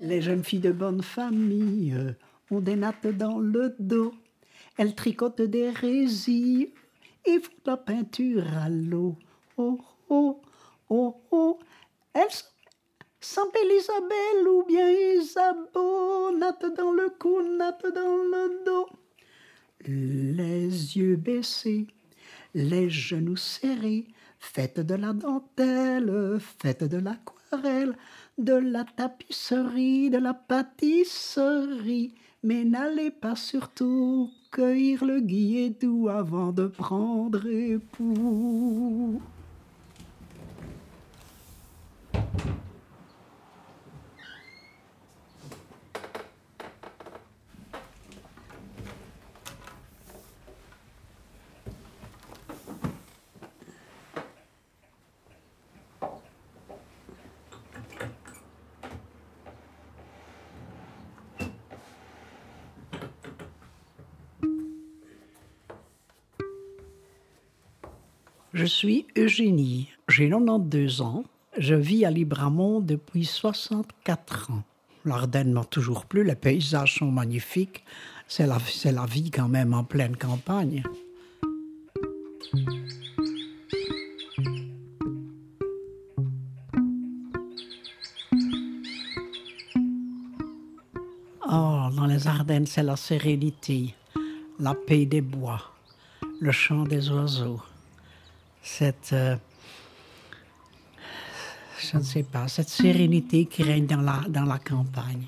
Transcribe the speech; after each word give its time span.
Les 0.00 0.20
jeunes 0.20 0.42
filles 0.42 0.60
de 0.60 0.72
bonne 0.72 1.02
famille 1.02 1.96
ont 2.50 2.60
des 2.60 2.76
nattes 2.76 3.06
dans 3.06 3.38
le 3.38 3.74
dos. 3.78 4.12
Elles 4.76 4.94
tricotent 4.94 5.40
des 5.40 5.70
résilles 5.70 6.72
et 7.24 7.38
font 7.38 7.52
la 7.66 7.76
peinture 7.76 8.44
à 8.58 8.68
l'eau. 8.68 9.16
Oh, 9.56 9.80
oh, 10.08 10.42
oh, 10.90 11.22
oh. 11.30 11.58
Elles 12.12 12.26
s'appellent 13.20 13.72
Isabelle 13.78 14.48
ou 14.48 14.64
bien 14.64 14.90
Isabeau. 14.90 16.36
Natte 16.36 16.74
dans 16.76 16.92
le 16.92 17.10
cou, 17.10 17.40
natte 17.56 17.86
dans 17.94 18.16
le 18.16 18.64
dos. 18.66 18.88
Les 19.86 20.96
yeux 20.96 21.16
baissés, 21.16 21.86
les 22.54 22.90
genoux 22.90 23.36
serrés. 23.36 24.08
Faites 24.40 24.80
de 24.80 24.94
la 24.94 25.12
dentelle, 25.12 26.38
faites 26.60 26.84
de 26.84 26.98
l'aquarelle 26.98 27.96
de 28.38 28.54
la 28.54 28.84
tapisserie, 28.84 30.10
de 30.10 30.18
la 30.18 30.34
pâtisserie, 30.34 32.14
mais 32.42 32.64
n'allez 32.64 33.10
pas 33.10 33.36
surtout 33.36 34.30
cueillir 34.50 35.04
le 35.04 35.20
doux 35.70 36.08
avant 36.08 36.52
de 36.52 36.66
prendre 36.66 37.46
époux. 37.46 39.20
Je 68.64 68.68
suis 68.70 69.06
Eugénie, 69.18 69.90
j'ai 70.08 70.30
92 70.30 71.02
ans, 71.02 71.24
je 71.58 71.74
vis 71.74 72.06
à 72.06 72.10
Libramont 72.10 72.80
depuis 72.80 73.26
64 73.26 74.52
ans. 74.52 74.62
L'Ardenne 75.04 75.52
m'a 75.52 75.64
toujours 75.64 76.06
plu, 76.06 76.24
les 76.24 76.34
paysages 76.34 76.94
sont 76.94 77.10
magnifiques, 77.10 77.84
c'est 78.26 78.46
la, 78.46 78.56
la 78.90 79.04
vie 79.04 79.30
quand 79.30 79.48
même 79.48 79.74
en 79.74 79.84
pleine 79.84 80.16
campagne. 80.16 80.82
Oh, 91.46 91.90
dans 91.94 92.06
les 92.06 92.26
Ardennes, 92.26 92.66
c'est 92.66 92.82
la 92.82 92.96
sérénité, 92.96 93.94
la 94.58 94.74
paix 94.74 95.04
des 95.04 95.20
bois, 95.20 95.60
le 96.40 96.50
chant 96.50 96.84
des 96.84 97.10
oiseaux 97.10 97.60
cette, 98.64 99.12
euh, 99.12 99.36
je 101.78 101.98
ne 101.98 102.02
sais 102.02 102.22
pas, 102.22 102.48
cette 102.48 102.70
sérénité 102.70 103.44
qui 103.44 103.62
règne 103.62 103.86
dans 103.86 104.00
la, 104.00 104.22
dans 104.28 104.46
la 104.46 104.58
campagne. 104.58 105.22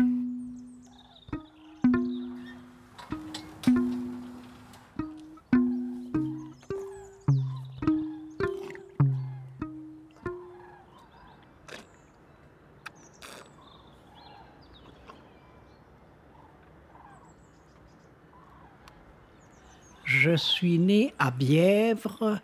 Je 20.05 20.34
suis 20.34 20.78
né 20.78 21.15
à 21.19 21.31
Bièvre, 21.31 22.41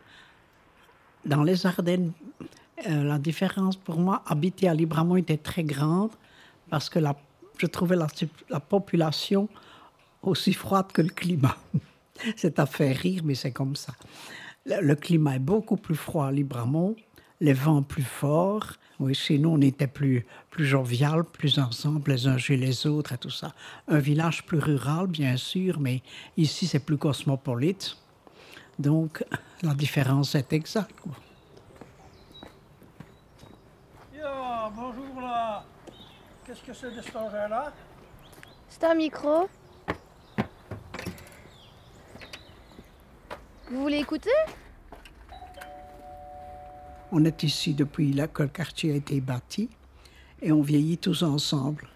dans 1.24 1.42
les 1.42 1.66
Ardennes, 1.66 2.12
euh, 2.88 3.04
la 3.04 3.18
différence 3.18 3.76
pour 3.76 3.98
moi, 3.98 4.22
habiter 4.26 4.68
à 4.68 4.74
Libramont 4.74 5.16
était 5.16 5.36
très 5.36 5.64
grande 5.64 6.10
parce 6.68 6.88
que 6.88 6.98
je 7.58 7.66
trouvais 7.66 7.96
la, 7.96 8.06
la 8.50 8.60
population 8.60 9.48
aussi 10.22 10.52
froide 10.52 10.86
que 10.92 11.02
le 11.02 11.10
climat. 11.10 11.56
c'est 12.36 12.58
à 12.58 12.66
faire 12.66 12.96
rire, 12.96 13.22
mais 13.24 13.34
c'est 13.34 13.52
comme 13.52 13.76
ça. 13.76 13.94
Le, 14.64 14.94
climat 14.94 15.36
est 15.36 15.40
beaucoup 15.40 15.76
plus 15.76 15.96
froid 15.96 16.26
à 16.26 16.32
Libramont, 16.32 16.94
les 17.40 17.52
vents 17.52 17.82
plus 17.82 18.04
forts. 18.04 18.74
Oui, 19.00 19.14
chez 19.14 19.38
nous, 19.38 19.48
on 19.48 19.60
était 19.60 19.88
plus, 19.88 20.24
plus 20.50 20.64
jovial, 20.64 21.24
plus 21.24 21.58
ensemble, 21.58 22.12
les 22.12 22.28
uns 22.28 22.38
chez 22.38 22.56
les 22.56 22.86
autres 22.86 23.12
et 23.12 23.18
tout 23.18 23.30
ça. 23.30 23.52
Un 23.88 23.98
village 23.98 24.46
plus 24.46 24.58
rural, 24.58 25.08
bien 25.08 25.36
sûr, 25.36 25.80
mais 25.80 26.02
ici, 26.36 26.66
c'est 26.66 26.78
plus 26.78 26.98
cosmopolite. 26.98 27.96
Donc, 28.82 29.24
la 29.62 29.74
différence 29.74 30.34
est 30.34 30.52
exacte. 30.52 30.92
bonjour 34.74 35.20
là. 35.20 35.64
Qu'est-ce 36.46 36.62
que 36.62 36.72
c'est 36.72 36.94
de 36.96 37.02
cet 37.02 37.14
engin-là? 37.14 37.72
C'est 38.68 38.84
un 38.84 38.94
micro. 38.94 39.48
Vous 43.70 43.82
voulez 43.82 43.98
écouter? 43.98 44.30
On 47.10 47.24
est 47.24 47.42
ici 47.42 47.74
depuis 47.74 48.12
là 48.12 48.26
que 48.28 48.42
le 48.42 48.48
quartier 48.48 48.92
a 48.92 48.94
été 48.96 49.20
bâti 49.20 49.68
et 50.40 50.52
on 50.52 50.62
vieillit 50.62 50.98
tous 50.98 51.22
ensemble. 51.22 51.88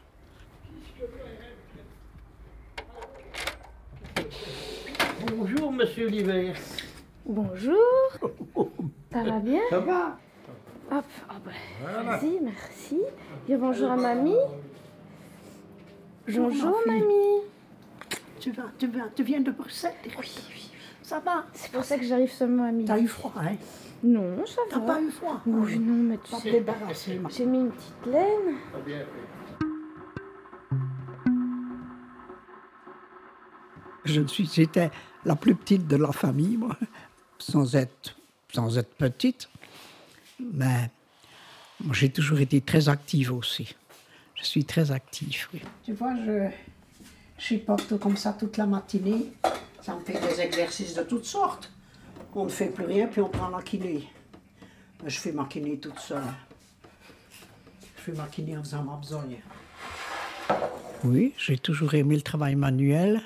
Bonjour, 5.26 5.72
monsieur 5.72 6.08
l'hiver. 6.08 6.56
Bonjour. 7.28 7.74
Ça 9.12 9.22
va 9.24 9.38
bien? 9.40 9.60
Ça 9.68 9.80
va. 9.80 10.16
Hop, 10.92 11.04
oh 11.28 11.34
ben, 11.44 12.04
vas-y, 12.04 12.38
merci. 12.40 13.00
Dis 13.48 13.56
bonjour 13.56 13.90
à 13.90 13.96
mamie. 13.96 14.36
Bonjour, 16.28 16.76
mamie. 16.86 17.42
Tu, 18.38 18.52
vas, 18.52 18.70
tu, 18.78 18.86
vas, 18.86 19.08
tu 19.14 19.24
viens 19.24 19.40
de 19.40 19.50
Bruxelles? 19.50 19.92
Oui, 20.04 20.30
oui, 20.50 20.70
Ça 21.02 21.18
va 21.18 21.44
C'est 21.52 21.72
pour 21.72 21.82
ça 21.82 21.98
que 21.98 22.04
j'arrive 22.04 22.30
seulement 22.30 22.62
à 22.62 22.70
midi. 22.70 22.86
T'as 22.86 23.00
eu 23.00 23.08
froid, 23.08 23.32
hein? 23.36 23.56
Non, 24.04 24.46
ça 24.46 24.60
va. 24.70 24.76
T'as 24.76 24.86
pas 24.86 25.02
eu 25.02 25.10
froid? 25.10 25.40
Oui, 25.46 25.80
non, 25.80 26.10
mais 26.10 26.18
tu 26.18 26.32
sais. 26.36 26.64
J'ai 27.30 27.46
mis 27.46 27.58
une 27.58 27.70
petite 27.70 28.06
laine. 28.06 28.56
bien 28.86 29.04
Je 34.04 34.20
suis, 34.22 34.46
j'étais 34.46 34.92
la 35.24 35.34
plus 35.34 35.56
petite 35.56 35.88
de 35.88 35.96
la 35.96 36.12
famille, 36.12 36.56
moi, 36.56 36.76
sans 37.38 37.74
être, 37.76 38.16
sans 38.52 38.78
être 38.78 38.94
petite. 38.94 39.48
Mais 40.40 40.90
moi, 41.82 41.94
j'ai 41.94 42.10
toujours 42.10 42.40
été 42.40 42.60
très 42.60 42.88
active 42.88 43.32
aussi. 43.32 43.74
Je 44.34 44.44
suis 44.44 44.64
très 44.64 44.90
active, 44.90 45.48
oui. 45.54 45.62
Tu 45.84 45.92
vois, 45.92 46.14
je, 46.24 46.48
je 47.38 47.56
porte 47.56 47.98
comme 47.98 48.16
ça 48.16 48.32
toute 48.32 48.56
la 48.56 48.66
matinée. 48.66 49.32
Ça 49.82 49.94
me 49.94 50.00
fait 50.00 50.20
des 50.20 50.40
exercices 50.40 50.94
de 50.94 51.02
toutes 51.02 51.24
sortes. 51.24 51.70
On 52.34 52.44
ne 52.44 52.50
fait 52.50 52.68
plus 52.68 52.84
rien, 52.84 53.06
puis 53.06 53.22
on 53.22 53.30
prend 53.30 53.48
la 53.48 53.62
kiné. 53.62 54.06
Je 55.06 55.18
fais 55.18 55.32
ma 55.32 55.46
kiné 55.46 55.78
toute 55.78 55.98
seule. 55.98 56.22
Je 57.96 58.02
fais 58.02 58.12
ma 58.12 58.26
kiné 58.26 58.58
en 58.58 58.62
faisant 58.62 58.82
ma 58.82 58.96
besogne. 58.96 59.38
Oui, 61.02 61.32
j'ai 61.38 61.56
toujours 61.56 61.94
aimé 61.94 62.14
le 62.14 62.20
travail 62.20 62.54
manuel 62.54 63.22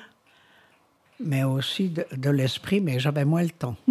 mais 1.23 1.43
aussi 1.43 1.89
de, 1.89 2.29
l'esprit, 2.29 2.81
mais 2.81 2.99
j'avais 2.99 3.25
moins 3.25 3.43
le 3.43 3.49
temps. 3.49 3.75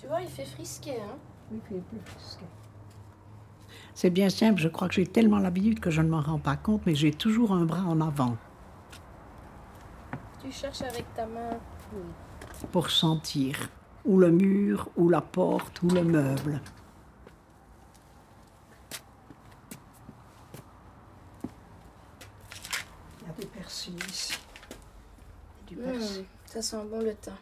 tu 0.00 0.06
vois, 0.06 0.20
il 0.22 0.28
fait 0.28 0.44
frisquet, 0.44 0.98
hein 1.00 1.16
Oui, 1.50 1.58
il 1.70 1.76
fait 1.76 1.82
plus 1.82 1.98
frisquet. 2.04 2.46
C'est 3.94 4.10
bien 4.10 4.28
simple, 4.28 4.60
je 4.60 4.68
crois 4.68 4.88
que 4.88 4.94
j'ai 4.94 5.06
tellement 5.06 5.38
l'habitude 5.38 5.78
que 5.78 5.90
je 5.90 6.02
ne 6.02 6.08
m'en 6.08 6.20
rends 6.20 6.40
pas 6.40 6.56
compte, 6.56 6.82
mais 6.84 6.94
j'ai 6.94 7.12
toujours 7.12 7.52
un 7.52 7.64
bras 7.64 7.84
en 7.84 8.00
avant. 8.00 8.36
Tu 10.42 10.50
cherches 10.50 10.82
avec 10.82 11.04
ta 11.14 11.26
main 11.26 11.58
Pour 12.72 12.90
sentir, 12.90 13.68
ou 14.04 14.18
le 14.18 14.30
mur, 14.30 14.88
ou 14.96 15.08
la 15.08 15.20
porte, 15.20 15.80
ou 15.82 15.88
le 15.88 16.02
meuble. 16.02 16.60
Ça 26.46 26.62
sent 26.62 26.76
bon 26.90 27.00
le 27.00 27.14
thym. 27.14 27.32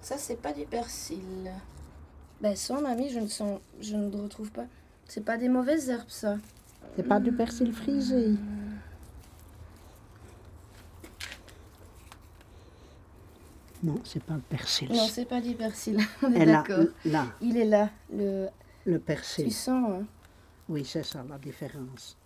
Ça, 0.00 0.16
c'est 0.16 0.36
pas 0.40 0.52
du 0.52 0.64
persil. 0.64 1.50
Ben, 2.40 2.54
sans 2.54 2.80
mamie, 2.80 3.10
je 3.10 3.18
ne, 3.18 3.26
sens, 3.26 3.60
je 3.80 3.96
ne 3.96 4.16
retrouve 4.16 4.50
pas. 4.50 4.66
C'est 5.06 5.24
pas 5.24 5.36
des 5.36 5.48
mauvaises 5.48 5.88
herbes, 5.88 6.08
ça. 6.08 6.36
C'est 6.96 7.02
pas 7.02 7.18
du 7.20 7.32
persil 7.32 7.72
frisé. 7.72 8.34
Non, 13.82 14.00
c'est 14.04 14.22
pas 14.22 14.34
le 14.34 14.40
persil. 14.40 14.88
Non, 14.90 15.06
c'est 15.08 15.24
pas 15.24 15.40
du 15.40 15.54
persil. 15.54 15.98
On 16.22 16.32
est 16.32 16.46
d'accord. 16.46 16.84
Il 17.40 17.56
est 17.56 17.64
là, 17.64 17.90
le. 18.12 18.48
le 18.86 18.98
persil. 18.98 19.44
Tu 19.44 19.50
sens. 19.52 19.88
hein. 19.88 20.04
Oui, 20.68 20.84
c'est 20.84 21.04
ça 21.04 21.24
la 21.28 21.38
différence. 21.38 22.16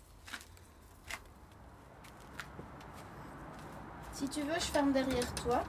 Si 4.22 4.28
tu 4.28 4.40
veux, 4.42 4.54
je 4.54 4.60
ferme 4.66 4.92
derrière 4.92 5.34
toi. 5.34 5.64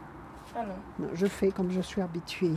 Ah 0.56 0.64
non. 0.64 0.76
Non, 1.08 1.10
je 1.14 1.26
fais 1.26 1.50
comme 1.52 1.72
je 1.72 1.82
suis 1.82 2.02
habituée. 2.02 2.54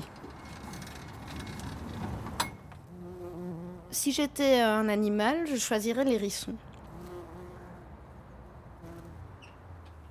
Si 3.91 4.13
j'étais 4.13 4.61
un 4.61 4.89
animal, 4.91 5.47
je 5.47 5.57
choisirais 5.57 6.05
l'hérisson. 6.05 6.55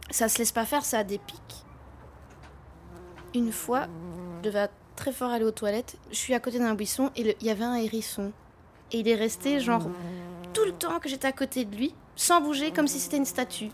Ça 0.09 0.27
se 0.27 0.39
laisse 0.39 0.51
pas 0.51 0.65
faire, 0.65 0.83
ça 0.83 0.99
a 0.99 1.03
des 1.03 1.19
pics. 1.19 1.65
Une 3.35 3.51
fois, 3.51 3.85
je 4.37 4.49
devais 4.49 4.69
très 4.95 5.11
fort 5.11 5.29
aller 5.29 5.45
aux 5.45 5.51
toilettes. 5.51 5.97
Je 6.09 6.15
suis 6.15 6.33
à 6.33 6.39
côté 6.39 6.57
d'un 6.57 6.73
buisson 6.73 7.11
et 7.15 7.23
le- 7.23 7.35
il 7.41 7.47
y 7.47 7.49
avait 7.51 7.65
un 7.65 7.75
hérisson. 7.75 8.31
Et 8.91 8.99
il 9.01 9.07
est 9.07 9.15
resté, 9.15 9.59
genre, 9.59 9.87
tout 10.53 10.63
le 10.63 10.71
temps 10.71 10.99
que 10.99 11.09
j'étais 11.09 11.27
à 11.27 11.31
côté 11.33 11.65
de 11.65 11.75
lui, 11.75 11.93
sans 12.15 12.39
bouger, 12.41 12.71
comme 12.71 12.87
si 12.87 12.99
c'était 12.99 13.17
une 13.17 13.25
statue. 13.25 13.69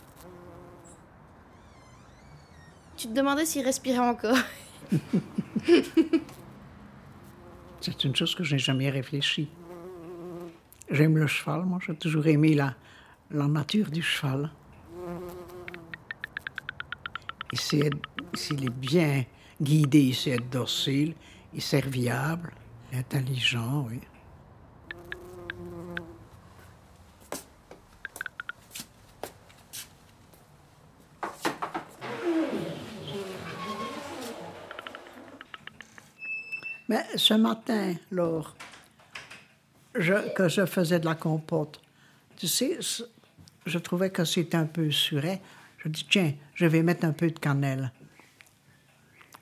Tu 3.01 3.07
te 3.07 3.13
demandais 3.13 3.45
s'il 3.47 3.65
respirait 3.65 3.97
encore. 3.97 4.37
C'est 7.81 8.03
une 8.03 8.15
chose 8.15 8.35
que 8.35 8.43
je 8.43 8.53
n'ai 8.53 8.59
jamais 8.59 8.91
réfléchi. 8.91 9.49
J'aime 10.87 11.17
le 11.17 11.25
cheval, 11.25 11.63
moi 11.65 11.79
j'ai 11.83 11.95
toujours 11.95 12.27
aimé 12.27 12.53
la, 12.53 12.75
la 13.31 13.47
nature 13.47 13.89
du 13.89 14.03
cheval. 14.03 14.51
Il 17.51 17.59
sait 17.59 17.89
S'il 18.35 18.65
est 18.65 18.69
bien 18.69 19.25
guidé, 19.59 20.01
il 20.01 20.13
sait 20.13 20.33
être 20.33 20.51
docile, 20.51 21.15
il 21.53 21.57
est 21.57 21.59
serviable, 21.59 22.53
intelligent, 22.93 23.87
oui. 23.89 23.99
Mais 36.91 37.05
ce 37.15 37.35
matin, 37.35 37.93
Laure, 38.11 38.53
je- 39.95 40.33
que 40.33 40.49
je 40.49 40.65
faisais 40.65 40.99
de 40.99 41.05
la 41.05 41.15
compote, 41.15 41.79
tu 42.35 42.49
sais, 42.49 42.79
je 43.65 43.77
trouvais 43.77 44.09
que 44.09 44.25
c'était 44.25 44.57
un 44.57 44.65
peu 44.65 44.91
suret. 44.91 45.41
Je 45.77 45.87
dis, 45.87 46.05
tiens, 46.09 46.33
je 46.53 46.65
vais 46.65 46.83
mettre 46.83 47.05
un 47.05 47.13
peu 47.13 47.31
de 47.31 47.39
cannelle. 47.39 47.93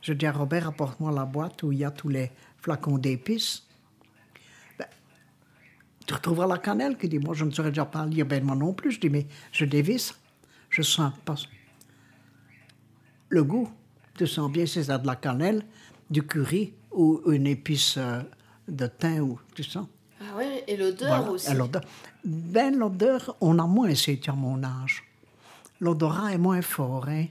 Je 0.03 0.13
dis 0.13 0.27
à 0.27 0.31
Robert, 0.31 0.67
apporte-moi 0.67 1.11
la 1.11 1.25
boîte 1.25 1.63
où 1.63 1.71
il 1.71 1.79
y 1.79 1.83
a 1.83 1.89
tous 1.89 2.09
les 2.09 2.29
flacons 2.59 2.99
d'épices. 2.99 3.65
Ben, 4.77 4.85
tu 6.05 6.13
retrouveras 6.13 6.45
la 6.45 6.59
cannelle. 6.59 6.99
Qui 6.99 7.09
dit, 7.09 7.17
moi, 7.17 7.33
je 7.33 7.45
ne 7.45 7.49
saurais 7.51 7.71
déjà 7.71 7.85
pas 7.85 8.05
lire, 8.05 8.27
ben 8.27 8.43
moi 8.43 8.55
non 8.55 8.73
plus. 8.73 8.91
Je 8.91 8.99
dis, 8.99 9.09
mais 9.09 9.25
je 9.51 9.65
dévisse. 9.65 10.13
Je 10.69 10.83
sens 10.83 11.13
pas 11.25 11.33
le 13.29 13.43
goût. 13.43 13.71
Tu 14.13 14.27
sens 14.27 14.51
bien 14.51 14.67
c'est 14.67 14.85
de 14.85 15.07
la 15.07 15.15
cannelle, 15.15 15.65
du 16.11 16.21
curry 16.21 16.75
ou 16.99 17.21
une 17.31 17.47
épice 17.47 17.95
euh, 17.97 18.21
de 18.67 18.87
thym 18.87 19.21
ou 19.21 19.39
tu 19.55 19.63
sens. 19.63 19.87
Ah 20.21 20.35
ouais, 20.37 20.63
et 20.67 20.75
l'odeur 20.75 21.23
Voilà. 21.23 21.51
Et 21.51 21.55
l'odeur. 21.57 21.81
Ben, 22.25 22.75
l'odeur, 22.77 23.37
on 23.39 23.57
a 23.57 23.65
moins 23.65 23.87
essayé 23.87 24.19
à 24.27 24.33
mon 24.33 24.61
âge. 24.63 25.03
L'odorat 25.79 26.33
est 26.33 26.37
moins 26.37 26.61
fort. 26.61 27.07
Hein. 27.07 27.27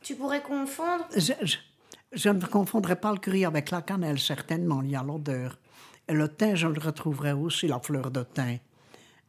Tu 0.00 0.14
pourrais 0.14 0.42
confondre? 0.42 1.06
Je, 1.16 1.32
je- 1.42 1.56
je 2.12 2.28
ne 2.28 2.44
confondrais 2.46 2.96
pas 2.96 3.12
le 3.12 3.18
curry 3.18 3.44
avec 3.44 3.70
la 3.72 3.82
cannelle, 3.82 4.18
certainement, 4.20 4.80
il 4.82 4.90
y 4.90 4.96
a 4.96 5.02
l'odeur. 5.02 5.58
Et 6.08 6.12
le 6.12 6.28
thym, 6.28 6.54
je 6.54 6.68
le 6.68 6.80
retrouverais 6.80 7.32
aussi, 7.32 7.66
la 7.66 7.80
fleur 7.80 8.10
de 8.12 8.22
thym. 8.22 8.58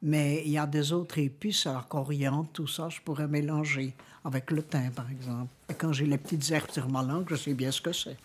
Mais 0.04 0.42
il 0.45 0.51
y 0.51 0.57
a 0.57 0.66
des 0.68 0.92
autres 0.94 1.18
épices, 1.19 1.66
la 1.66 1.86
coriandre, 1.88 2.50
tout 2.54 2.68
ça, 2.68 2.89
je 2.89 3.00
pourrais 3.01 3.27
mélanger 3.27 3.94
avec 4.25 4.50
le 4.51 4.62
thym, 4.63 4.92
par 4.95 5.10
exemple. 5.12 5.50
Et 5.69 5.74
quand 5.75 5.92
j'ai 5.94 6.06
les 6.06 6.18
petites 6.19 6.50
herbes 6.51 6.72
sur 6.72 6.88
ma 6.89 7.01
langue, 7.04 7.25
je 7.30 7.36
sais 7.36 7.54
bien 7.56 7.72
ce 7.72 7.81
que 7.81 7.92
c'est. 7.94 8.18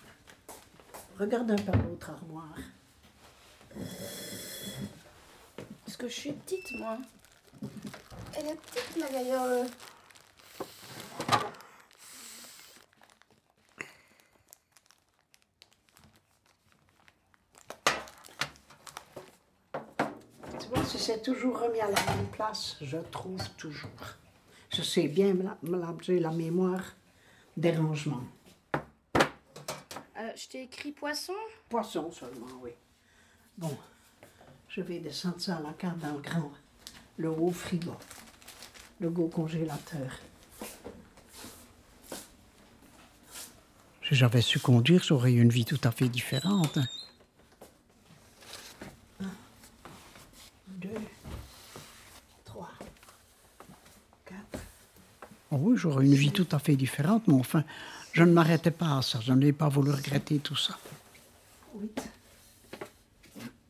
Regarde 1.19 1.51
un 1.51 1.57
peu 1.57 1.73
l'autre 1.73 2.11
armoire. 2.11 2.59
Parce 5.85 5.97
que 5.97 6.09
je 6.09 6.15
suis 6.15 6.33
petite, 6.33 6.79
moi. 6.79 6.99
Elle 8.37 8.49
est 8.49 8.61
petite, 8.61 8.97
ma 8.99 9.09
gaillole. 9.09 9.67
Tu 20.61 20.69
vois, 20.69 20.85
c'est 20.85 21.23
toujours 21.23 21.59
remis 21.61 21.81
à 21.81 21.89
la 21.91 22.15
même 22.15 22.27
place, 22.33 22.77
je 22.83 22.99
trouve 22.99 23.49
toujours. 23.57 23.89
Je 24.69 24.83
sais 24.83 25.09
bien 25.09 25.33
me 25.33 25.45
la, 25.45 25.95
j'ai 26.03 26.21
la 26.21 26.31
mémoire 26.31 26.83
des 27.57 27.75
rangements. 27.75 28.25
Euh, 30.19 30.31
je 30.35 30.49
t'ai 30.49 30.63
écrit 30.63 30.93
poisson? 30.93 31.35
Poisson 31.69 32.11
seulement, 32.11 32.47
oui. 32.63 32.71
Bon, 33.59 33.77
je 34.69 34.81
vais 34.81 34.99
descendre 34.99 35.41
ça 35.41 35.57
à 35.57 35.61
la 35.61 35.73
carte 35.75 35.99
dans 35.99 36.13
le 36.13 36.21
grand, 36.21 36.53
le 37.19 37.29
haut 37.31 37.51
frigo, 37.51 37.95
le 39.01 39.09
haut 39.09 39.29
congélateur. 39.29 40.13
Si 44.09 44.15
j'avais 44.15 44.41
su 44.41 44.59
conduire, 44.59 45.03
j'aurais 45.03 45.33
eu 45.33 45.43
une 45.43 45.51
vie 45.51 45.65
tout 45.65 45.81
à 45.85 45.91
fait 45.91 46.09
différente. 46.09 46.79
Un, 49.21 49.31
deux, 50.69 50.89
trois, 52.45 52.71
quatre. 54.25 54.61
Oh 55.51 55.57
oui, 55.61 55.77
j'aurais 55.77 56.07
une 56.07 56.15
vie 56.15 56.33
tout 56.33 56.49
à 56.53 56.59
fait 56.59 56.77
différente, 56.77 57.27
mais 57.27 57.35
enfin, 57.35 57.65
je 58.17 58.23
ne 58.25 58.33
m'arrêtais 58.33 58.71
pas 58.71 58.97
à 58.97 59.03
ça. 59.03 59.21
Je 59.21 59.31
n'ai 59.35 59.53
pas 59.53 59.69
voulu 59.69 59.91
regretter 59.91 60.39
tout 60.39 60.57
ça. 60.57 60.79
Huit, 61.79 62.01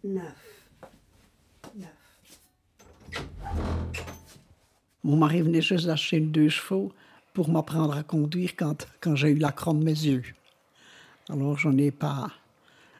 neuf, 0.04 0.34
neuf. 1.74 1.88
Mon 5.02 5.16
mari 5.16 5.42
venait 5.42 5.60
juste 5.60 5.86
d'acheter 5.86 6.20
deux 6.20 6.48
chevaux 6.48 6.92
pour 7.34 7.48
m'apprendre 7.50 7.96
à 7.96 8.04
conduire 8.04 8.52
quand, 8.56 8.86
quand 9.00 9.16
j'ai 9.16 9.30
eu 9.30 9.38
la 9.38 9.50
crème 9.50 9.80
de 9.80 9.84
mes 9.84 9.90
yeux. 10.10 10.22
Alors, 11.28 11.58
je 11.58 11.68
n'ai 11.68 11.90
pas. 11.90 12.30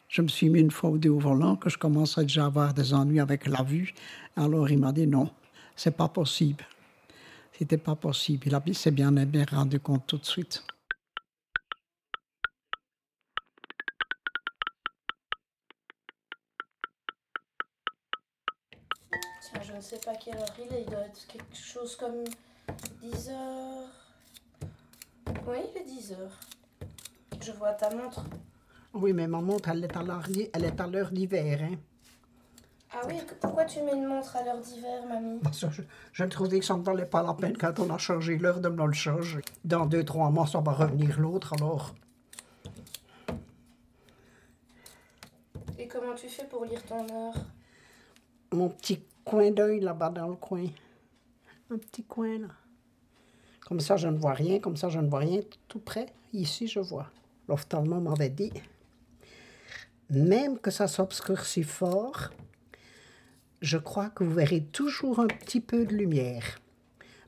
Je 0.08 0.22
me 0.22 0.28
suis 0.28 0.50
mis 0.50 0.58
une 0.58 0.72
fois 0.72 0.90
ou 0.90 0.98
deux 0.98 1.10
au 1.10 1.20
volant, 1.20 1.54
que 1.54 1.70
je 1.70 1.78
commençais 1.78 2.22
déjà 2.22 2.42
à 2.42 2.46
avoir 2.46 2.74
des 2.74 2.92
ennuis 2.92 3.20
avec 3.20 3.46
la 3.46 3.62
vue. 3.62 3.94
Alors, 4.34 4.68
il 4.68 4.80
m'a 4.80 4.90
dit 4.90 5.06
non, 5.06 5.30
c'est 5.76 5.96
pas 5.96 6.08
possible. 6.08 6.64
C'était 7.56 7.78
pas 7.78 7.94
possible. 7.94 8.48
Il 8.48 8.54
a- 8.56 8.62
il 8.66 8.74
s'est 8.74 8.90
bien, 8.90 9.12
bien 9.12 9.44
rendu 9.48 9.78
compte 9.78 10.08
tout 10.08 10.18
de 10.18 10.26
suite. 10.26 10.64
Sais 19.88 19.98
pas 20.04 20.14
quelle 20.16 20.36
heure 20.36 20.54
il 20.58 20.74
est. 20.74 20.82
Il 20.82 20.90
doit 20.90 21.00
être 21.06 21.26
quelque 21.26 21.56
chose 21.56 21.96
comme 21.96 22.24
10 23.02 23.30
heures. 23.30 23.88
Oui, 25.48 25.58
il 25.74 25.80
est 25.80 25.84
10 25.84 26.12
heures. 26.12 26.40
Je 27.40 27.52
vois 27.52 27.72
ta 27.72 27.90
montre. 27.94 28.24
Oui, 28.94 29.12
mais 29.12 29.26
ma 29.26 29.40
montre, 29.40 29.68
elle 29.68 29.84
est 29.84 29.96
à 29.96 30.02
l'heure 30.02 30.26
d'hi- 30.28 30.50
elle 30.52 30.64
est 30.64 30.80
à 30.80 30.86
l'heure 30.86 31.10
d'hiver. 31.10 31.60
Hein. 31.62 31.76
Ah 32.92 33.00
oui, 33.06 33.16
pourquoi 33.40 33.64
tu 33.66 33.82
mets 33.82 33.92
une 33.94 34.06
montre 34.06 34.36
à 34.36 34.42
l'heure 34.42 34.58
d'hiver, 34.60 35.04
mamie? 35.06 35.38
Parce 35.42 35.60
que 35.64 35.70
je, 35.70 35.82
je 36.12 36.24
trouvais 36.24 36.58
que 36.60 36.64
ça 36.64 36.76
ne 36.76 36.82
valait 36.82 37.04
pas 37.04 37.22
la 37.22 37.34
peine 37.34 37.56
quand 37.56 37.78
on 37.78 37.92
a 37.94 37.98
changé 37.98 38.38
l'heure 38.38 38.60
de 38.60 38.68
me 38.70 38.86
le 38.86 38.92
changer. 38.94 39.42
Dans 39.64 39.84
deux, 39.86 40.04
trois 40.04 40.30
mois, 40.30 40.46
ça 40.46 40.60
va 40.60 40.72
revenir 40.72 41.20
l'autre, 41.20 41.52
alors. 41.54 41.94
Et 45.78 45.86
comment 45.88 46.14
tu 46.14 46.28
fais 46.28 46.44
pour 46.44 46.64
lire 46.64 46.82
ton 46.84 47.06
heure? 47.14 47.34
Mon 48.52 48.70
petit 48.70 49.02
coin 49.26 49.50
d'œil 49.50 49.80
là-bas 49.80 50.10
dans 50.10 50.28
le 50.28 50.36
coin. 50.36 50.66
Un 51.70 51.78
petit 51.78 52.04
coin 52.04 52.38
là. 52.38 52.48
Comme 53.66 53.80
ça, 53.80 53.96
je 53.96 54.06
ne 54.06 54.16
vois 54.16 54.32
rien. 54.32 54.60
Comme 54.60 54.76
ça, 54.76 54.88
je 54.88 55.00
ne 55.00 55.08
vois 55.08 55.18
rien 55.18 55.40
tout 55.66 55.80
près. 55.80 56.06
Ici, 56.32 56.68
je 56.68 56.78
vois. 56.78 57.10
L'ophtalmo 57.48 58.00
m'avait 58.00 58.30
dit. 58.30 58.52
Même 60.08 60.60
que 60.60 60.70
ça 60.70 60.86
s'obscurcit 60.86 61.64
fort, 61.64 62.30
je 63.60 63.76
crois 63.76 64.08
que 64.10 64.22
vous 64.22 64.34
verrez 64.34 64.62
toujours 64.62 65.18
un 65.18 65.26
petit 65.26 65.60
peu 65.60 65.84
de 65.84 65.94
lumière. 65.94 66.60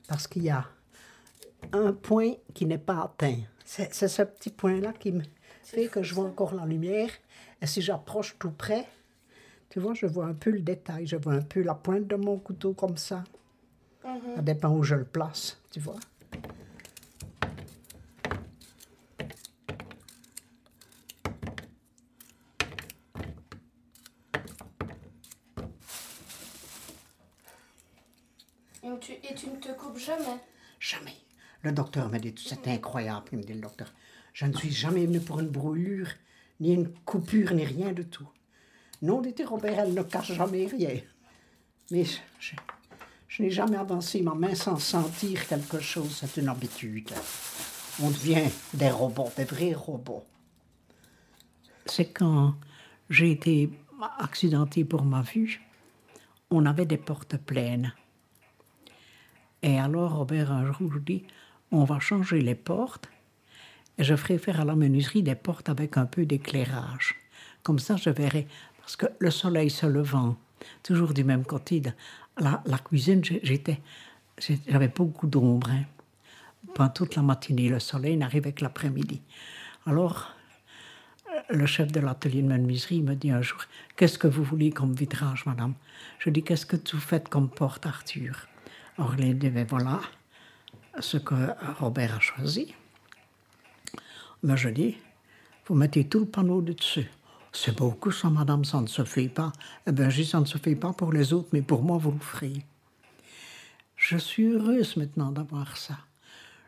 Parce 0.07 0.27
qu'il 0.27 0.43
y 0.43 0.49
a 0.49 0.65
un 1.73 1.91
point 1.91 2.35
qui 2.53 2.65
n'est 2.65 2.77
pas 2.77 3.03
atteint. 3.03 3.39
C'est 3.65 4.07
ce 4.07 4.21
petit 4.21 4.49
point-là 4.49 4.93
qui 4.93 5.11
me 5.11 5.23
fait 5.63 5.87
que 5.87 6.01
je 6.01 6.15
vois 6.15 6.25
encore 6.25 6.55
la 6.55 6.65
lumière. 6.65 7.09
Et 7.61 7.67
si 7.67 7.81
j'approche 7.81 8.37
tout 8.39 8.51
près, 8.51 8.87
tu 9.69 9.79
vois, 9.79 9.93
je 9.93 10.07
vois 10.07 10.25
un 10.25 10.33
peu 10.33 10.49
le 10.49 10.61
détail, 10.61 11.05
je 11.05 11.15
vois 11.15 11.33
un 11.33 11.41
peu 11.41 11.61
la 11.61 11.75
pointe 11.75 12.07
de 12.07 12.15
mon 12.15 12.39
couteau 12.39 12.73
comme 12.73 12.97
ça. 12.97 13.23
Mhm. 14.03 14.35
Ça 14.35 14.41
dépend 14.41 14.69
où 14.75 14.81
je 14.81 14.95
le 14.95 15.05
place, 15.05 15.61
tu 15.69 15.79
vois. 15.79 15.95
Et 28.81 28.99
tu, 28.99 29.11
et 29.11 29.35
tu 29.35 29.49
ne 29.51 29.57
te 29.57 29.71
coupes 29.73 29.99
jamais? 29.99 30.23
Jamais. 30.79 31.13
Le 31.61 31.71
docteur 31.71 32.09
m'a 32.09 32.17
dit, 32.17 32.33
c'est 32.43 32.65
mhm. 32.65 32.73
incroyable, 32.73 33.27
il 33.33 33.37
me 33.37 33.43
dit 33.43 33.53
le 33.53 33.61
docteur. 33.61 33.93
Je 34.33 34.47
ne 34.47 34.53
suis 34.53 34.71
jamais 34.71 35.05
venu 35.05 35.19
pour 35.19 35.39
une 35.39 35.49
brûlure, 35.49 36.07
ni 36.59 36.73
une 36.73 36.91
coupure, 37.05 37.53
ni 37.53 37.65
rien 37.65 37.93
de 37.93 38.01
tout. 38.01 38.27
Non, 39.01 39.21
dit 39.21 39.33
Robert, 39.43 39.79
elle 39.79 39.93
ne 39.93 40.03
cache 40.03 40.33
jamais 40.33 40.65
rien. 40.65 40.99
Mais 41.91 42.03
je, 42.39 43.41
n'ai 43.41 43.49
jamais 43.49 43.77
avancé 43.77 44.21
ma 44.21 44.33
main 44.33 44.55
sans 44.55 44.77
sentir 44.77 45.47
quelque 45.47 45.79
chose. 45.79 46.17
C'est 46.19 46.41
une 46.41 46.49
habitude. 46.49 47.09
On 48.01 48.09
devient 48.09 48.49
des 48.73 48.89
robots, 48.89 49.31
des 49.35 49.45
vrais 49.45 49.73
robots. 49.73 50.25
C'est 51.85 52.11
quand 52.11 52.55
j'ai 53.09 53.31
été 53.31 53.69
accidenté 54.19 54.83
pour 54.83 55.03
ma 55.03 55.21
vue, 55.21 55.61
on 56.51 56.65
avait 56.65 56.85
des 56.85 56.97
portes 56.97 57.37
pleines. 57.37 57.93
Et 59.61 59.79
alors, 59.79 60.15
Robert, 60.15 60.51
un 60.51 60.71
jour, 60.71 60.91
dis, 61.05 61.23
on 61.71 61.83
va 61.83 61.99
changer 61.99 62.41
les 62.41 62.55
portes 62.55 63.09
et 63.97 64.03
je 64.03 64.15
ferai 64.15 64.37
faire 64.37 64.61
à 64.61 64.65
la 64.65 64.75
menuiserie 64.75 65.23
des 65.23 65.35
portes 65.35 65.69
avec 65.69 65.97
un 65.97 66.05
peu 66.05 66.25
d'éclairage. 66.25 67.15
Comme 67.63 67.79
ça, 67.79 67.97
je 67.97 68.09
verrai. 68.09 68.47
Parce 68.89 68.95
que 68.95 69.05
le 69.19 69.29
soleil 69.29 69.69
se 69.69 69.85
levant, 69.85 70.35
toujours 70.81 71.13
du 71.13 71.23
même 71.23 71.45
côté, 71.45 71.79
de 71.79 71.91
la, 72.39 72.63
la 72.65 72.79
cuisine, 72.79 73.23
j'étais, 73.23 73.79
j'avais 74.67 74.87
beaucoup 74.87 75.27
d'ombre. 75.27 75.69
hein. 75.69 75.83
Pendant 76.73 76.89
toute 76.89 77.15
la 77.15 77.21
matinée, 77.21 77.69
le 77.69 77.79
soleil 77.79 78.17
n'arrivait 78.17 78.51
que 78.51 78.63
l'après-midi. 78.63 79.21
Alors, 79.85 80.33
euh, 81.27 81.39
le 81.51 81.67
chef 81.67 81.91
de 81.91 81.99
l'atelier 81.99 82.41
de 82.41 82.47
menuiserie 82.47 83.03
me 83.03 83.13
dit 83.13 83.29
un 83.29 83.43
jour 83.43 83.59
Qu'est-ce 83.95 84.17
que 84.17 84.25
vous 84.25 84.43
voulez 84.43 84.71
comme 84.71 84.95
vitrage, 84.95 85.45
madame? 85.45 85.75
Je 86.17 86.31
dis 86.31 86.41
Qu'est-ce 86.41 86.65
que 86.65 86.77
vous 86.91 86.99
faites 86.99 87.29
comme 87.29 87.47
porte, 87.47 87.85
Arthur? 87.85 88.47
Alors, 88.97 89.13
il 89.19 89.37
dit 89.37 89.51
Ben 89.51 89.67
voilà 89.69 90.01
ce 90.99 91.17
que 91.17 91.35
Robert 91.77 92.15
a 92.15 92.19
choisi. 92.19 92.73
Mais 94.41 94.57
je 94.57 94.69
dis 94.69 94.97
Vous 95.67 95.75
mettez 95.75 96.07
tout 96.07 96.21
le 96.21 96.25
panneau 96.25 96.63
dessus. 96.63 97.07
C'est 97.51 97.77
beaucoup 97.77 98.11
ça, 98.11 98.29
madame, 98.29 98.63
ça 98.63 98.81
ne 98.81 98.87
se 98.87 99.03
fait 99.03 99.27
pas. 99.27 99.51
Eh 99.87 99.91
bien, 99.91 100.09
je 100.09 100.23
Ça 100.23 100.39
ne 100.39 100.45
se 100.45 100.57
fait 100.57 100.75
pas 100.75 100.93
pour 100.93 101.11
les 101.11 101.33
autres, 101.33 101.49
mais 101.53 101.61
pour 101.61 101.81
moi, 101.81 101.97
vous 101.97 102.11
le 102.11 102.19
ferez. 102.19 102.65
Je 103.95 104.17
suis 104.17 104.45
heureuse 104.45 104.95
maintenant 104.97 105.31
d'avoir 105.31 105.75
ça. 105.77 105.97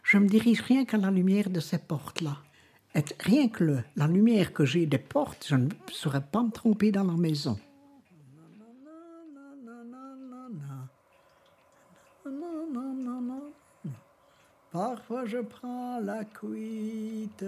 Je 0.03 0.17
me 0.17 0.27
dirige 0.27 0.61
rien 0.61 0.85
qu'à 0.85 0.97
la 0.97 1.11
lumière 1.11 1.49
de 1.49 1.59
ces 1.59 1.77
portes-là. 1.77 2.37
Rien 3.19 3.47
que 3.47 3.77
la 3.95 4.07
lumière 4.07 4.51
que 4.51 4.65
j'ai 4.65 4.85
des 4.85 4.97
portes, 4.97 5.45
je 5.47 5.55
ne 5.55 5.69
saurais 5.91 6.21
pas 6.21 6.43
me 6.43 6.51
tromper 6.51 6.91
dans 6.91 7.05
la 7.05 7.13
maison. 7.13 7.57
Parfois 14.71 15.25
je 15.25 15.39
prends 15.39 15.99
la 15.99 16.23
cuite. 16.23 17.45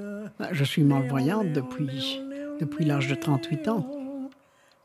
Je 0.51 0.63
suis 0.63 0.84
malvoyante 0.84 1.53
depuis, 1.53 2.22
depuis 2.60 2.84
l'âge 2.84 3.08
de 3.08 3.15
38 3.15 3.68
ans. 3.70 4.30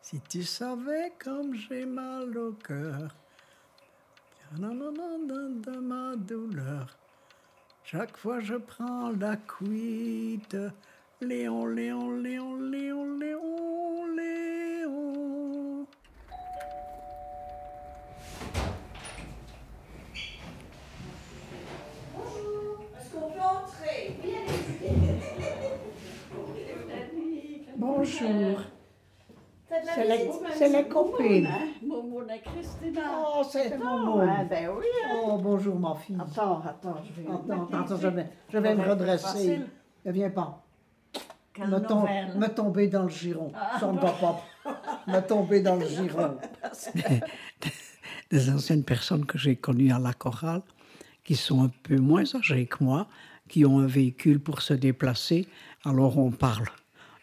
Si 0.00 0.20
tu 0.28 0.44
savais 0.44 1.12
comme 1.18 1.54
j'ai 1.54 1.84
mal 1.84 2.36
au 2.38 2.52
cœur, 2.52 3.14
de 4.52 5.78
ma 5.80 6.16
douleur. 6.16 6.96
Chaque 7.84 8.16
fois 8.16 8.40
je 8.40 8.54
prends 8.54 9.10
la 9.10 9.36
cuite. 9.36 10.56
Léon, 11.20 11.66
Léon, 11.66 12.12
Léon, 12.20 12.56
Léon, 12.70 13.18
Léon, 13.18 14.06
Léon. 14.16 15.57
Bonjour. 27.98 28.60
C'est 29.68 30.04
les, 30.06 30.30
c'est 30.56 30.68
et 32.30 32.40
Christina. 32.40 33.00
Oh, 33.36 33.42
c'est 33.50 33.76
mon 33.76 34.20
Ah, 34.20 34.44
ben 34.44 34.68
oui. 34.78 34.84
hein. 35.04 35.16
Oh, 35.24 35.38
bonjour, 35.42 35.74
ma 35.80 35.96
fille. 35.96 36.16
Attends, 36.20 36.62
attends, 36.64 36.96
je 37.04 37.20
vais. 37.20 37.28
Attends, 37.28 37.64
attends, 37.64 37.78
attends, 37.82 37.96
je 38.00 38.06
vais, 38.08 38.26
je 38.52 38.58
vais 38.58 38.74
me 38.76 38.88
redresser. 38.88 39.60
Ne 40.04 40.12
viens 40.12 40.30
pas. 40.30 40.64
Quelle 41.52 41.68
Me, 41.70 41.80
tom- 41.80 41.98
nouvelle? 42.02 42.38
me 42.38 42.46
tomber 42.46 42.86
dans 42.86 43.02
le 43.02 43.08
giron. 43.08 43.50
Ne 43.82 43.98
va 43.98 44.12
pas. 44.12 44.44
Me 45.08 45.20
tomber 45.20 45.60
dans 45.60 45.74
le 45.74 45.86
giron. 45.88 46.36
Des 48.30 48.48
anciennes 48.50 48.84
personnes 48.84 49.26
que 49.26 49.38
j'ai 49.38 49.56
connues 49.56 49.90
à 49.92 49.98
la 49.98 50.12
chorale, 50.12 50.62
qui 51.24 51.34
sont 51.34 51.64
un 51.64 51.70
peu 51.82 51.96
moins 51.96 52.22
âgées 52.36 52.66
que 52.66 52.84
moi, 52.84 53.08
qui 53.48 53.66
ont 53.66 53.80
un 53.80 53.86
véhicule 53.88 54.38
pour 54.38 54.62
se 54.62 54.72
déplacer. 54.74 55.48
Alors 55.84 56.16
on 56.16 56.30
parle 56.30 56.66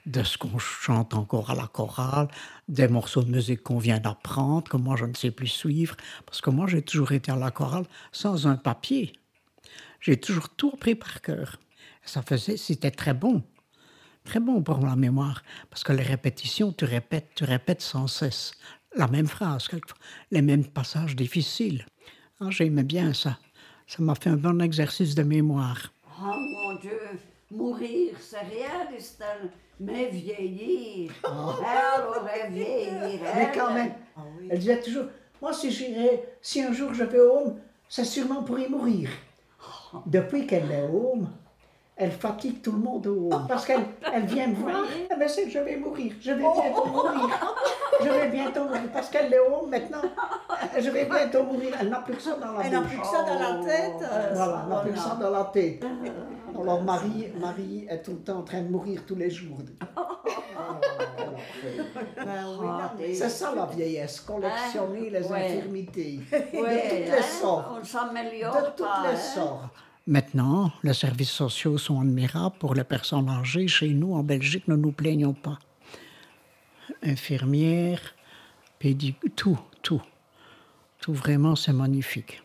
de 0.05 0.23
ce 0.23 0.37
qu'on 0.37 0.57
chante 0.59 1.13
encore 1.13 1.49
à 1.49 1.55
la 1.55 1.67
chorale, 1.67 2.27
des 2.67 2.87
morceaux 2.87 3.23
de 3.23 3.31
musique 3.31 3.63
qu'on 3.63 3.79
vient 3.79 3.99
d'apprendre, 3.99 4.69
que 4.69 4.77
moi 4.77 4.95
je 4.95 5.05
ne 5.05 5.13
sais 5.13 5.31
plus 5.31 5.47
suivre, 5.47 5.95
parce 6.25 6.41
que 6.41 6.49
moi 6.49 6.67
j'ai 6.67 6.81
toujours 6.81 7.11
été 7.11 7.31
à 7.31 7.35
la 7.35 7.51
chorale 7.51 7.85
sans 8.11 8.47
un 8.47 8.55
papier. 8.55 9.13
J'ai 9.99 10.17
toujours 10.17 10.49
tout 10.49 10.71
appris 10.73 10.95
par 10.95 11.21
cœur. 11.21 11.57
Ça 12.03 12.21
faisait, 12.21 12.57
c'était 12.57 12.91
très 12.91 13.13
bon. 13.13 13.43
Très 14.23 14.39
bon 14.39 14.61
pour 14.61 14.79
la 14.79 14.95
mémoire, 14.95 15.43
parce 15.69 15.83
que 15.83 15.93
les 15.93 16.03
répétitions, 16.03 16.71
tu 16.71 16.85
répètes, 16.85 17.31
tu 17.35 17.43
répètes 17.43 17.81
sans 17.81 18.07
cesse 18.07 18.53
la 18.95 19.07
même 19.07 19.27
phrase, 19.27 19.67
les 20.31 20.41
mêmes 20.41 20.65
passages 20.65 21.15
difficiles. 21.15 21.85
Ah, 22.39 22.49
J'aimais 22.49 22.83
bien 22.83 23.13
ça. 23.13 23.37
Ça 23.87 24.01
m'a 24.01 24.15
fait 24.15 24.29
un 24.29 24.37
bon 24.37 24.61
exercice 24.61 25.15
de 25.15 25.23
mémoire. 25.23 25.91
Oh 26.19 26.23
mon 26.23 26.75
Dieu, 26.79 26.99
mourir, 27.51 28.15
c'est 28.19 28.39
rien, 28.39 28.89
Estelle. 28.97 29.51
Mais 29.79 30.05
vieillir. 30.05 31.11
Elle 31.23 32.07
aurait 32.07 32.49
vieillir. 32.49 32.91
Mais 33.35 33.43
elle. 33.51 33.51
quand 33.59 33.71
même, 33.73 33.91
elle 34.49 34.59
disait 34.59 34.79
toujours, 34.79 35.05
moi 35.41 35.51
si 35.53 35.69
j'irai, 35.71 36.23
si 36.41 36.61
un 36.61 36.71
jour 36.71 36.93
je 36.93 37.03
vais 37.03 37.19
au 37.19 37.37
home, 37.37 37.55
c'est 37.89 38.05
sûrement 38.05 38.43
pour 38.43 38.57
y 38.59 38.69
mourir. 38.69 39.09
Depuis 40.05 40.45
qu'elle 40.47 40.71
est 40.71 40.83
au 40.91 41.11
home, 41.13 41.29
elle 41.97 42.11
fatigue 42.11 42.61
tout 42.61 42.73
le 42.73 42.79
monde 42.79 43.07
au 43.07 43.29
home. 43.33 43.45
Parce 43.47 43.65
qu'elle 43.65 43.85
elle 44.13 44.25
vient 44.25 44.47
me 44.47 44.55
voir, 44.55 44.83
eh 45.11 45.15
ben, 45.15 45.27
c'est 45.29 45.43
que 45.45 45.49
je 45.49 45.59
vais 45.59 45.77
mourir, 45.77 46.13
je 46.21 46.31
vais 46.31 46.37
bientôt 46.41 46.85
mourir. 46.85 47.55
Je 48.01 48.09
vais 48.09 48.27
bientôt 48.29 48.63
mourir, 48.65 48.81
parce 48.93 49.09
qu'elle 49.09 49.33
est 49.33 49.39
au 49.39 49.53
home 49.55 49.69
maintenant, 49.69 50.01
je 50.77 50.89
vais 50.89 51.05
bientôt 51.05 51.43
mourir. 51.43 51.73
Elle 51.79 51.89
n'a 51.89 51.99
plus 51.99 52.15
que 52.15 52.21
ça 52.21 52.35
dans 52.35 52.51
la 52.53 52.65
Elle 52.65 52.71
n'a 52.73 52.81
plus 52.81 52.97
que 52.97 53.05
ça 53.07 53.23
dans 53.23 53.39
la 53.39 53.65
tête. 53.65 53.93
euh, 54.01 54.31
Voilà, 54.33 54.61
elle 54.65 54.69
n'a 54.73 54.79
plus 54.81 54.91
que 54.91 54.99
ça 54.99 55.17
dans 55.21 55.29
la 55.31 55.43
tête. 55.45 55.85
Ah. 56.57 56.61
Alors 56.61 56.83
Marie, 56.83 57.27
Marie 57.39 57.85
est 57.89 58.01
tout 58.01 58.11
le 58.11 58.19
temps 58.19 58.39
en 58.39 58.43
train 58.43 58.61
de 58.61 58.69
mourir 58.69 59.03
tous 59.05 59.15
les 59.15 59.29
jours. 59.29 59.59
Ben 62.15 62.25
Ah, 62.27 62.43
non, 62.43 62.89
mais- 62.97 63.13
C'est 63.13 63.29
ça 63.29 63.53
la 63.53 63.65
vieillesse, 63.65 64.21
collectionner 64.21 65.09
les 65.09 65.23
Ouais. 65.27 65.45
infirmités. 65.57 66.19
Ouais, 66.31 66.39
de 66.41 66.89
toutes 66.89 67.05
les 67.07 67.11
hein, 67.11 67.21
sortes. 67.21 67.67
On 67.79 67.83
s'améliore 67.83 68.55
De 68.55 68.67
toutes 68.67 68.77
pas, 68.85 69.03
les 69.03 69.17
hein? 69.17 69.33
sortes. 69.35 69.73
Maintenant, 70.07 70.71
les 70.83 70.93
services 70.93 71.31
sociaux 71.31 71.77
sont 71.77 71.99
admirables 71.99 72.55
pour 72.59 72.73
les 72.75 72.83
personnes 72.83 73.29
âgées. 73.29 73.67
Chez 73.67 73.89
nous, 73.89 74.13
en 74.13 74.23
Belgique, 74.23 74.67
ne 74.67 74.75
nous 74.75 74.91
plaignons 74.91 75.33
pas. 75.33 75.57
Infirmières, 77.03 78.01
pédic... 78.79 79.17
tout, 79.35 79.57
tout. 79.81 80.01
Tout 80.99 81.13
vraiment, 81.13 81.55
c'est 81.55 81.73
magnifique. 81.73 82.41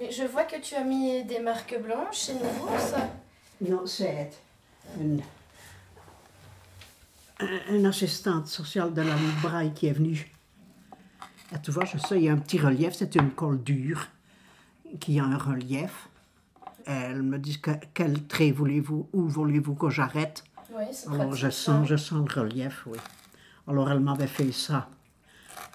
Mais 0.00 0.10
je 0.10 0.24
vois 0.24 0.44
que 0.44 0.58
tu 0.60 0.74
as 0.74 0.82
mis 0.82 1.22
des 1.24 1.40
marques 1.40 1.78
blanches, 1.78 2.06
c'est 2.16 2.32
nouveau 2.34 2.68
ça 2.78 3.10
Non, 3.60 3.84
c'est 3.86 4.30
une, 4.98 5.20
un- 7.40 7.74
une 7.74 7.84
assistante 7.86 8.46
sociale 8.46 8.94
de 8.94 9.02
la 9.02 9.14
Braille 9.42 9.74
qui 9.74 9.88
est 9.88 9.92
venue. 9.92 10.32
Et 11.54 11.58
tu 11.62 11.70
vois, 11.70 11.84
je 11.84 11.98
sais, 11.98 12.16
il 12.16 12.24
y 12.24 12.28
a 12.30 12.32
un 12.32 12.38
petit 12.38 12.58
relief, 12.58 12.94
c'est 12.94 13.14
une 13.16 13.30
colle 13.30 13.62
dure 13.62 14.06
qui 15.00 15.20
a 15.20 15.24
un 15.24 15.36
relief. 15.36 16.08
Elle 16.86 17.22
me 17.22 17.38
dit 17.38 17.60
que, 17.60 17.72
quel 17.92 18.26
trait 18.26 18.52
voulez-vous, 18.52 19.06
où 19.12 19.28
voulez-vous 19.28 19.74
que 19.74 19.90
j'arrête? 19.90 20.44
Oui, 20.72 20.84
c'est 20.92 21.08
Alors 21.10 21.34
je 21.34 21.50
sens, 21.50 21.86
je 21.86 21.96
sens 21.96 22.26
le 22.34 22.40
relief, 22.40 22.84
oui. 22.86 22.98
Alors 23.68 23.90
elle 23.90 24.00
m'avait 24.00 24.26
fait 24.26 24.50
ça 24.50 24.88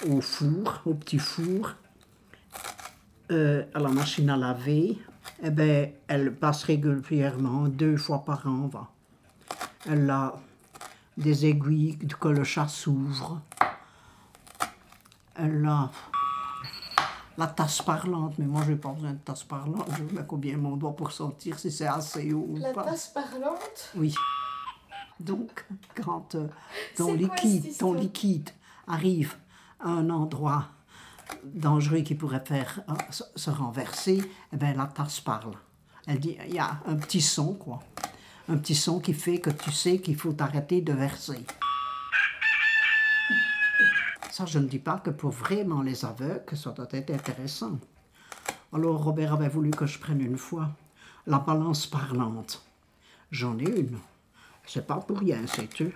au 0.09 0.19
four, 0.19 0.81
au 0.85 0.93
petit 0.95 1.19
four, 1.19 1.73
euh, 3.31 3.63
à 3.73 3.79
la 3.79 3.89
machine 3.89 4.29
à 4.29 4.37
laver. 4.37 4.97
Eh 5.43 5.49
bien, 5.49 5.89
elle 6.07 6.33
passe 6.33 6.63
régulièrement, 6.63 7.67
deux 7.67 7.97
fois 7.97 8.23
par 8.23 8.45
an, 8.47 8.67
va. 8.67 8.87
Elle 9.89 10.09
a 10.09 10.33
des 11.17 11.45
aiguilles 11.45 11.97
que 11.97 12.27
le 12.27 12.43
chat 12.43 12.67
s'ouvre. 12.67 13.41
Elle 15.35 15.65
a 15.65 15.89
la 17.37 17.47
tasse 17.47 17.81
parlante, 17.81 18.35
mais 18.37 18.45
moi, 18.45 18.61
je 18.65 18.71
n'ai 18.71 18.77
pas 18.77 18.89
besoin 18.89 19.11
de 19.11 19.17
tasse 19.17 19.43
parlante. 19.43 19.87
Je 19.97 20.15
mets 20.15 20.25
combien 20.27 20.57
mon 20.57 20.77
doigt 20.77 20.95
pour 20.95 21.11
sentir 21.11 21.59
si 21.59 21.71
c'est 21.71 21.87
assez 21.87 22.31
haut 22.33 22.45
ou 22.49 22.57
La 22.57 22.71
pas. 22.71 22.83
tasse 22.83 23.07
parlante? 23.07 23.91
Oui. 23.95 24.13
Donc, 25.19 25.65
quand 25.95 26.35
euh, 26.35 26.47
ton, 26.95 27.13
liquide, 27.13 27.77
ton 27.77 27.93
liquide 27.93 28.49
arrive 28.87 29.35
à 29.79 29.89
un 29.89 30.09
endroit 30.09 30.67
dangereux 31.43 32.01
qui 32.01 32.15
pourrait 32.15 32.43
faire 32.45 32.81
euh, 32.89 32.93
se, 33.09 33.23
se 33.35 33.49
renverser, 33.49 34.21
eh 34.53 34.57
ben, 34.57 34.75
la 34.75 34.85
tasse 34.87 35.19
parle. 35.19 35.55
Elle 36.07 36.19
dit, 36.19 36.37
il 36.47 36.53
y 36.53 36.59
a 36.59 36.79
un 36.85 36.95
petit 36.95 37.21
son, 37.21 37.53
quoi. 37.53 37.79
Un 38.47 38.57
petit 38.57 38.75
son 38.75 38.99
qui 38.99 39.13
fait 39.13 39.39
que 39.39 39.49
tu 39.49 39.71
sais 39.71 39.99
qu'il 39.99 40.15
faut 40.15 40.35
arrêter 40.39 40.81
de 40.81 40.93
verser. 40.93 41.43
Ça, 44.29 44.45
je 44.45 44.59
ne 44.59 44.67
dis 44.67 44.79
pas 44.79 44.99
que 44.99 45.09
pour 45.09 45.31
vraiment 45.31 45.81
les 45.81 46.03
aveugles, 46.05 46.57
ça 46.57 46.71
doit 46.71 46.87
être 46.91 47.09
intéressant. 47.09 47.79
Alors, 48.73 49.03
Robert 49.03 49.33
avait 49.33 49.47
voulu 49.47 49.71
que 49.71 49.85
je 49.85 49.97
prenne 49.97 50.21
une 50.21 50.37
fois 50.37 50.69
la 51.25 51.39
balance 51.39 51.87
parlante. 51.87 52.63
J'en 53.31 53.57
ai 53.57 53.79
une. 53.79 53.97
C'est 54.67 54.85
pas 54.85 54.97
pour 54.97 55.19
rien, 55.19 55.47
sais-tu. 55.47 55.95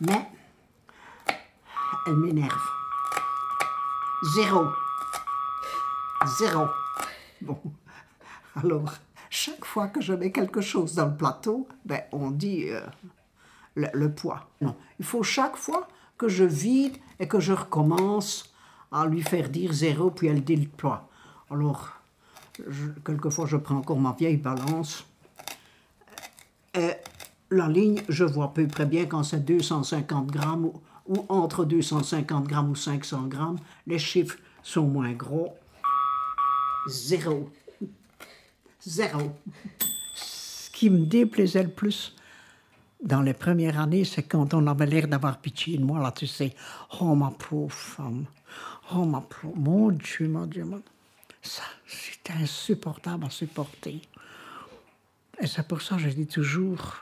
Mais 0.00 0.28
elle 2.06 2.16
m'énerve. 2.16 2.77
Zéro. 4.22 4.66
Zéro. 6.38 6.66
Bon. 7.40 7.60
Alors, 8.56 8.92
chaque 9.30 9.64
fois 9.64 9.88
que 9.88 10.00
je 10.00 10.12
mets 10.12 10.32
quelque 10.32 10.60
chose 10.60 10.94
dans 10.94 11.06
le 11.06 11.16
plateau, 11.16 11.68
ben, 11.84 12.00
on 12.10 12.32
dit 12.32 12.66
euh, 12.68 12.80
le, 13.76 14.12
poids. 14.12 14.48
Non, 14.60 14.74
il 14.98 15.04
faut 15.04 15.22
chaque 15.22 15.56
fois 15.56 15.86
que 16.16 16.28
je 16.28 16.42
vide 16.42 16.96
et 17.20 17.28
que 17.28 17.38
je 17.38 17.52
recommence 17.52 18.52
à 18.90 19.06
lui 19.06 19.22
faire 19.22 19.48
dire 19.48 19.72
zéro, 19.72 20.10
puis 20.10 20.26
elle 20.26 20.42
dit 20.42 20.56
le 20.56 20.68
poids. 20.68 21.08
Alors, 21.50 21.90
quelquefois, 23.04 23.46
je 23.46 23.56
prends 23.56 23.76
encore 23.76 24.00
ma 24.00 24.12
vieille 24.18 24.36
balance. 24.36 25.06
Et 26.74 26.90
la 27.50 27.68
ligne, 27.68 28.02
je 28.08 28.24
vois 28.24 28.46
à 28.46 28.48
peu 28.48 28.66
près 28.66 28.86
bien 28.86 29.06
quand 29.06 29.22
c'est 29.22 29.44
250 29.44 30.26
grammes 30.26 30.72
ou, 31.08 31.26
entre 31.28 31.64
250 31.64 32.46
grammes 32.46 32.70
ou 32.70 32.76
500 32.76 33.26
grammes. 33.26 33.58
Les 33.86 33.98
chiffres 33.98 34.36
sont 34.62 34.86
moins 34.86 35.12
gros. 35.12 35.54
Zéro. 36.86 37.50
Zéro. 38.80 39.32
Ce 40.14 40.70
qui 40.70 40.90
me 40.90 41.06
déplaisait 41.06 41.64
le 41.64 41.70
plus 41.70 42.14
dans 43.02 43.22
les 43.22 43.34
premières 43.34 43.78
années, 43.78 44.04
c'est 44.04 44.24
quand 44.24 44.54
on 44.54 44.66
avait 44.66 44.86
l'air 44.86 45.08
d'avoir 45.08 45.38
pitié 45.38 45.78
de 45.78 45.84
moi, 45.84 46.00
là, 46.00 46.12
tu 46.12 46.26
sais. 46.26 46.54
Oh, 47.00 47.14
ma 47.14 47.30
pauvre 47.30 47.72
femme. 47.72 48.24
Oh, 48.92 49.04
ma 49.04 49.20
pauvre. 49.20 49.56
Mon 49.56 49.90
Dieu, 49.90 50.28
mon 50.28 50.46
Dieu, 50.46 50.64
mon 50.64 50.76
Dieu. 50.76 50.84
Ça, 51.42 51.62
c'était 51.86 52.32
insupportable 52.32 53.24
à 53.24 53.30
supporter. 53.30 54.02
Et 55.40 55.46
c'est 55.46 55.66
pour 55.66 55.80
ça 55.80 55.96
que 55.96 56.02
je 56.02 56.08
dis 56.08 56.26
toujours, 56.26 56.96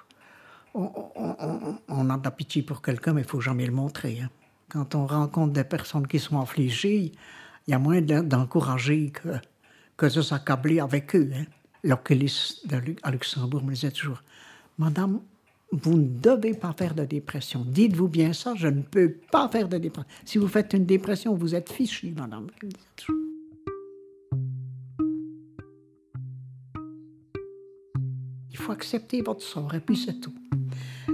on, 0.77 2.11
a 2.11 2.19
de 2.19 2.25
la 2.25 2.31
pitié 2.31 2.63
pour 2.63 2.83
quelqu'un, 2.83 3.13
mais 3.15 3.23
il 3.23 3.27
faut 3.27 3.41
jamais 3.41 3.67
le 3.67 3.73
montrer. 3.73 4.21
hein. 4.23 4.31
Quand 4.69 4.95
on 4.95 5.07
rencontre 5.07 5.53
des 5.53 5.65
personnes 5.65 6.07
qui 6.07 6.19
sont 6.19 6.41
affligées, 6.41 7.13
il 7.67 7.71
y 7.71 7.75
a 7.75 7.79
moins 7.79 8.01
d'en- 8.03 8.23
d'encourager 8.23 9.11
que, 9.99 10.07
de 10.07 10.21
s'accabler 10.23 10.81
avec 10.81 11.15
eux. 11.17 11.31
Hein. 11.35 11.45
L'oculiste 11.85 12.67
à 13.03 13.11
Luxembourg 13.11 13.63
me 13.63 13.73
disait 13.73 13.91
toujours, 13.93 14.23
Madame, 14.79 15.21
vous 15.73 15.95
ne 15.97 16.07
devez 16.21 16.55
pas 16.55 16.73
faire 16.73 16.95
de 16.95 17.05
dépression. 17.05 17.65
Dites-vous 17.67 18.09
bien 18.09 18.33
ça, 18.33 18.55
je 18.57 18.69
ne 18.69 18.83
peux 18.83 19.13
pas 19.31 19.49
faire 19.49 19.69
de 19.69 19.79
dépression. 19.79 20.11
Si 20.25 20.39
vous 20.39 20.49
faites 20.49 20.73
une 20.75 20.85
dépression, 20.85 21.35
vous 21.35 21.55
êtes 21.55 21.73
fichu, 21.73 22.13
madame. 22.17 22.49
Il 28.51 28.57
faut 28.57 28.73
accepter 28.73 29.23
votre 29.23 29.43
sort 29.43 29.75
et 29.75 29.81
puis 29.81 29.97
c'est 29.97 30.21
tout. 30.21 30.35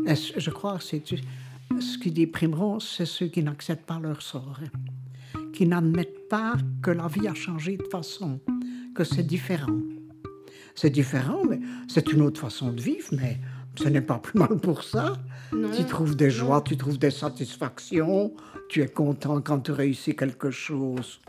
Je 0.07 0.51
crois 0.51 0.79
que 0.79 0.85
c'est 0.85 1.03
ce 1.81 1.99
qui 1.99 2.11
déprimeront, 2.11 2.81
c'est 2.81 3.07
ceux 3.07 3.27
qui 3.27 3.43
n'acceptent 3.43 3.87
pas 3.87 3.99
leur 4.01 4.21
sort, 4.21 4.59
hein. 4.63 5.41
qui 5.53 5.67
n'admettent 5.67 6.29
pas 6.29 6.55
que 6.83 6.91
la 6.91 7.09
vie 7.09 7.29
a 7.29 7.35
changé 7.35 7.77
de 7.77 7.85
façon, 7.85 8.41
que 8.95 9.05
c'est 9.05 9.23
différent. 9.23 9.79
C'est 10.75 10.91
différent, 10.91 11.43
mais 11.49 11.61
c'est 11.89 12.13
une 12.13 12.23
autre 12.23 12.41
façon 12.41 12.73
de 12.73 12.81
vivre, 12.81 13.09
mais 13.13 13.39
ce 13.77 13.89
n'est 13.89 14.03
pas 14.03 14.19
plus 14.19 14.39
mal 14.39 14.59
pour 14.59 14.83
ça. 14.83 15.15
Tu 15.77 15.85
trouves 15.85 16.17
des 16.17 16.31
joies, 16.31 16.63
tu 16.63 16.77
trouves 16.77 16.99
des 16.99 17.11
satisfactions, 17.11 18.33
tu 18.69 18.83
es 18.83 18.89
content 18.89 19.41
quand 19.41 19.61
tu 19.61 19.73
réussis 19.73 20.17
quelque 20.17 20.51
chose. 20.51 21.21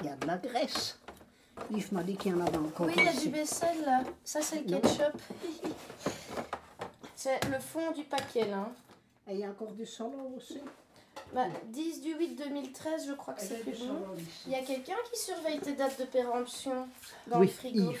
Il 0.00 0.06
y 0.06 0.08
a 0.08 0.16
de 0.16 0.26
la 0.26 0.38
graisse. 0.38 0.98
Yves 1.70 1.92
m'a 1.92 2.02
dit 2.02 2.16
qu'il 2.16 2.32
y 2.32 2.34
en 2.34 2.40
avait 2.46 2.56
encore 2.58 2.86
Oui, 2.86 2.94
il 2.96 3.04
y 3.04 3.08
a 3.08 3.12
du 3.12 3.28
vaisselle 3.30 3.84
là. 3.84 4.02
Ça, 4.24 4.40
c'est 4.40 4.62
le 4.62 4.78
ketchup. 4.78 5.20
c'est 7.14 7.44
le 7.48 7.58
fond 7.58 7.90
du 7.92 8.04
paquet 8.04 8.46
là. 8.46 8.58
hein. 8.58 8.72
Et 9.28 9.34
il 9.34 9.40
y 9.40 9.44
a 9.44 9.50
encore 9.50 9.72
du 9.72 9.84
solo 9.84 10.32
aussi. 10.36 10.60
Bah, 11.34 11.46
10 11.66 12.02
du 12.02 12.14
8 12.14 12.36
2013, 12.36 13.08
je 13.08 13.12
crois 13.14 13.34
que 13.34 13.40
c'est 13.40 13.60
plus 13.62 13.78
bon. 13.86 14.00
Il 14.46 14.52
y 14.52 14.54
a 14.54 14.62
quelqu'un 14.62 14.94
qui 15.12 15.18
surveille 15.20 15.58
tes 15.58 15.72
dates 15.72 15.98
de 15.98 16.04
péremption 16.04 16.86
dans 17.26 17.40
oui, 17.40 17.46
le 17.46 17.52
frigo. 17.52 17.90
Yves. 17.90 18.00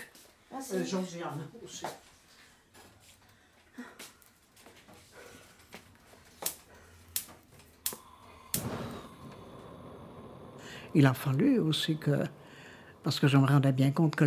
Ah, 0.54 0.58
c'est 0.60 0.76
Euh, 0.76 0.84
Josiane 0.84 1.48
aussi. 1.64 1.84
Il 10.94 11.06
a 11.06 11.14
fallu 11.14 11.58
aussi 11.58 11.96
que, 11.96 12.24
parce 13.06 13.20
que 13.20 13.28
je 13.28 13.36
me 13.36 13.46
rendais 13.46 13.70
bien 13.70 13.92
compte 13.92 14.16
que 14.16 14.24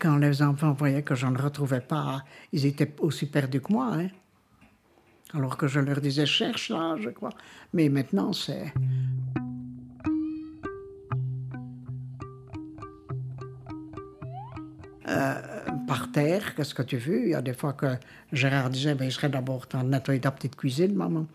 quand 0.00 0.16
les 0.16 0.42
enfants 0.42 0.72
voyaient 0.72 1.04
que 1.04 1.14
je 1.14 1.24
ne 1.24 1.38
retrouvais 1.38 1.80
pas, 1.80 2.24
ils 2.52 2.66
étaient 2.66 2.92
aussi 2.98 3.26
perdus 3.26 3.60
que 3.60 3.72
moi. 3.72 3.92
hein. 3.94 4.08
Alors 5.32 5.56
que 5.56 5.68
je 5.68 5.78
leur 5.78 6.00
disais, 6.00 6.26
cherche 6.26 6.70
là, 6.70 6.96
je 6.98 7.10
crois. 7.10 7.30
Mais 7.72 7.88
maintenant, 7.88 8.32
c'est... 8.32 8.74
par 15.86 16.10
terre, 16.10 16.56
qu'est-ce 16.56 16.74
que 16.74 16.82
tu 16.82 16.96
veux? 16.96 17.22
Il 17.22 17.28
y 17.28 17.34
a 17.34 17.42
des 17.42 17.54
fois 17.54 17.74
que 17.74 17.86
Gérard 18.32 18.70
disait, 18.70 18.96
ben, 18.96 19.08
je 19.08 19.14
serais 19.14 19.28
d'abord 19.28 19.66
en 19.74 19.84
nettoyer 19.84 20.18
ta 20.20 20.32
petite 20.32 20.56
cuisine, 20.56 20.96
maman. 20.96 21.26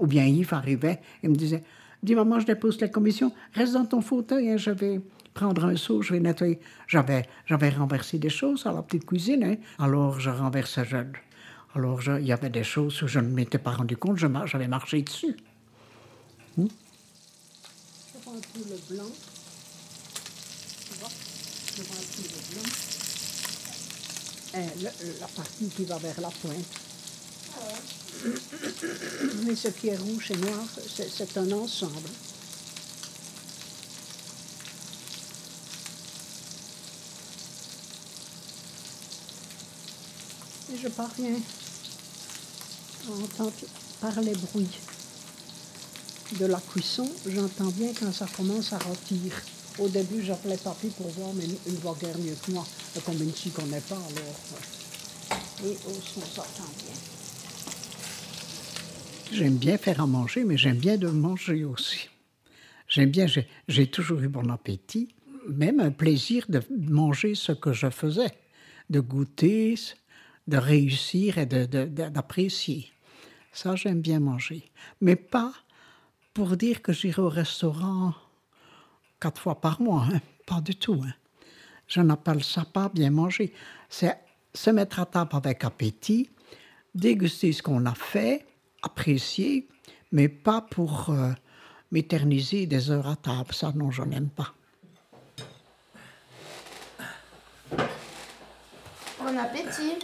Ou 0.00 0.06
bien 0.06 0.26
Yves 0.26 0.52
arrivait 0.52 1.00
et 1.22 1.28
me 1.28 1.34
disait, 1.34 1.62
dis 2.02 2.14
maman, 2.14 2.40
je 2.40 2.46
dépose 2.46 2.78
la 2.78 2.88
commission, 2.88 3.32
reste 3.54 3.72
dans 3.72 3.86
ton 3.86 4.02
fauteuil, 4.02 4.50
hein, 4.50 4.58
je 4.58 4.70
vais 4.70 5.00
prendre 5.34 5.64
un 5.64 5.76
seau, 5.76 6.02
je 6.02 6.12
vais 6.14 6.20
nettoyer. 6.20 6.60
J'avais, 6.88 7.28
j'avais 7.46 7.70
renversé 7.70 8.18
des 8.18 8.30
choses 8.30 8.66
à 8.66 8.72
la 8.72 8.82
petite 8.82 9.06
cuisine, 9.06 9.44
hein. 9.44 9.56
alors 9.78 10.18
je 10.20 10.30
renversais, 10.30 10.84
je- 10.84 10.96
alors 11.74 12.00
je- 12.00 12.18
il 12.20 12.26
y 12.26 12.32
avait 12.32 12.50
des 12.50 12.64
choses 12.64 13.02
où 13.02 13.08
je 13.08 13.20
ne 13.20 13.28
m'étais 13.28 13.58
pas 13.58 13.70
rendu 13.72 13.96
compte, 13.96 14.18
je 14.18 14.26
mar- 14.26 14.46
j'avais 14.46 14.68
marché 14.68 15.02
dessus. 15.02 15.36
Hmm? 16.56 16.66
Je 16.66 18.18
prends 18.22 18.32
un 18.32 18.40
peu 18.40 18.60
le 18.68 18.94
blanc. 18.96 19.10
Tu 20.88 20.98
vois? 20.98 21.08
Je 21.76 21.82
prends 21.82 21.94
peu 21.94 22.22
le 22.22 22.54
blanc. 22.54 22.70
Euh, 24.56 24.66
le- 24.82 25.20
la 25.20 25.26
partie 25.28 25.68
qui 25.68 25.84
va 25.84 25.96
vers 25.98 26.20
la 26.20 26.28
pointe. 26.28 26.66
Mais 29.46 29.54
ce 29.54 29.68
qui 29.68 29.88
est 29.88 29.96
rouge 29.96 30.32
et 30.32 30.36
noir, 30.36 30.64
c'est 30.88 31.08
c'est 31.08 31.38
un 31.38 31.50
ensemble. 31.52 32.08
Je 40.82 40.88
parviens 40.88 41.34
à 43.08 43.12
entendre 43.12 43.52
par 44.00 44.20
les 44.20 44.32
bruits 44.32 44.68
de 46.38 46.46
la 46.46 46.60
cuisson, 46.60 47.08
j'entends 47.26 47.70
bien 47.70 47.92
quand 47.98 48.12
ça 48.12 48.26
commence 48.36 48.72
à 48.72 48.78
rôtir. 48.78 49.32
Au 49.78 49.88
début, 49.88 50.22
j'appelais 50.22 50.56
papy 50.56 50.88
pour 50.88 51.08
voir, 51.08 51.32
mais 51.34 51.44
il 51.66 51.74
voit 51.76 51.96
guère 52.00 52.16
mieux 52.18 52.34
que 52.44 52.52
moi. 52.52 52.64
Comme 53.04 53.16
il 53.16 53.26
ne 53.26 53.32
s'y 53.32 53.50
connaît 53.50 53.80
pas, 53.80 53.96
alors. 53.96 55.38
Et 55.64 55.70
au 55.88 55.92
son, 55.92 56.20
ça 56.20 56.42
entend 56.42 56.70
bien. 56.84 56.94
J'aime 59.32 59.56
bien 59.56 59.76
faire 59.78 60.00
à 60.00 60.06
manger, 60.06 60.44
mais 60.44 60.56
j'aime 60.56 60.78
bien 60.78 60.96
de 60.96 61.08
manger 61.08 61.64
aussi. 61.64 62.08
J'aime 62.88 63.10
bien, 63.10 63.26
j'ai- 63.26 63.48
j'ai 63.68 63.86
toujours 63.88 64.20
eu 64.20 64.28
bon 64.28 64.48
appétit, 64.50 65.14
même 65.48 65.80
un 65.80 65.90
plaisir 65.92 66.44
de 66.48 66.60
manger 66.70 67.34
ce 67.34 67.52
que 67.52 67.72
je 67.72 67.90
faisais, 67.90 68.32
de 68.88 69.00
goûter, 69.00 69.76
de 70.50 70.58
réussir 70.58 71.38
et 71.38 71.46
d'apprécier. 71.46 72.92
Ça, 73.52 73.74
j'aime 73.76 74.00
bien 74.00 74.20
manger. 74.20 74.70
Mais 75.00 75.16
pas 75.16 75.52
pour 76.34 76.56
dire 76.56 76.82
que 76.82 76.92
j'irai 76.92 77.22
au 77.22 77.28
restaurant 77.28 78.14
quatre 79.20 79.40
fois 79.40 79.60
par 79.60 79.80
mois, 79.80 80.06
hein. 80.12 80.20
pas 80.46 80.60
du 80.60 80.74
tout. 80.76 81.00
hein. 81.04 81.14
Je 81.86 82.00
n'appelle 82.00 82.44
ça 82.44 82.64
pas 82.64 82.88
bien 82.88 83.10
manger. 83.10 83.52
C'est 83.88 84.16
se 84.54 84.70
mettre 84.70 85.00
à 85.00 85.06
table 85.06 85.34
avec 85.34 85.64
appétit, 85.64 86.30
déguster 86.94 87.52
ce 87.52 87.62
qu'on 87.62 87.84
a 87.86 87.94
fait, 87.94 88.46
apprécier, 88.82 89.68
mais 90.12 90.28
pas 90.28 90.60
pour 90.60 91.10
euh, 91.10 91.32
m'éterniser 91.90 92.66
des 92.66 92.90
heures 92.90 93.08
à 93.08 93.16
table. 93.16 93.52
Ça, 93.52 93.72
non, 93.74 93.90
je 93.90 94.02
n'aime 94.02 94.28
pas. 94.28 94.52
Bon 99.18 99.36
appétit. 99.38 99.98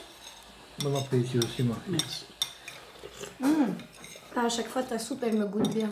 Bon 0.83 0.95
appétit 0.97 1.39
aussi, 1.39 1.63
moi. 1.63 1.77
Merci. 1.89 2.27
Ah, 3.43 4.45
à 4.45 4.49
chaque 4.49 4.69
fois, 4.69 4.83
ta 4.83 4.99
soupe, 4.99 5.23
elle 5.23 5.39
me 5.39 5.47
goûte 5.47 5.73
bien. 5.73 5.89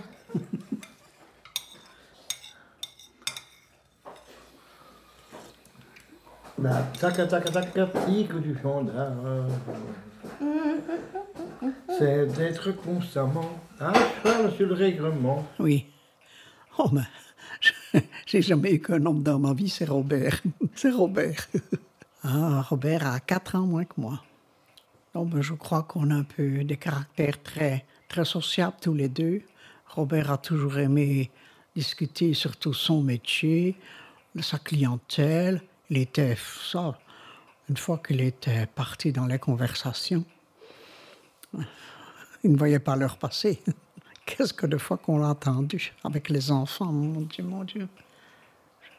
La 6.62 6.82
tac 7.00 7.16
tac 7.28 7.50
tac 7.50 7.72
tique 8.06 8.34
du 8.34 8.56
gendarme. 8.62 9.48
C'est 11.98 12.26
d'être 12.26 12.72
constamment 12.72 13.58
à 13.80 13.92
cheval 13.94 14.52
sur 14.54 14.66
le 14.66 14.74
règlement. 14.74 15.46
Oui. 15.58 15.86
Oh, 16.78 16.90
mais 16.92 18.02
j'ai 18.26 18.42
jamais 18.42 18.74
eu 18.74 18.80
qu'un 18.80 19.04
homme 19.06 19.22
dans 19.22 19.38
ma 19.38 19.54
vie, 19.54 19.68
c'est 19.68 19.84
Robert. 19.84 20.40
C'est 20.74 20.90
Robert. 20.90 21.48
Ah, 22.22 22.62
Robert 22.68 23.06
a 23.06 23.20
quatre 23.20 23.54
ans 23.54 23.66
moins 23.66 23.84
que 23.84 23.94
moi. 23.96 24.20
Je 25.14 25.54
crois 25.54 25.84
qu'on 25.84 26.10
a 26.10 26.14
un 26.14 26.24
peu 26.24 26.64
des 26.64 26.76
caractères 26.76 27.40
très, 27.40 27.84
très 28.08 28.24
sociables 28.24 28.76
tous 28.80 28.94
les 28.94 29.08
deux. 29.08 29.42
Robert 29.86 30.32
a 30.32 30.38
toujours 30.38 30.78
aimé 30.78 31.30
discuter 31.76 32.34
surtout 32.34 32.72
son 32.72 33.00
métier, 33.00 33.76
sa 34.40 34.58
clientèle. 34.58 35.62
Il 35.88 35.98
était 35.98 36.36
ça. 36.36 36.98
Une 37.68 37.76
fois 37.76 37.98
qu'il 38.04 38.20
était 38.20 38.66
parti 38.66 39.12
dans 39.12 39.26
les 39.26 39.38
conversations, 39.38 40.24
il 42.42 42.50
ne 42.50 42.56
voyait 42.56 42.80
pas 42.80 42.96
l'heure 42.96 43.16
passer. 43.16 43.62
Qu'est-ce 44.26 44.52
que 44.52 44.66
de 44.66 44.78
fois 44.78 44.96
qu'on 44.96 45.18
l'a 45.18 45.28
entendu 45.28 45.92
avec 46.02 46.28
les 46.28 46.50
enfants, 46.50 46.86
mon 46.86 47.20
Dieu, 47.20 47.44
mon 47.44 47.62
Dieu. 47.62 47.86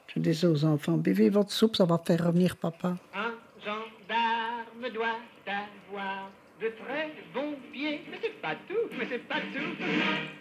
Je 0.08 0.20
disais 0.22 0.48
aux 0.48 0.64
enfants, 0.64 0.96
buvez 0.96 1.30
votre 1.30 1.52
soupe, 1.52 1.76
ça 1.76 1.84
va 1.84 1.98
faire 1.98 2.26
revenir 2.26 2.56
papa. 2.56 2.96
Un 3.14 3.34
gendarme 3.60 4.94
doit 4.94 5.18
avoir 5.48 6.32
de 6.62 6.68
très 6.68 7.12
bons 7.34 7.56
pieds. 7.72 8.02
Mais 8.10 8.18
c'est 8.22 8.42
pas 8.42 8.56
tout, 8.68 8.90
mais 8.98 9.06
c'est 9.10 9.28
pas 9.28 9.42
tout. 9.54 9.84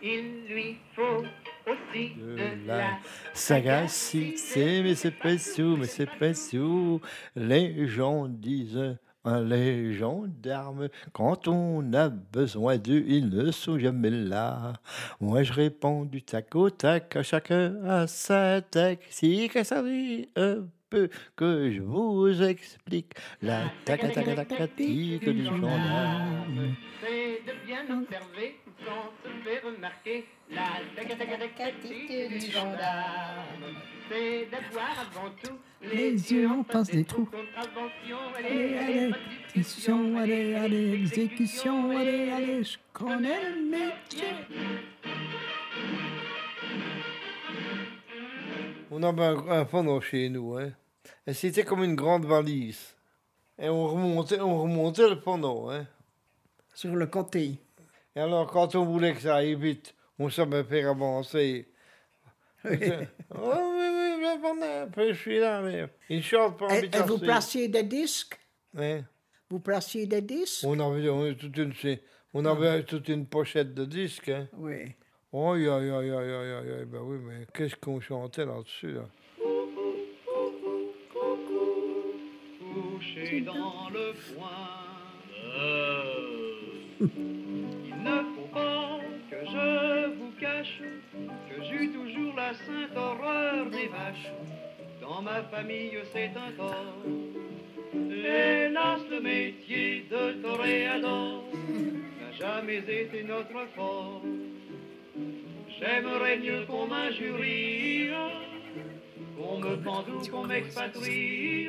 Il 0.03 0.47
lui 0.49 0.77
faut 0.95 1.25
aussi 1.67 2.15
de 2.15 2.67
la 2.67 2.99
sagacité, 3.33 4.83
mais 4.83 4.95
c'est 4.95 5.11
pas 5.11 5.39
sous, 5.39 5.77
mais 5.77 5.87
c'est 5.87 6.11
pas 6.19 6.35
sous. 6.35 7.01
Les 7.35 7.87
gens 7.89 8.29
disent, 8.29 8.97
les 9.27 9.95
gendarmes, 9.95 10.89
quand 11.13 11.49
on 11.49 11.93
a 11.95 12.11
besoin 12.11 12.77
d'eux, 12.77 13.03
ils 13.07 13.31
ne 13.31 13.51
sont 13.51 13.79
jamais 13.79 14.11
là. 14.11 14.75
Moi, 15.21 15.43
je 15.43 15.53
réponds 15.53 16.05
du 16.05 16.23
tac 16.23 16.55
au 16.55 16.69
tac, 16.69 17.17
chacun 17.23 17.83
a 17.87 18.07
sa 18.07 18.61
taxi, 18.61 19.49
que 19.49 19.65
ça 19.65 19.83
dit 19.83 20.29
un 20.37 20.67
peu 20.95 21.09
que 21.35 21.73
je 21.73 21.81
vous 21.81 22.41
explique 22.43 23.15
la 23.43 23.63
tac 23.85 24.01
tac 24.01 24.25
tac 24.25 24.49
tac 24.49 24.77
du 24.77 25.45
gendarme. 25.45 26.77
C'est 27.01 27.43
de 27.47 27.67
bien 27.67 27.83
observer 27.99 28.61
sans 28.85 29.05
se 29.23 29.31
faire 29.45 29.63
remarquer 29.65 30.25
la 30.51 30.69
tacatacatacatite 30.95 32.31
du 32.31 32.51
gendarme. 32.53 33.65
C'est 34.09 34.47
d'avoir 34.53 34.95
avant 35.07 35.31
tout 35.43 35.59
Les 35.83 36.33
yeux 36.33 36.49
en 36.49 36.63
face 36.63 36.91
des 36.91 37.05
trous. 37.05 37.29
Allez, 38.39 38.77
allez, 38.77 39.13
pétition, 39.53 40.17
allez, 40.17 40.55
allez, 40.55 40.93
exécution, 40.93 41.91
allez, 41.91 42.31
allez, 42.31 42.63
je 42.63 42.79
connais 42.93 43.41
le 43.51 43.71
métier. 43.71 44.35
On 48.93 49.03
avait 49.03 49.25
un, 49.25 49.49
un 49.49 49.65
pendant 49.65 50.01
chez 50.01 50.29
nous, 50.29 50.57
hein. 50.57 50.71
Et 51.27 51.33
c'était 51.33 51.65
comme 51.65 51.83
une 51.83 51.95
grande 51.95 52.27
valise. 52.27 52.95
Et 53.59 53.69
on 53.69 53.87
remontait, 53.87 54.41
on 54.41 54.63
remontait 54.63 55.09
le 55.09 55.21
pendant, 55.21 55.71
hein. 55.71 55.87
Sur 56.75 56.95
le 56.97 57.07
côté. 57.07 57.59
Et 58.17 58.21
alors, 58.21 58.51
quand 58.51 58.75
on 58.75 58.85
voulait 58.85 59.15
que 59.15 59.21
ça 59.21 59.37
aille 59.37 59.55
vite, 59.55 59.95
on 60.19 60.29
savait 60.29 60.65
faire 60.65 60.91
avancer. 60.91 61.69
Oui. 62.65 62.79
oh 63.35 63.53
oui, 63.77 63.87
oui, 63.97 64.61
un 64.63 64.89
peu, 64.89 65.13
je 65.13 65.19
suis 65.19 65.39
là, 65.39 65.63
mais 65.63 65.87
il 66.09 66.23
chante 66.23 66.59
pas 66.59 66.79
Et, 66.79 66.85
et 66.85 67.03
vous 67.07 67.19
placiez 67.19 67.69
des 67.69 67.83
disques? 67.83 68.39
Hein? 68.77 69.03
Vous 69.49 69.61
placiez 69.61 70.07
des 70.07 70.23
disques? 70.23 70.65
On 70.65 70.79
avait, 70.81 71.09
on 71.09 71.23
avait 71.23 71.37
toute 71.37 71.57
une, 71.57 71.73
on 72.33 72.45
avait 72.45 72.83
toute 72.83 73.09
une 73.09 73.27
pochette 73.27 73.75
de 73.75 73.85
disques, 73.85 74.29
hein. 74.29 74.49
Oui. 74.55 74.95
Oh, 75.33 75.53
aïe, 75.53 75.69
aïe, 75.69 75.91
aïe, 75.91 76.11
aïe, 76.11 76.73
aïe, 76.73 76.85
ben 76.87 77.01
oui, 77.03 77.19
mais 77.19 77.47
qu'est-ce 77.53 77.77
qu'on 77.77 78.01
chantait 78.01 78.47
là-dessus, 78.47 78.93
là? 78.93 79.09
Dans 83.33 83.89
le 83.91 84.13
foin. 84.13 84.75
Il 87.01 87.97
ne 88.03 88.19
faut 88.35 88.49
pas 88.53 88.99
que 89.31 89.37
je 89.47 90.09
vous 90.17 90.33
cache 90.39 90.83
que 91.49 91.65
j'eus 91.65 91.91
toujours 91.91 92.35
la 92.37 92.53
sainte 92.53 92.97
horreur 92.97 93.67
des 93.71 93.87
vaches. 93.87 94.31
Dans 95.01 95.23
ma 95.23 95.43
famille, 95.45 95.99
c'est 96.13 96.33
un 96.37 96.53
tort. 96.53 97.03
Hélas, 97.95 99.01
le 99.11 99.21
métier 99.21 100.07
de 100.11 100.43
toréador 100.43 101.45
n'a 102.21 102.33
jamais 102.39 102.79
été 102.79 103.23
notre 103.23 103.67
fort. 103.75 104.23
J'aimerais 105.79 106.39
mieux 106.39 106.65
qu'on 106.67 106.87
m'injurie, 106.87 108.09
qu'on 109.37 109.59
me 109.59 109.77
pende 109.77 110.09
ou 110.11 110.31
qu'on 110.31 110.45
m'expatrie, 110.45 111.69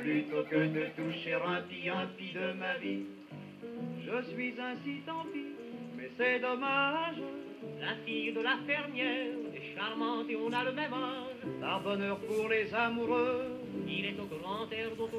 plutôt 0.00 0.42
que 0.50 0.56
de 0.56 0.84
toucher 0.96 1.34
un 1.34 1.62
pis 2.16 2.32
de 2.32 2.52
ma 2.58 2.76
vie. 2.78 3.04
Je 4.06 4.30
suis 4.32 4.54
ainsi, 4.60 5.00
tant 5.06 5.24
pis, 5.32 5.46
mais 5.96 6.10
c'est 6.16 6.40
dommage. 6.40 7.16
La 7.80 7.94
fille 8.04 8.32
de 8.32 8.40
la 8.40 8.56
fermière 8.66 9.32
est 9.54 9.74
charmante 9.76 10.26
et 10.28 10.36
on 10.36 10.52
a 10.52 10.64
le 10.64 10.72
même 10.72 10.92
âge. 10.92 11.60
Par 11.60 11.82
bonheur 11.82 12.18
pour 12.18 12.48
les 12.48 12.72
amoureux, 12.74 13.44
il 13.86 14.04
est 14.06 14.16
au 14.20 14.26
grand 14.26 14.70
air 14.70 14.90
d'autre 14.96 15.16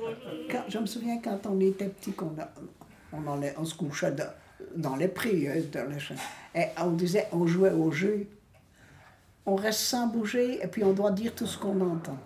Quand- 0.50 0.64
je 0.70 0.78
me 0.78 0.86
souviens 0.86 1.20
quand 1.24 1.40
on 1.48 1.60
était 1.60 1.90
petit, 1.90 2.14
on, 3.12 3.34
allait, 3.34 3.54
on 3.58 3.66
se 3.66 3.76
couchait 3.76 4.14
dans 4.76 4.96
les 4.96 5.08
hein, 5.50 5.62
dans 5.72 5.90
les 5.92 6.00
champs. 6.00 6.16
Et 6.54 6.66
on 6.82 6.92
disait, 6.92 7.28
on 7.32 7.48
jouait 7.48 7.72
au 7.72 7.92
jeu. 7.92 8.28
On 9.46 9.56
reste 9.56 9.80
sans 9.80 10.08
bouger 10.08 10.60
et 10.64 10.68
puis 10.68 10.84
on 10.84 10.94
doit 10.94 11.12
dire 11.12 11.34
tout 11.36 11.46
ce 11.46 11.58
qu'on 11.58 11.80
entend. 11.82 12.18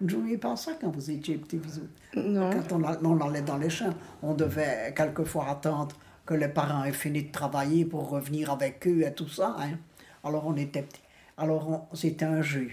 Vous 0.00 0.06
ne 0.06 0.10
jouiez 0.10 0.38
pas 0.38 0.52
à 0.52 0.56
ça 0.56 0.72
quand 0.80 0.90
vous 0.90 1.10
étiez 1.10 1.36
petit, 1.38 1.56
bisous. 1.56 1.88
Non. 2.14 2.50
Quand 2.68 2.80
on, 3.04 3.20
allait 3.20 3.42
dans 3.42 3.56
les 3.56 3.70
champs, 3.70 3.94
on 4.22 4.34
devait 4.34 4.94
quelquefois 4.96 5.48
attendre 5.48 5.96
que 6.24 6.34
les 6.34 6.48
parents 6.48 6.84
aient 6.84 6.92
fini 6.92 7.24
de 7.24 7.32
travailler 7.32 7.84
pour 7.84 8.08
revenir 8.08 8.50
avec 8.50 8.86
eux 8.86 9.02
et 9.02 9.12
tout 9.12 9.28
ça. 9.28 9.56
hein. 9.58 9.78
Alors 10.22 10.46
on 10.46 10.56
était 10.56 10.82
petits. 10.82 11.00
Alors 11.36 11.88
c'était 11.94 12.24
un 12.26 12.42
jeu. 12.42 12.68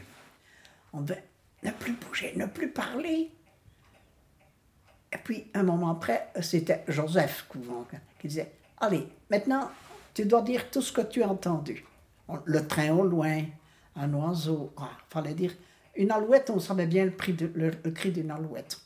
On 0.94 1.02
devait 1.02 1.24
ne 1.64 1.72
plus 1.72 1.94
bouger, 1.94 2.34
ne 2.36 2.46
plus 2.46 2.70
parler. 2.70 3.32
Et 5.12 5.18
puis, 5.24 5.48
un 5.54 5.64
moment 5.64 5.92
après, 5.92 6.30
c'était 6.42 6.84
Joseph 6.88 7.46
Couvent 7.50 7.88
qui 8.20 8.28
disait 8.28 8.52
Allez, 8.80 9.08
maintenant, 9.32 9.72
tu 10.14 10.26
dois 10.26 10.42
dire 10.42 10.70
tout 10.70 10.82
ce 10.82 10.92
que 10.92 11.02
tu 11.02 11.24
as 11.24 11.30
entendu. 11.30 11.86
Le 12.46 12.68
train 12.68 12.92
au 12.92 13.04
loin, 13.04 13.42
un 13.96 14.14
oiseau. 14.14 14.74
Ah, 14.78 14.92
fallait 15.10 15.34
dire 15.34 15.54
une 15.96 16.12
alouette, 16.12 16.50
on 16.50 16.60
savait 16.60 16.88
bien 16.88 17.06
le, 17.06 17.12
prix 17.12 17.34
de- 17.34 17.52
le, 17.56 17.72
le 17.84 17.92
cri 17.92 18.12
d'une 18.12 18.32
alouette. 18.32 18.78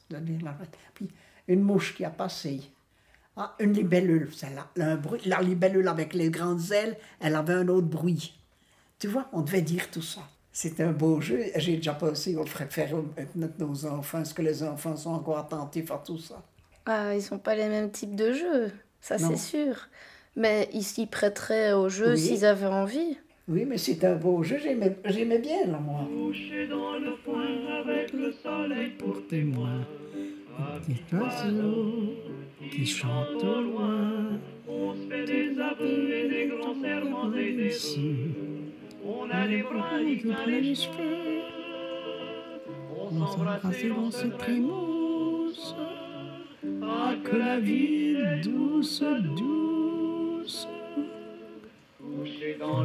Puis, 0.94 1.08
une 1.48 1.62
mouche 1.62 1.96
qui 1.96 2.06
a 2.06 2.10
passé. 2.10 2.62
Ah, 3.38 3.56
une 3.60 3.74
libellule, 3.74 4.30
c'est 4.36 4.54
là, 4.54 4.68
un 4.80 4.96
bruit. 4.96 5.22
La 5.26 5.42
libellule 5.42 5.88
avec 5.88 6.14
les 6.14 6.30
grandes 6.30 6.72
ailes, 6.72 6.98
elle 7.20 7.36
avait 7.36 7.54
un 7.54 7.68
autre 7.70 7.88
bruit. 7.88 8.34
Tu 9.00 9.08
vois, 9.08 9.28
on 9.32 9.42
devait 9.42 9.62
dire 9.62 9.90
tout 9.90 10.02
ça. 10.02 10.22
C'est 10.52 10.82
un 10.82 10.92
beau 10.92 11.22
jeu. 11.22 11.44
J'ai 11.56 11.78
déjà 11.78 11.94
pensé, 11.94 12.36
on 12.38 12.44
devrait 12.44 12.66
faire 12.66 12.90
nos 13.60 13.86
enfants. 13.86 14.22
Est-ce 14.22 14.34
que 14.34 14.42
les 14.42 14.62
enfants 14.64 14.98
sont 14.98 15.12
encore 15.12 15.38
attentifs 15.38 15.90
à 15.92 16.02
tout 16.06 16.18
ça? 16.18 16.44
Ah, 16.86 17.16
ils 17.16 17.22
sont 17.22 17.40
pas 17.40 17.56
les 17.56 17.70
mêmes 17.70 17.92
types 17.92 18.16
de 18.16 18.34
jeux, 18.34 18.72
ça 19.00 19.18
c'est 19.18 19.38
sûr. 19.38 19.88
Mais 20.36 20.70
ils 20.74 20.84
s'y 20.84 21.06
prêteraient 21.06 21.72
au 21.74 21.88
jeu 21.88 22.14
Oui. 22.14 22.20
s'ils 22.20 22.46
avaient 22.46 22.66
envie. 22.66 23.18
Oui, 23.52 23.66
mais 23.66 23.80
c'est 23.80 24.04
un 24.04 24.16
beau 24.16 24.44
jeu. 24.44 24.60
J'aimais 24.62 24.96
j'aimais 25.06 25.40
bien, 25.40 25.66
là, 25.66 25.80
moi. 25.80 26.08
Couché 26.08 26.68
dans 26.68 27.00
le 27.00 27.16
foin 27.26 27.48
avec 27.80 28.14
le 28.14 28.32
soleil 28.32 28.92
pour 29.00 29.26
témoin. 29.26 29.88
Petit 30.86 31.16
oiseau 31.16 32.14
qui 32.72 32.86
chante 32.86 33.44
au 33.44 33.62
loin. 33.62 34.40
On 34.68 34.94
se 34.94 35.10
fait 35.10 35.26
des 35.26 35.60
aveux 35.60 36.14
et 36.14 36.30
des 36.30 36.48
grands 36.48 36.80
serments 36.80 37.34
et 37.34 37.54
des 37.54 37.70
vœux. 37.70 38.70
On 39.04 39.28
a 39.32 39.48
des 39.48 39.64
bras 39.64 39.98
qui 39.98 40.16
plein 40.18 40.46
les 40.46 40.76
cheveux. 40.76 41.42
On 42.96 43.26
s'embrasse 43.26 43.84
et 43.84 43.92
on 43.92 44.12
se 44.12 44.28
trémousse. 44.28 45.76
Ah, 46.84 47.16
que 47.24 47.36
la 47.36 47.60
vie 47.60 48.16
est 48.16 48.44
douce, 48.44 49.04
douce. 49.36 49.59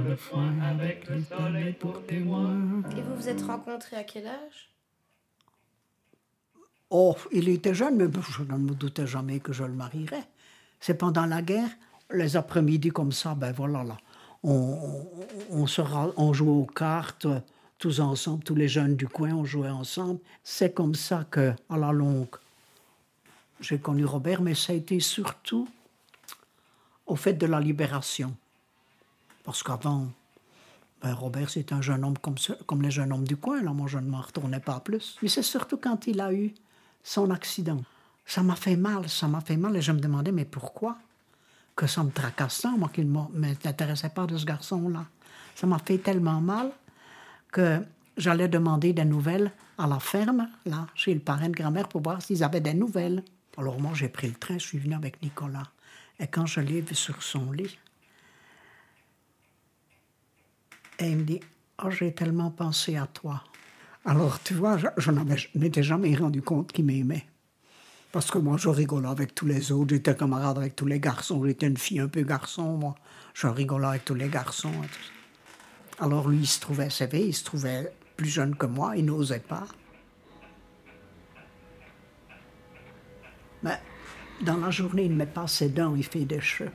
Le 0.05 0.17
foin 0.17 0.53
avec 0.71 1.09
le 1.09 1.23
soleil 1.37 1.73
pour 1.73 2.05
témoin. 2.07 2.83
Et 2.97 3.03
vous 3.03 3.17
vous 3.17 3.29
êtes 3.29 3.43
rencontrés 3.43 3.97
à 3.97 4.05
quel 4.05 4.27
âge? 4.27 4.71
Oh, 6.91 7.17
il 7.33 7.49
était 7.49 7.75
jeune, 7.75 7.97
mais 7.97 8.07
je 8.31 8.43
ne 8.43 8.57
me 8.57 8.75
doutais 8.75 9.07
jamais 9.07 9.41
que 9.41 9.53
je 9.53 9.65
le 9.65 9.73
marierais. 9.73 10.29
C'est 10.81 10.95
pendant 10.95 11.27
la 11.27 11.43
guerre, 11.43 11.71
les 12.13 12.37
après-midi 12.37 12.91
comme 12.91 13.13
ça, 13.13 13.35
ben 13.35 13.53
voilà, 13.53 13.83
là, 13.83 13.97
on, 14.43 14.53
on, 14.53 15.63
on, 15.63 15.67
se 15.67 15.81
ra- 15.81 16.13
on 16.17 16.33
jouait 16.33 16.51
aux 16.51 16.67
cartes, 16.67 17.27
tous 17.79 18.01
ensemble, 18.01 18.45
tous 18.45 18.55
les 18.55 18.69
jeunes 18.69 18.95
du 18.95 19.09
coin, 19.09 19.33
on 19.33 19.45
jouait 19.45 19.71
ensemble. 19.71 20.21
C'est 20.45 20.75
comme 20.75 20.95
ça 20.95 21.25
que, 21.31 21.55
à 21.71 21.77
la 21.79 21.91
longue, 21.93 22.37
j'ai 23.61 23.79
connu 23.79 24.05
Robert, 24.05 24.43
mais 24.43 24.55
ça 24.55 24.73
a 24.73 24.77
été 24.77 25.01
surtout 25.01 25.67
au 27.07 27.17
fait 27.17 27.33
de 27.35 27.47
la 27.47 27.61
libération. 27.61 28.37
Parce 29.45 29.63
qu'avant, 29.63 30.09
ben, 31.03 31.13
Robert, 31.13 31.51
c'est 31.51 31.73
un 31.73 31.83
jeune 31.83 32.05
homme 32.05 32.19
comme, 32.19 32.37
comme 32.67 32.83
les 32.83 32.91
jeunes 32.91 33.13
hommes 33.13 33.27
du 33.27 33.37
coin. 33.37 33.63
Là, 33.63 33.73
moi, 33.73 33.87
je 33.87 33.99
ne 33.99 34.09
m'en 34.09 34.23
retournais 34.23 34.61
pas 34.61 34.81
plus. 34.81 35.17
Mais 35.23 35.29
c'est 35.29 35.43
surtout 35.43 35.77
quand 35.77 36.07
il 36.07 36.21
a 36.21 36.33
eu 36.33 36.55
son 37.03 37.31
accident. 37.31 37.83
Ça 38.25 38.43
m'a 38.43 38.57
fait 38.57 38.77
mal, 38.77 39.09
ça 39.09 39.29
m'a 39.29 39.43
fait 39.43 39.59
mal. 39.59 39.77
Et 39.77 39.83
je 39.83 39.93
me 39.93 40.01
demandais, 40.01 40.33
mais 40.33 40.47
pourquoi 40.47 40.97
Que 41.77 41.87
ça 41.87 42.03
me 42.03 42.11
tracasse 42.11 42.65
moi, 42.79 42.89
qu'il 42.89 43.11
ne 43.11 43.19
m'intéressait 43.35 44.09
pas 44.09 44.27
de 44.27 44.39
ce 44.39 44.47
garçon-là? 44.47 45.05
Ça 45.55 45.67
m'a 45.67 45.79
fait 45.79 45.99
tellement 45.99 46.41
mal 46.41 46.71
que 47.53 47.83
j'allais 48.17 48.49
demander 48.49 48.93
des 48.93 49.05
nouvelles 49.05 49.53
à 49.77 49.87
la 49.87 50.01
ferme, 50.01 50.49
là, 50.65 50.87
chez 50.95 51.13
le 51.13 51.21
parrain 51.21 51.49
de 51.49 51.55
grand-mère, 51.55 51.89
pour 51.89 52.01
voir 52.01 52.23
s'ils 52.23 52.43
avaient 52.43 52.61
des 52.61 52.75
nouvelles. 52.75 53.23
Alors 53.59 53.81
moi, 53.81 53.93
j'ai 53.95 54.09
pris 54.09 54.29
le 54.29 54.35
train, 54.35 54.55
je 54.55 54.67
suis 54.67 54.79
venu 54.79 54.95
avec 54.95 55.23
Nicolas. 55.23 55.69
Et 56.19 56.27
quand 56.29 56.47
je 56.47 56.61
l'ai 56.61 56.81
vu 56.81 56.95
sur 56.95 57.23
son 57.23 57.53
lit, 57.53 57.77
et 60.99 61.09
il 61.09 61.19
me 61.19 61.25
dit, 61.25 61.41
oh, 61.83 61.91
j'ai 61.91 62.13
tellement 62.13 62.51
pensé 62.51 62.97
à 62.97 63.07
toi. 63.07 63.43
Alors, 64.05 64.43
tu 64.43 64.55
vois, 64.55 64.77
je, 64.77 65.11
m'étais 65.55 65.83
jamais 65.83 66.15
rendu 66.15 66.43
compte 66.43 66.73
qu'il 66.73 66.85
m'aimait. 66.85 67.27
Parce 68.13 68.31
que 68.31 68.39
moi, 68.39 68.57
je 68.57 68.69
rigolais 68.69 69.09
avec 69.09 69.35
tous 69.35 69.47
les 69.47 69.73
autres. 69.73 69.95
J'étais 69.95 70.15
camarade 70.15 70.59
avec 70.59 70.77
tous 70.77 70.87
les 70.87 71.01
garçons. 71.01 71.45
J'étais 71.45 71.67
une 71.67 71.77
fille 71.77 72.01
un 72.01 72.09
peu 72.09 72.23
garçon, 72.23 72.77
moi. 72.77 72.95
Je 73.33 73.47
rigolais 73.47 73.87
avec 73.87 74.05
tous 74.05 74.15
les 74.15 74.29
garçons. 74.29 74.71
Alors, 75.99 76.29
lui, 76.29 76.39
il 76.39 76.47
se 76.47 76.61
trouvait, 76.61 76.91
c'est 76.91 77.07
vrai, 77.07 77.23
il 77.23 77.35
se 77.35 77.45
trouvait 77.45 77.93
plus 78.17 78.29
jeune 78.29 78.55
que 78.55 78.67
moi. 78.67 78.97
Il 78.97 79.07
n'osait 79.07 79.41
pas. 79.41 79.67
Mais 83.63 83.81
dans 84.43 84.59
la 84.59 84.71
journée, 84.71 85.07
il 85.07 85.13
ne 85.13 85.17
met 85.17 85.27
pas 85.27 85.47
ses 85.47 85.71
dents, 85.71 85.95
il 85.97 86.05
fait 86.05 86.27
des 86.27 86.41
cheveux. 86.41 86.71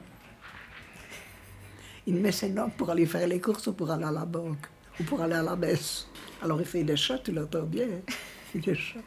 Il 2.09 2.15
met 2.15 2.31
ses 2.31 2.49
dents 2.49 2.71
pour 2.71 2.89
aller 2.89 3.05
faire 3.05 3.27
les 3.27 3.39
courses 3.39 3.67
ou 3.67 3.73
pour 3.73 3.91
aller 3.91 4.03
à 4.03 4.11
la 4.11 4.25
banque 4.25 4.65
ou 4.99 5.03
pour 5.03 5.21
aller 5.21 5.35
à 5.35 5.43
la 5.43 5.55
messe. 5.55 6.07
Alors 6.41 6.59
il 6.59 6.65
fait 6.65 6.83
des 6.83 6.97
chats, 6.97 7.19
tu 7.19 7.31
l'entends 7.31 7.61
bien. 7.61 7.85
hein? 7.85 8.01
Il 8.55 8.63
fait 8.63 8.71
des 8.71 8.75
chats. 8.75 8.99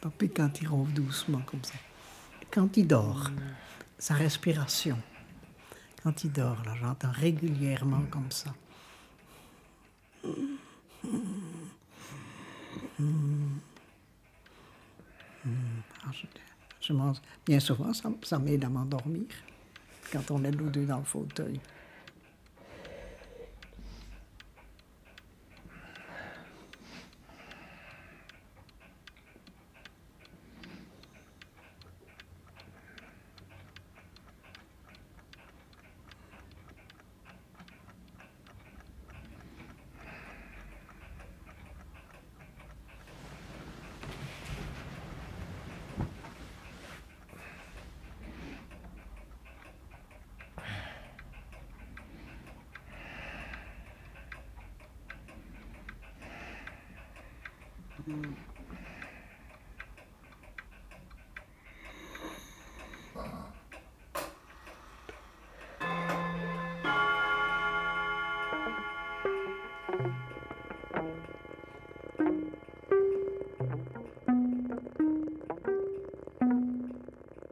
Tant 0.00 0.08
pis 0.08 0.30
quand 0.30 0.58
il 0.62 0.68
ronfle 0.68 0.92
doucement 0.94 1.42
comme 1.42 1.62
ça. 1.62 1.74
Quand 2.50 2.74
il 2.78 2.86
dort, 2.86 3.30
sa 3.98 4.14
respiration, 4.14 4.96
quand 6.02 6.24
il 6.24 6.32
dort, 6.32 6.62
là, 6.64 6.76
j'entends 6.80 7.12
régulièrement 7.12 8.04
comme 8.10 8.30
ça. 8.30 8.54
Ah, 16.06 16.10
je, 16.12 16.26
bien 17.46 17.60
souvent, 17.60 17.92
ça, 17.92 18.10
ça 18.22 18.38
m'aide 18.38 18.64
à 18.64 18.68
m'endormir 18.68 19.24
quand 20.12 20.30
on 20.30 20.42
est 20.44 20.50
nous 20.50 20.70
deux 20.70 20.86
dans 20.86 20.98
le 20.98 21.04
fauteuil. 21.04 21.60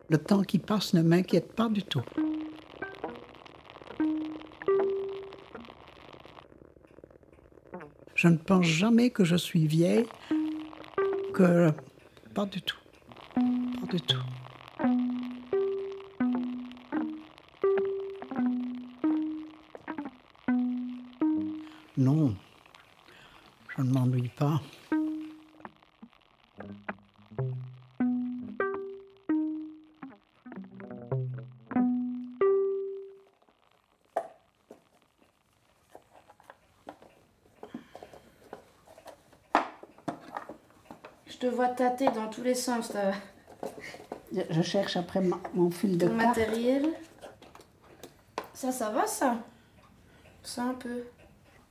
Le 0.08 0.18
temps 0.18 0.42
qui 0.42 0.58
passe 0.58 0.94
ne 0.94 1.02
m'inquiète 1.02 1.52
pas 1.54 1.68
du 1.68 1.82
tout. 1.82 2.02
Je 8.14 8.28
ne 8.28 8.36
pense 8.36 8.64
jamais 8.64 9.10
que 9.10 9.24
je 9.24 9.36
suis 9.36 9.66
vieille, 9.66 10.06
que... 11.34 11.70
Pas 12.34 12.46
du 12.46 12.62
tout. 12.62 12.78
Pas 13.34 13.86
du 13.90 14.00
tout. 14.00 14.16
Non, 21.96 22.34
je 23.76 23.82
ne 23.82 23.90
m'ennuie 23.90 24.28
pas. 24.28 24.60
Tâter 41.76 42.06
dans 42.10 42.28
tous 42.28 42.42
les 42.42 42.54
sens, 42.54 42.90
ta- 42.92 43.12
Je, 44.50 44.62
cherche 44.62 44.96
après 44.96 45.20
ma- 45.20 45.40
mon 45.54 45.70
fil 45.70 45.96
de 45.98 46.06
ton 46.08 46.16
carte. 46.18 46.36
matériel. 46.38 46.86
Ça, 48.54 48.72
ça 48.72 48.90
va, 48.90 49.06
ça? 49.06 49.38
Ça, 50.42 50.62
un 50.64 50.74
peu. 50.74 51.02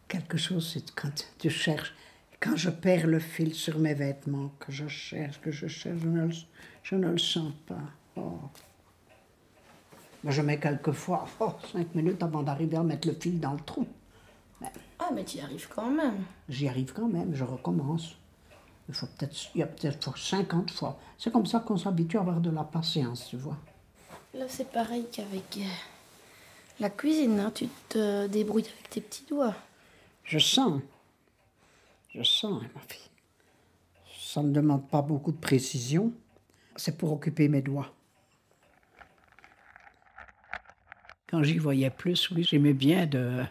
Quelque 0.08 0.38
chose, 0.38 0.70
c'est 0.72 0.92
quand 0.94 1.10
tu 1.40 1.50
cherches. 1.50 1.94
Quand 2.40 2.56
je 2.56 2.70
perds 2.70 3.08
le 3.08 3.20
fil 3.20 3.54
sur 3.56 3.80
mes 3.80 3.94
vêtements, 3.96 4.52
que 4.60 4.72
je 4.72 4.88
cherche, 4.88 5.42
que 5.42 5.52
je 5.52 5.68
cherche, 5.68 5.98
je 6.00 6.08
ne 6.08 6.26
le, 6.28 6.34
je 6.84 6.96
ne 6.96 7.10
le 7.10 7.18
sens 7.18 7.52
pas. 7.66 7.82
Oh. 8.16 8.40
Mais 10.24 10.32
je 10.32 10.42
mets 10.42 10.60
quelquefois 10.60 11.26
oh, 11.40 11.54
cinq 11.72 11.96
minutes 11.96 12.22
avant 12.22 12.44
d'arriver 12.44 12.78
à 12.78 12.84
mettre 12.84 13.08
le 13.08 13.16
fil 13.16 13.40
dans 13.40 13.54
le 13.54 13.60
trou. 13.62 13.88
Ah, 15.00 15.10
mais 15.14 15.24
tu 15.24 15.38
y 15.38 15.42
arrives 15.42 15.68
quand 15.74 15.90
même. 15.90 16.24
J'y 16.50 16.68
arrive 16.68 16.94
quand 16.94 17.08
même, 17.08 17.34
je 17.36 17.44
recommence. 17.44 18.16
Il 18.88 18.94
faut 18.94 19.08
peut-être, 19.08 19.36
il 19.56 19.60
y 19.60 19.64
a 19.64 19.68
peut-être 19.68 20.04
faut 20.04 20.18
50 20.18 20.70
fois. 20.72 21.00
C'est 21.18 21.32
comme 21.32 21.46
ça 21.46 21.60
qu'on 21.60 21.78
s'habitue 21.78 22.18
à 22.18 22.22
avoir 22.22 22.40
de 22.40 22.52
la 22.52 22.64
patience, 22.64 23.28
tu 23.30 23.38
vois. 23.38 23.58
Là, 24.34 24.46
c'est 24.48 24.70
pareil 24.72 25.08
qu'avec 25.12 25.58
euh, 25.58 25.62
la 26.80 26.90
cuisine. 26.90 27.40
hein. 27.40 27.52
Tu 27.54 27.68
te 27.90 28.28
débrouilles 28.28 28.66
avec 28.66 28.90
tes 28.90 29.02
petits 29.02 29.26
doigts. 29.28 29.56
Je 30.24 30.38
sens. 30.40 30.82
Je 32.14 32.22
sens, 32.22 32.62
hein, 32.64 32.68
ma 32.76 32.82
fille. 32.82 33.10
Ça 34.20 34.44
ne 34.44 34.52
demande 34.52 34.88
pas 34.88 35.02
beaucoup 35.02 35.32
de 35.32 35.38
précision. 35.38 36.12
C'est 36.76 36.98
pour 36.98 37.12
occuper 37.14 37.48
mes 37.48 37.62
doigts. 37.62 37.92
Quand 41.28 41.42
j'y 41.44 41.58
voyais 41.58 41.90
plus, 41.90 42.30
oui, 42.32 42.44
j'aimais 42.48 42.74
bien 42.74 43.06
de 43.08 43.44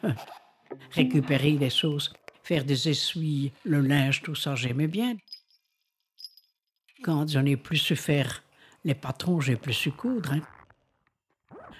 récupérer 0.92 1.52
des 1.52 1.70
choses, 1.70 2.12
faire 2.44 2.64
des 2.64 2.88
essuies, 2.90 3.52
le 3.64 3.80
linge, 3.80 4.22
tout 4.22 4.34
ça, 4.34 4.54
j'aimais 4.54 4.86
bien. 4.86 5.16
Quand 7.02 7.26
je 7.26 7.38
n'ai 7.38 7.56
plus 7.56 7.78
su 7.78 7.96
faire 7.96 8.42
les 8.84 8.94
patrons, 8.94 9.40
j'ai 9.40 9.56
plus 9.56 9.72
su 9.72 9.90
coudre. 9.92 10.32
hein. 10.32 10.42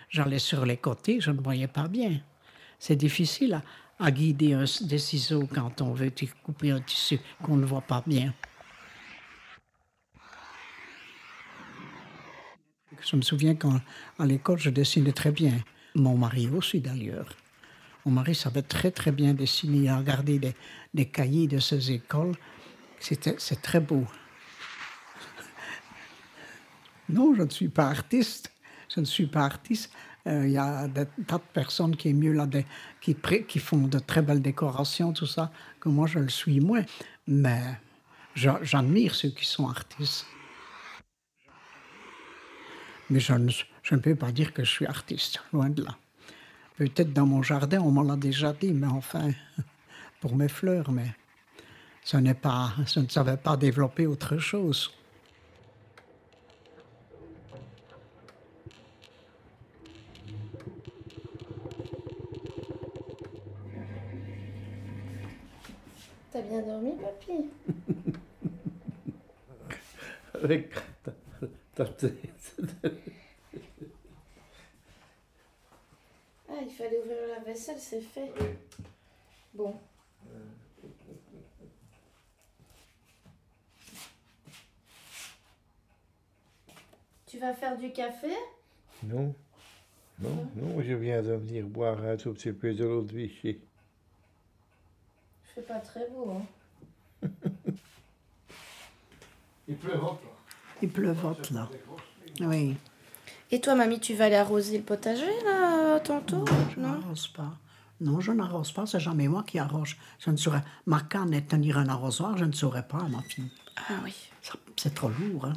J'allais 0.09 0.39
sur 0.39 0.65
les 0.65 0.79
côtés, 0.79 1.21
je 1.21 1.31
ne 1.31 1.41
voyais 1.41 1.69
pas 1.69 1.87
bien. 1.87 2.21
C'est 2.79 2.97
difficile 2.97 3.61
à, 3.99 4.11
guider 4.11 4.55
un- 4.55 4.65
des 4.83 4.99
ciseaux 4.99 5.47
quand 5.47 5.83
on 5.83 5.93
veut 5.93 6.13
couper 6.43 6.71
un 6.71 6.81
tissu 6.81 7.19
qu'on 7.43 7.57
ne 7.57 7.67
voit 7.67 7.81
pas 7.83 8.03
bien. 8.07 8.33
Je 13.01 13.17
me 13.17 13.23
souviens 13.23 13.55
qu'à 13.55 13.69
l'école, 14.25 14.59
je 14.59 14.71
dessinais 14.71 15.13
très 15.13 15.31
bien. 15.33 15.59
Mon 15.95 16.17
mari 16.17 16.49
aussi, 16.49 16.81
d'ailleurs. 16.81 17.29
Mon 18.05 18.13
mari 18.13 18.35
savait 18.35 18.63
très 18.63 18.91
très 18.91 19.13
bien 19.13 19.35
dessiner. 19.35 19.79
Il 19.79 19.89
a 19.89 19.97
regardé 19.99 20.55
des 20.93 21.07
cahiers 21.07 21.47
de 21.49 21.59
ses 21.59 21.91
écoles. 21.93 22.35
C'était, 23.01 23.37
c'est 23.39 23.63
très 23.63 23.81
beau. 23.81 24.07
Non, 27.09 27.35
je 27.35 27.43
ne 27.43 27.51
suis 27.51 27.69
pas 27.69 27.89
artiste. 27.89 28.51
Je 28.95 29.01
ne 29.01 29.05
suis 29.05 29.27
pas 29.27 29.45
artiste. 29.45 29.91
Euh, 30.27 30.47
Il 30.47 30.53
y 30.53 30.59
a 30.59 30.89
des 30.89 31.07
tas 31.27 31.39
de 31.39 31.43
personnes 31.53 31.97
qui, 31.97 32.09
est 32.11 32.13
mieux 32.13 32.33
là, 32.33 32.47
qui, 33.01 33.17
qui 33.49 33.59
font 33.59 33.87
de 33.89 33.99
très 33.99 34.23
belles 34.23 34.43
décorations, 34.43 35.13
tout 35.13 35.27
ça, 35.27 35.53
que 35.81 35.89
moi 35.89 36.07
je 36.07 36.19
le 36.19 36.29
suis 36.31 36.61
moins. 36.61 36.85
Mais 37.27 37.63
j'a- 38.35 38.61
j'admire 38.63 39.15
ceux 39.15 39.31
qui 39.31 39.45
sont 39.47 39.69
artistes. 39.69 40.27
Mais 43.11 43.21
je 43.21 43.35
ne, 43.35 43.51
je 43.83 43.95
ne 43.95 44.01
peux 44.01 44.15
pas 44.17 44.33
dire 44.33 44.53
que 44.53 44.65
je 44.65 44.71
suis 44.71 44.87
artiste, 44.87 45.43
loin 45.53 45.69
de 45.71 45.83
là. 45.85 45.97
Peut-être 46.77 47.13
dans 47.13 47.27
mon 47.27 47.43
jardin, 47.43 47.81
on 47.81 47.93
m'en 47.93 48.03
l'a 48.03 48.17
déjà 48.17 48.53
dit, 48.53 48.73
mais 48.73 48.89
enfin, 48.89 49.31
pour 50.21 50.35
mes 50.35 50.49
fleurs, 50.49 50.91
mais 50.91 51.15
ce 52.03 52.17
n'est 52.17 52.35
pas, 52.35 52.73
je 52.93 53.01
ne 53.01 53.09
savais 53.09 53.37
pas 53.37 53.57
développer 53.57 54.07
autre 54.07 54.39
chose. 54.39 54.93
T'as 66.33 66.43
bien 66.43 66.61
dormi, 66.61 66.95
papy? 67.01 67.51
Avec 70.43 70.75
ta, 71.05 71.13
ta 71.77 71.85
tête. 71.85 72.57
Il 76.65 76.71
fallait 76.71 76.99
ouvrir 76.99 77.29
la 77.29 77.41
vaisselle, 77.41 77.79
c'est 77.79 78.01
fait. 78.01 78.33
Bon. 79.53 79.75
Tu 87.27 87.39
vas 87.39 87.53
faire 87.53 87.77
du 87.77 87.93
café? 87.93 88.33
Non, 89.03 89.35
non, 90.21 90.49
non, 90.55 90.81
je 90.81 90.95
viens 90.95 91.23
de 91.23 91.33
venir 91.33 91.67
boire 91.67 92.03
un 92.05 92.17
tout 92.17 92.33
petit 92.33 92.53
peu 92.53 92.73
de 92.73 92.85
l'eau 92.85 93.03
de 93.03 93.13
Vichy. 93.13 93.59
Il 93.59 95.53
fait 95.55 95.63
pas 95.63 95.81
très 95.81 96.09
beau, 96.09 96.31
hein 96.31 96.47
Il 99.69 99.77
pleuvante 99.77 100.21
là. 100.23 100.31
Il 100.83 100.91
pleuvote 100.91 101.51
là. 101.51 101.69
Oui. 102.41 102.77
Et 103.55 103.61
toi, 103.61 103.77
mamie, 103.77 104.01
tu 104.01 104.15
vas 104.15 104.25
aller 104.25 104.35
arroser 104.35 104.79
le 104.79 104.83
potager, 104.83 105.31
là, 105.45 106.01
tantôt 106.01 106.45
Je 106.75 106.81
n'arrose 106.81 107.29
pas. 107.29 107.57
Non, 108.01 108.19
je 108.19 108.33
n'arrose 108.33 108.73
pas, 108.73 108.85
c'est 108.85 108.99
jamais 108.99 109.29
moi 109.29 109.45
qui 109.47 109.61
arrose. 109.61 109.95
Je 110.19 110.31
ne 110.31 110.37
saurais. 110.37 110.65
Ma 110.87 111.01
canne 111.03 111.33
est 111.33 111.47
tenir 111.49 111.79
un 111.79 111.89
arrosoir, 111.89 112.37
je 112.37 112.47
ne 112.47 112.53
saurais 112.53 112.83
pas, 112.83 113.05
ma 113.05 113.23
fille. 113.23 113.49
Ah 113.77 114.01
oui. 114.03 114.13
Ça- 114.43 114.55
C'est 114.77 114.93
trop 114.93 115.09
lourd, 115.09 115.45
hein. 115.45 115.53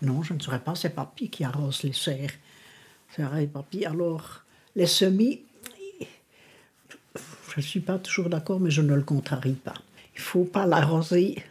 Non, 0.00 0.22
je 0.22 0.32
ne 0.32 0.40
saurais 0.40 0.60
pas, 0.60 0.74
c'est 0.74 0.94
papy 0.94 1.28
qui 1.28 1.44
arrose 1.44 1.82
les 1.82 1.92
serres. 1.92 2.32
C'est 3.14 3.22
vrai, 3.22 3.46
papy. 3.46 3.84
Alors, 3.84 4.42
les 4.74 4.86
semis, 4.86 5.42
je 6.00 7.56
ne 7.58 7.62
suis 7.62 7.80
pas 7.80 7.98
toujours 7.98 8.30
d'accord, 8.30 8.60
mais 8.60 8.70
je 8.70 8.80
ne 8.80 8.94
le 8.94 9.02
contrarie 9.02 9.52
pas. 9.52 9.74
Il 10.14 10.20
faut 10.22 10.44
pas 10.44 10.64
l'arroser 10.64 11.44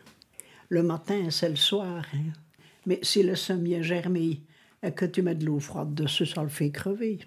le 0.70 0.82
matin, 0.82 1.28
c'est 1.30 1.50
le 1.50 1.56
soir. 1.58 2.04
hein. 2.16 2.32
Mais 2.88 3.00
si 3.04 3.22
le 3.22 3.36
semis 3.36 3.74
est 3.74 3.84
germé 3.84 4.42
et 4.84 4.92
que 4.92 5.06
tu 5.06 5.22
mets 5.22 5.36
de 5.36 5.46
l'eau 5.46 5.60
froide 5.60 5.94
dessus, 5.94 6.26
ça 6.26 6.42
le 6.44 6.50
fait 6.50 6.70
crever. 6.70 7.20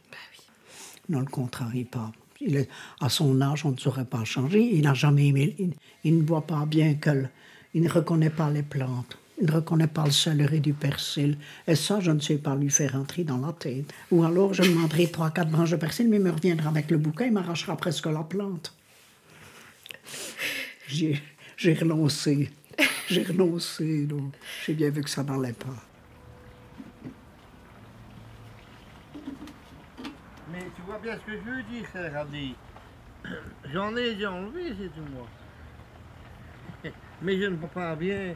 Ne 1.09 1.19
le 1.19 1.25
contrarie 1.27 1.85
pas. 1.85 2.13
Il 2.41 2.57
est, 2.57 2.69
à 3.01 3.09
son 3.09 3.41
âge, 3.41 3.65
on 3.65 3.71
ne 3.73 3.77
saurait 3.79 4.05
pas 4.05 4.25
changer. 4.25 4.61
Il 4.61 4.83
n'a 4.83 4.95
jamais 4.95 5.29
aimé. 5.29 5.55
Il, 5.59 5.73
il 6.05 6.19
ne 6.19 6.23
voit 6.27 6.47
pas 6.47 6.65
bien 6.67 6.95
que. 6.95 7.11
le- 7.11 7.29
il 7.75 7.83
ne 7.83 7.89
reconnaît 7.89 8.31
pas 8.31 8.51
les 8.51 8.63
plantes. 8.63 9.17
Il 9.41 9.47
ne 9.47 9.53
reconnaît 9.53 9.87
pas 9.87 10.05
le 10.05 10.11
céleri 10.11 10.61
du 10.61 10.73
persil. 10.75 11.39
Et 11.67 11.75
ça, 11.75 12.01
je 12.01 12.11
ne 12.11 12.21
sais 12.21 12.37
pas 12.37 12.55
lui 12.55 12.69
faire 12.71 12.97
entrer 12.97 13.25
dans 13.25 13.39
la 13.39 13.53
tête. 13.53 13.93
Ou 14.11 14.25
alors, 14.25 14.53
je 14.55 14.63
demanderai 14.63 15.11
trois, 15.11 15.31
quatre 15.31 15.51
branches 15.51 15.71
de 15.71 15.77
persil, 15.77 16.09
mais 16.09 16.17
il 16.17 16.23
me 16.23 16.31
reviendra 16.31 16.69
avec 16.71 16.91
le 16.91 16.99
bouquin, 16.99 17.27
il 17.27 17.33
m'arrachera 17.33 17.77
presque 17.77 18.07
la 18.07 18.23
plante. 18.23 18.75
J'ai 20.87 21.21
j'ai 21.57 21.75
renoncé. 21.75 22.51
J'ai 23.09 23.23
renoncé. 23.23 24.05
donc 24.07 24.33
J'ai 24.67 24.75
bien 24.75 24.91
vu 24.91 25.03
que 25.03 25.11
ça 25.11 25.23
n'allait 25.23 25.53
pas. 25.55 25.77
Mais 30.53 30.67
tu 30.77 30.83
vois 30.87 30.92
bien 31.03 31.15
ce 31.17 31.21
que 31.27 31.33
je 31.33 31.51
veux 31.51 31.63
dire, 31.65 31.85
cher 31.93 32.17
ami. 32.19 32.55
J'en 33.73 33.95
ai 33.97 34.15
déjà 34.15 34.33
enlevé, 34.33 34.75
c'est 34.79 34.89
tout 34.89 35.07
moi. 35.15 35.27
Mais 37.23 37.39
je 37.41 37.47
ne 37.47 37.57
vois 37.57 37.69
pas 37.69 37.95
bien. 37.95 38.35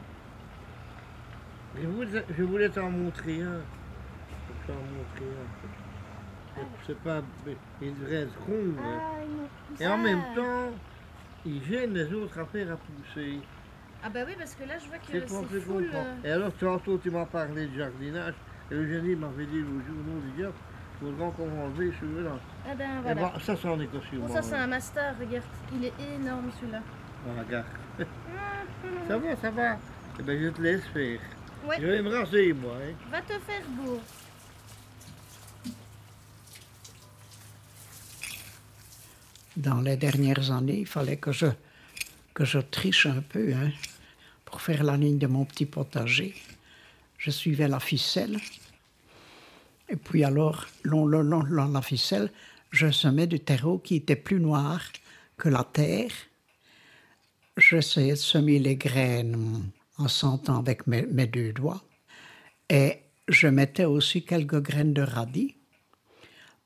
Je 1.81 1.87
voulais, 1.87 2.23
je 2.37 2.43
voulais 2.43 2.69
t'en 2.69 2.89
montrer 2.89 3.41
un. 3.41 3.59
Je 4.39 4.53
vais 4.53 4.67
t'en 4.67 4.73
montrer 4.73 5.25
un. 5.25 5.67
C'est- 6.55 6.87
C'est 6.87 6.99
pas. 7.01 7.21
Il 7.81 7.93
devrait 7.99 8.15
être 8.23 8.39
rond. 8.47 8.73
hein. 8.79 9.01
Et 9.79 9.87
en 9.87 9.97
même 9.97 10.21
temps, 10.35 10.71
il 11.45 11.61
gêne 11.63 11.93
les 11.93 12.11
autres 12.13 12.39
affaires 12.39 12.71
à 12.71 12.77
pousser. 12.77 13.39
Ah 14.03 14.09
bah 14.09 14.21
oui, 14.25 14.33
parce 14.37 14.55
que 14.55 14.63
là, 14.63 14.75
je 14.79 14.87
vois 14.87 14.97
que 14.99 15.19
comprends, 15.19 15.43
tu 15.43 15.59
comprends. 15.61 16.05
Et 16.23 16.31
alors, 16.31 16.53
tantôt, 16.53 16.97
tu 16.97 17.11
m'as 17.11 17.25
parlé 17.25 17.67
de 17.67 17.77
jardinage. 17.77 18.33
Et 18.71 18.75
Eugénie 18.75 19.15
m'avait 19.15 19.45
dit 19.45 19.59
au 19.61 19.79
jour 19.85 19.97
non, 20.07 20.21
les 20.35 20.43
il 21.01 21.07
faudra 21.07 21.31
qu'on 21.31 21.49
enlever 21.65 21.93
celui-là. 21.99 22.31
Ah 22.67 22.75
ben 22.75 22.99
Et 22.99 23.13
voilà. 23.13 23.33
ça, 23.39 23.55
c'en 23.55 23.79
est 23.79 23.87
que 23.87 23.99
sur 24.09 24.19
Bon, 24.19 24.27
moi. 24.27 24.35
ça, 24.35 24.41
c'est 24.41 24.55
un 24.55 24.67
master, 24.67 25.15
regarde. 25.19 25.45
Il 25.73 25.85
est 25.85 25.93
énorme, 26.15 26.49
celui-là. 26.59 26.81
Ah, 27.27 27.41
regarde. 27.43 27.65
ça 29.07 29.17
va, 29.17 29.35
ça 29.35 29.51
va. 29.51 29.77
Eh 30.19 30.23
ben, 30.23 30.41
je 30.41 30.49
te 30.49 30.61
laisse 30.61 30.85
faire. 30.87 31.19
Ouais. 31.67 31.77
Je 31.79 31.85
vais 31.85 32.01
me 32.01 32.09
raser, 32.17 32.53
moi. 32.53 32.73
Hein. 32.81 32.93
Va 33.11 33.21
te 33.21 33.33
faire 33.39 33.61
beau. 33.69 33.99
Dans 39.55 39.81
les 39.81 39.97
dernières 39.97 40.51
années, 40.51 40.79
il 40.81 40.85
fallait 40.87 41.17
que 41.17 41.31
je, 41.31 41.47
que 42.33 42.45
je 42.45 42.59
triche 42.59 43.07
un 43.07 43.21
peu 43.21 43.53
hein, 43.53 43.71
pour 44.45 44.61
faire 44.61 44.83
la 44.83 44.97
ligne 44.97 45.17
de 45.17 45.27
mon 45.27 45.45
petit 45.45 45.65
potager. 45.65 46.35
Je 47.17 47.31
suivais 47.31 47.67
la 47.67 47.79
ficelle. 47.79 48.37
Et 49.89 49.95
puis 49.95 50.23
alors, 50.23 50.65
long, 50.83 51.05
long, 51.05 51.21
long, 51.21 51.43
long 51.43 51.67
la 51.69 51.81
ficelle, 51.81 52.31
je 52.71 52.91
semais 52.91 53.27
du 53.27 53.39
terreau 53.39 53.79
qui 53.79 53.95
était 53.95 54.15
plus 54.15 54.39
noir 54.39 54.81
que 55.37 55.49
la 55.49 55.63
terre. 55.63 56.11
J'essayais 57.55 58.11
de 58.11 58.17
semer 58.17 58.59
les 58.59 58.75
graines 58.75 59.63
en 59.97 60.07
sentant 60.07 60.59
avec 60.59 60.85
mes, 60.87 61.27
deux 61.27 61.53
doigts. 61.53 61.83
Et 62.69 62.99
je 63.27 63.47
mettais 63.47 63.85
aussi 63.85 64.23
quelques 64.23 64.61
graines 64.61 64.93
de 64.93 65.01
radis 65.01 65.55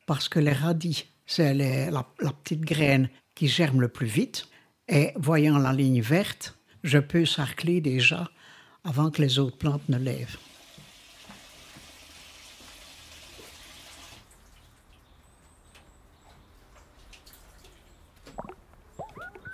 parce 0.05 0.27
que 0.27 0.39
les 0.39 0.51
radis, 0.51 1.05
c'est 1.25 1.53
la, 1.53 1.91
la 1.91 2.33
petite 2.33 2.61
graine 2.61 3.09
qui 3.35 3.47
germe 3.47 3.81
le 3.81 3.87
plus 3.87 4.07
vite. 4.07 4.47
Et 4.89 5.11
voyant 5.15 5.57
la 5.57 5.71
ligne 5.71 6.01
verte, 6.01 6.57
je 6.83 6.97
peux 6.97 7.25
sarcler 7.25 7.79
déjà 7.79 8.29
avant 8.83 9.11
que 9.11 9.21
les 9.21 9.39
autres 9.39 9.57
plantes 9.57 9.87
ne 9.87 9.97
lèvent. 9.97 10.37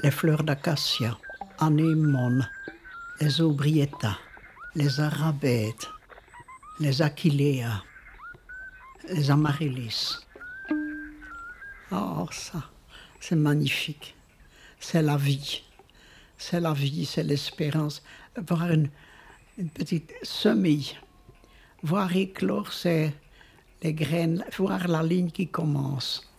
Les 0.04 0.12
fleurs 0.12 0.44
d'acacia, 0.44 1.18
anémone, 1.60 2.48
les 3.20 3.42
aubrietta, 3.42 4.18
les 4.76 5.00
arabèdes, 5.00 5.88
les 6.80 7.02
achilleas, 7.02 7.84
les 9.10 9.32
amaryllis. 9.32 10.20
Oh, 11.92 12.28
ça, 12.32 12.64
c'est 13.20 13.36
magnifique. 13.36 14.16
C'est 14.80 15.02
la 15.02 15.18
vie. 15.18 15.64
C'est 16.38 16.60
la 16.60 16.74
vie, 16.74 17.06
c'est 17.06 17.24
l'espérance. 17.24 18.04
Voir 18.38 18.70
une, 18.72 18.90
petite 19.74 20.14
semille, 20.22 20.96
voir 21.82 22.16
éclore 22.16 22.70
les 22.86 23.94
graines, 23.94 24.46
voir 24.58 24.88
la 24.88 25.02
ligne 25.02 25.32
qui 25.32 25.48
commence. 25.48 26.30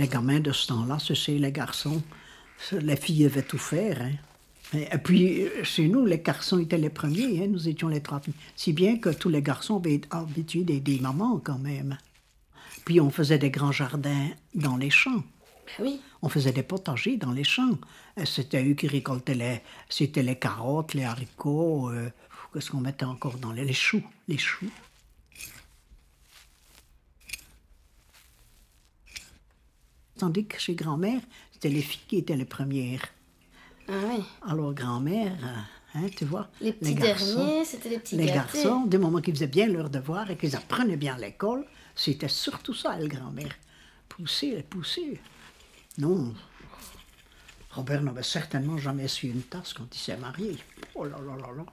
Les 0.00 0.08
gamins 0.08 0.40
de 0.40 0.50
ce 0.50 0.68
temps-là, 0.68 0.98
ce 0.98 1.14
c'est 1.14 1.38
les 1.38 1.52
garçons. 1.52 2.02
Les 2.72 2.96
filles 2.96 3.24
devaient 3.24 3.42
tout 3.42 3.58
faire. 3.58 4.00
hein. 4.00 4.12
Et 4.72 4.98
puis, 4.98 5.42
euh, 5.42 5.62
chez 5.62 5.88
nous, 5.88 6.06
les 6.06 6.20
garçons 6.20 6.58
étaient 6.58 6.78
les 6.78 6.88
premiers, 6.90 7.42
hein, 7.42 7.48
nous 7.48 7.68
étions 7.68 7.88
les 7.88 8.00
trois 8.00 8.20
filles. 8.20 8.32
Si 8.56 8.72
bien 8.72 8.96
que 8.96 9.10
tous 9.10 9.28
les 9.28 9.42
garçons 9.42 9.76
avaient 9.76 9.94
été 9.94 10.08
habitués 10.10 10.64
des, 10.64 10.80
des 10.80 11.00
mamans 11.00 11.38
quand 11.44 11.58
même. 11.58 11.98
Puis 12.86 12.98
on 13.00 13.10
faisait 13.10 13.38
des 13.38 13.50
grands 13.50 13.72
jardins 13.72 14.28
dans 14.54 14.78
les 14.78 14.88
champs. 14.90 15.22
Ben 15.78 15.84
oui. 15.84 16.00
On 16.22 16.30
faisait 16.30 16.52
des 16.52 16.62
potagers 16.62 17.18
dans 17.18 17.32
les 17.32 17.44
champs. 17.44 17.76
C'était 18.24 18.64
eux 18.66 18.74
qui 18.74 18.86
récoltaient 18.88 19.34
les, 19.34 19.60
c'était 19.90 20.22
les 20.22 20.36
carottes, 20.36 20.94
les 20.94 21.04
haricots, 21.04 21.90
euh, 21.90 22.08
Qu'est-ce 22.52 22.70
qu'on 22.70 22.80
mettait 22.80 23.04
encore 23.04 23.36
dans 23.36 23.52
les, 23.52 23.64
les 23.64 23.72
choux 23.74 24.02
Les 24.26 24.38
choux. 24.38 24.70
Tandis 30.20 30.44
que 30.44 30.58
chez 30.58 30.74
grand-mère, 30.74 31.22
c'était 31.50 31.70
les 31.70 31.80
filles 31.80 32.02
qui 32.06 32.16
étaient 32.18 32.36
les 32.36 32.44
premières. 32.44 33.06
Ah 33.88 33.92
oui. 34.10 34.22
Alors 34.46 34.74
grand-mère, 34.74 35.32
euh, 35.42 35.98
hein, 35.98 36.06
tu 36.14 36.26
vois, 36.26 36.50
Les 36.60 36.74
petits 36.74 36.94
derniers, 36.94 37.64
c'était 37.64 37.88
les 37.88 37.98
petits 37.98 38.16
les 38.16 38.26
gâtés. 38.26 38.62
garçons, 38.62 38.84
du 38.84 38.98
moment 38.98 39.22
qu'ils 39.22 39.32
faisaient 39.34 39.46
bien 39.46 39.66
leurs 39.66 39.88
devoirs 39.88 40.30
et 40.30 40.36
qu'ils 40.36 40.54
apprenaient 40.54 40.98
bien 40.98 41.16
l'école, 41.16 41.64
c'était 41.94 42.28
surtout 42.28 42.74
ça, 42.74 42.96
elle, 42.98 43.08
grand-mère. 43.08 43.54
Pousser, 44.10 44.62
pousser. 44.68 45.18
Non. 45.96 46.34
Robert 47.70 48.02
n'avait 48.02 48.22
certainement 48.22 48.76
jamais 48.76 49.08
su 49.08 49.28
une 49.28 49.40
tasse 49.42 49.72
quand 49.72 49.86
il 49.90 49.98
s'est 49.98 50.18
marié. 50.18 50.58
Oh 50.94 51.04
là 51.04 51.16
là 51.18 51.34
là 51.34 51.48
là. 51.56 51.64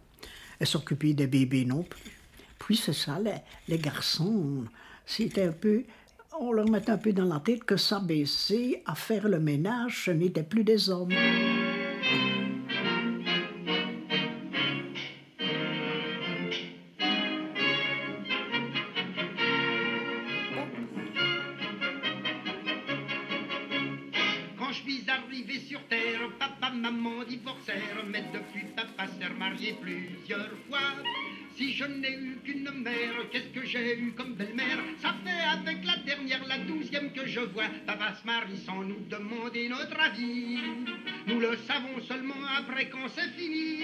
Elle 0.58 0.68
s'occupait 0.68 1.14
des 1.14 1.28
bébés 1.28 1.66
non 1.66 1.84
plus. 1.84 2.18
Puis 2.60 2.78
c'est 2.78 2.94
ça, 2.94 3.20
les, 3.20 3.36
les 3.68 3.78
garçons, 3.78 4.64
c'était 5.06 5.44
un 5.44 5.52
peu... 5.52 5.84
On 6.40 6.52
leur 6.52 6.70
mettait 6.70 6.92
un 6.92 6.98
peu 7.00 7.14
dans 7.14 7.26
la 7.26 7.40
tête 7.40 7.64
que 7.64 7.78
s'abaisser 7.78 8.84
à 8.86 8.94
faire 8.94 9.28
le 9.28 9.40
ménage, 9.40 10.06
ce 10.06 10.12
n'était 10.12 10.44
plus 10.44 10.64
des 10.64 10.90
hommes. 10.90 11.10
Quand 24.60 24.72
je 24.72 24.82
suis 24.84 25.04
arrivé 25.10 25.60
sur 25.60 25.82
terre, 25.88 26.20
papa, 26.38 26.72
maman 26.76 27.24
divorcèrent, 27.28 28.06
mais 28.12 28.24
depuis 28.32 28.66
papa 28.76 29.08
s'est 29.08 29.34
marié 29.40 29.76
plusieurs 29.82 30.52
fois. 30.70 30.78
Si 31.56 31.74
je 31.74 31.86
n'ai 31.86 32.14
eu 32.14 32.38
qu'une 32.44 32.70
mère, 32.84 33.28
qu'est-ce 33.32 33.60
que 33.60 33.66
j'ai 33.66 33.98
eu 33.98 34.12
comme 34.12 34.36
belle-mère? 34.36 34.78
Je 37.38 37.46
vois. 37.54 37.66
Papa 37.86 38.16
se 38.20 38.26
marie 38.26 38.58
sans 38.66 38.82
nous 38.82 39.00
demander 39.10 39.70
notre 39.70 40.00
avis. 40.00 40.58
Nous 41.28 41.40
le 41.40 41.56
savons 41.68 42.02
seulement 42.08 42.34
après 42.58 42.90
quand 42.90 43.08
c'est 43.16 43.30
fini. 43.38 43.84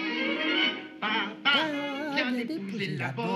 Papa 1.00 1.70
vient 2.14 2.32
d'épouser 2.32 2.96
la 2.98 3.12
bonne. 3.12 3.26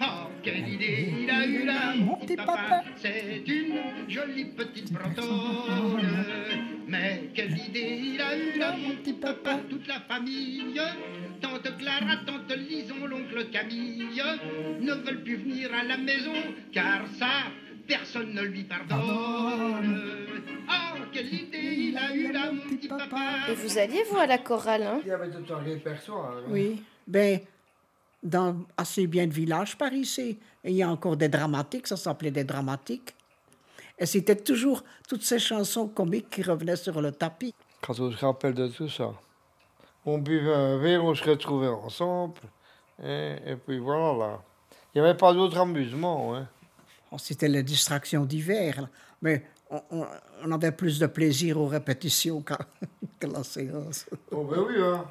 Oh, 0.00 0.28
quelle 0.42 0.68
idée 0.68 1.12
il 1.22 1.30
a 1.30 1.46
eu 1.46 1.64
là, 1.64 1.94
mon 1.96 2.16
petit 2.16 2.36
papa. 2.36 2.84
C'est 2.96 3.42
une 3.46 4.08
jolie 4.08 4.44
petite 4.44 4.92
bretonne. 4.92 6.24
Mais 6.86 7.30
quelle 7.34 7.58
idée 7.58 8.00
il 8.14 8.20
a 8.20 8.36
eu 8.36 8.58
là, 8.58 8.76
mon 8.76 8.94
petit 8.96 9.14
papa. 9.14 9.58
Toute 9.68 9.88
la 9.88 10.00
famille, 10.00 10.80
tante 11.40 11.76
Clara, 11.78 12.16
tante 12.26 12.56
Lison, 12.56 13.06
l'oncle 13.06 13.46
Camille, 13.50 14.22
ne 14.80 14.92
veulent 14.92 15.22
plus 15.22 15.36
venir 15.36 15.70
à 15.74 15.82
la 15.82 15.96
maison, 15.96 16.34
car 16.72 17.06
ça, 17.18 17.50
personne 17.86 18.32
ne 18.34 18.42
lui 18.42 18.64
pardonne. 18.64 19.00
Oh, 20.68 20.98
quelle 21.12 21.32
idée 21.32 21.58
il 21.58 21.96
a 21.96 22.14
eu 22.14 22.32
là, 22.32 22.50
mon 22.52 22.76
petit 22.76 22.88
papa. 22.88 23.50
Et 23.50 23.54
vous 23.54 23.78
alliez, 23.78 24.02
vous, 24.10 24.18
à 24.18 24.26
la 24.26 24.38
chorale, 24.38 24.82
hein? 24.82 25.00
Il 25.04 25.08
y 25.08 25.12
avait 25.12 25.30
tout 25.30 25.52
un 25.52 25.58
répertoire. 25.58 26.36
hein. 26.38 26.42
Oui, 26.48 26.82
ben, 27.06 27.40
dans 28.22 28.56
assez 28.76 29.06
bien 29.06 29.26
de 29.26 29.32
villages 29.32 29.76
par 29.76 29.92
ici, 29.92 30.38
il 30.64 30.72
y 30.72 30.82
a 30.82 30.88
encore 30.88 31.16
des 31.16 31.28
dramatiques, 31.28 31.86
ça 31.86 31.96
s'appelait 31.96 32.30
des 32.30 32.44
dramatiques. 32.44 33.14
Et 33.98 34.06
c'était 34.06 34.36
toujours 34.36 34.82
toutes 35.08 35.22
ces 35.22 35.38
chansons 35.38 35.88
comiques 35.88 36.30
qui 36.30 36.42
revenaient 36.42 36.76
sur 36.76 37.00
le 37.00 37.12
tapis. 37.12 37.54
Quand 37.80 37.98
on 38.00 38.10
se 38.10 38.24
rappelle 38.24 38.54
de 38.54 38.68
tout 38.68 38.88
ça, 38.88 39.12
on 40.06 40.18
buvait 40.18 40.54
un 40.54 40.78
verre, 40.78 41.04
on 41.04 41.14
se 41.14 41.22
retrouvait 41.24 41.68
ensemble, 41.68 42.40
et, 43.02 43.36
et 43.46 43.56
puis 43.56 43.78
voilà 43.78 44.16
là. 44.18 44.42
Il 44.94 45.00
n'y 45.00 45.08
avait 45.08 45.16
pas 45.16 45.32
d'autre 45.32 45.58
amusement. 45.58 46.34
Hein. 46.36 46.48
Oh, 47.12 47.16
C'était 47.18 47.48
les 47.48 47.62
distractions 47.62 48.24
d'hiver, 48.24 48.88
mais 49.20 49.44
on, 49.70 49.82
on- 49.90 50.06
on 50.44 50.50
avait 50.52 50.72
plus 50.72 50.98
de 50.98 51.06
plaisir 51.06 51.58
aux 51.60 51.66
répétitions 51.66 52.40
qu'à 52.40 52.58
que 53.20 53.26
la 53.26 53.44
séance. 53.44 54.06
Oh 54.30 54.44
ben 54.44 54.58
oui, 54.66 54.74
hein. 54.82 55.04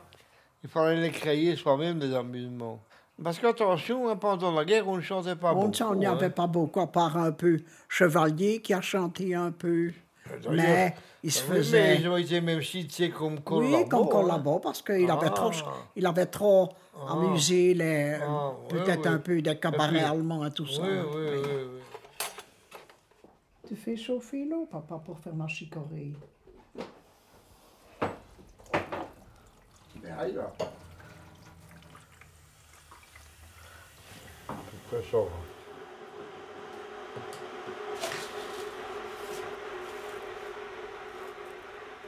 il 0.63 0.69
fallait 0.69 0.99
les 1.01 1.11
créer 1.11 1.55
soi-même 1.55 1.99
des 1.99 2.13
amusements. 2.13 2.81
Parce 3.23 3.37
qu'attention, 3.37 4.09
hein, 4.09 4.15
pendant 4.15 4.51
la 4.51 4.65
guerre, 4.65 4.87
on 4.87 4.97
ne 4.97 5.01
chantait 5.01 5.35
pas 5.35 5.53
On 5.53 5.67
beaucoup. 5.67 5.93
il 5.93 5.99
n'y 5.99 6.05
avait 6.07 6.25
hein. 6.25 6.29
pas 6.31 6.47
beaucoup, 6.47 6.79
à 6.81 6.87
part 6.87 7.17
un 7.17 7.31
peu 7.31 7.59
Chevalier 7.87 8.61
qui 8.61 8.73
a 8.73 8.81
chanté 8.81 9.35
un 9.35 9.51
peu. 9.51 9.91
D'ailleurs, 10.43 10.51
Mais 10.53 10.95
il 11.23 11.31
se 11.31 11.43
Oui, 11.51 11.57
faisait... 11.57 11.81
Mais 11.81 12.01
ils 12.01 12.09
ont 12.09 12.17
été 12.17 12.41
même 12.41 12.63
cités 12.63 13.11
comme 13.11 13.41
collabos. 13.41 13.77
Oui, 13.77 13.87
comme 13.89 14.03
hein. 14.03 14.07
collabo, 14.09 14.59
parce 14.59 14.81
qu'il 14.81 15.09
avait 15.11 15.27
Ah. 15.27 15.29
trop, 15.31 15.51
il 15.95 16.05
avait 16.05 16.25
trop 16.25 16.69
Ah. 16.95 17.13
amusé 17.13 17.73
les, 17.75 18.17
Ah, 18.23 18.53
peut-être 18.69 19.05
un 19.07 19.17
peu 19.19 19.39
des 19.41 19.55
cabarets 19.57 19.97
puis- 19.99 19.99
allemands 19.99 20.43
et 20.45 20.51
tout 20.51 20.65
ça. 20.67 20.81
Oui, 20.81 20.89
oui 21.15 21.80
tu 23.71 23.77
fais 23.77 23.95
chauffer 23.95 24.43
l'eau, 24.43 24.65
papa, 24.65 25.01
pour 25.05 25.17
faire 25.17 25.33
ma 25.33 25.47
chicorée. 25.47 26.11
Derrière. 29.95 30.17
Ben, 30.17 30.35
là. 30.35 30.53
Hein. 34.49 34.55
Très 34.89 35.03
chaud. 35.03 35.29
Hein. 35.31 37.21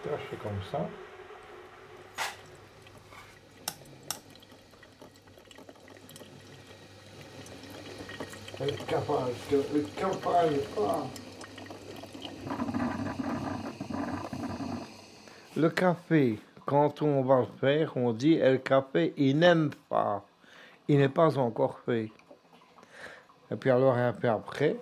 Taché 0.04 0.36
comme 0.44 0.62
ça. 0.70 0.90
El 8.60 8.76
campagne, 8.86 9.34
el 9.74 9.86
campagne, 9.98 10.60
ah. 10.78 11.23
Le 15.56 15.70
café, 15.70 16.40
quand 16.66 17.04
on 17.04 17.22
va 17.22 17.42
le 17.42 17.46
faire, 17.60 17.96
on 17.96 18.12
dit 18.12 18.38
le 18.38 18.58
café, 18.58 19.14
il 19.18 19.38
n'aime 19.38 19.70
pas. 19.88 20.26
Il 20.88 20.98
n'est 20.98 21.10
pas 21.10 21.38
encore 21.38 21.80
fait. 21.86 22.10
Et 23.52 23.56
puis 23.56 23.70
alors 23.70 23.94
un 23.94 24.14
peu 24.14 24.30
après, 24.30 24.76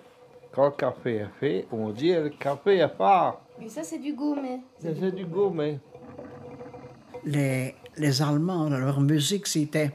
quand 0.50 0.64
le 0.64 0.70
café 0.70 1.16
est 1.16 1.28
fait, 1.38 1.66
on 1.70 1.90
dit 1.90 2.14
le 2.14 2.30
café 2.30 2.78
est 2.78 2.88
pas. 2.88 3.44
Et 3.60 3.68
ça, 3.68 3.82
c'est 3.82 3.98
du 3.98 4.14
gourmet. 4.14 4.60
C'est 4.78 4.98
c'est 4.98 5.12
du 5.12 5.26
gourmet. 5.26 5.78
Les, 7.24 7.74
les 7.98 8.22
Allemands, 8.22 8.70
leur 8.70 9.00
musique, 9.00 9.46
c'était, 9.46 9.92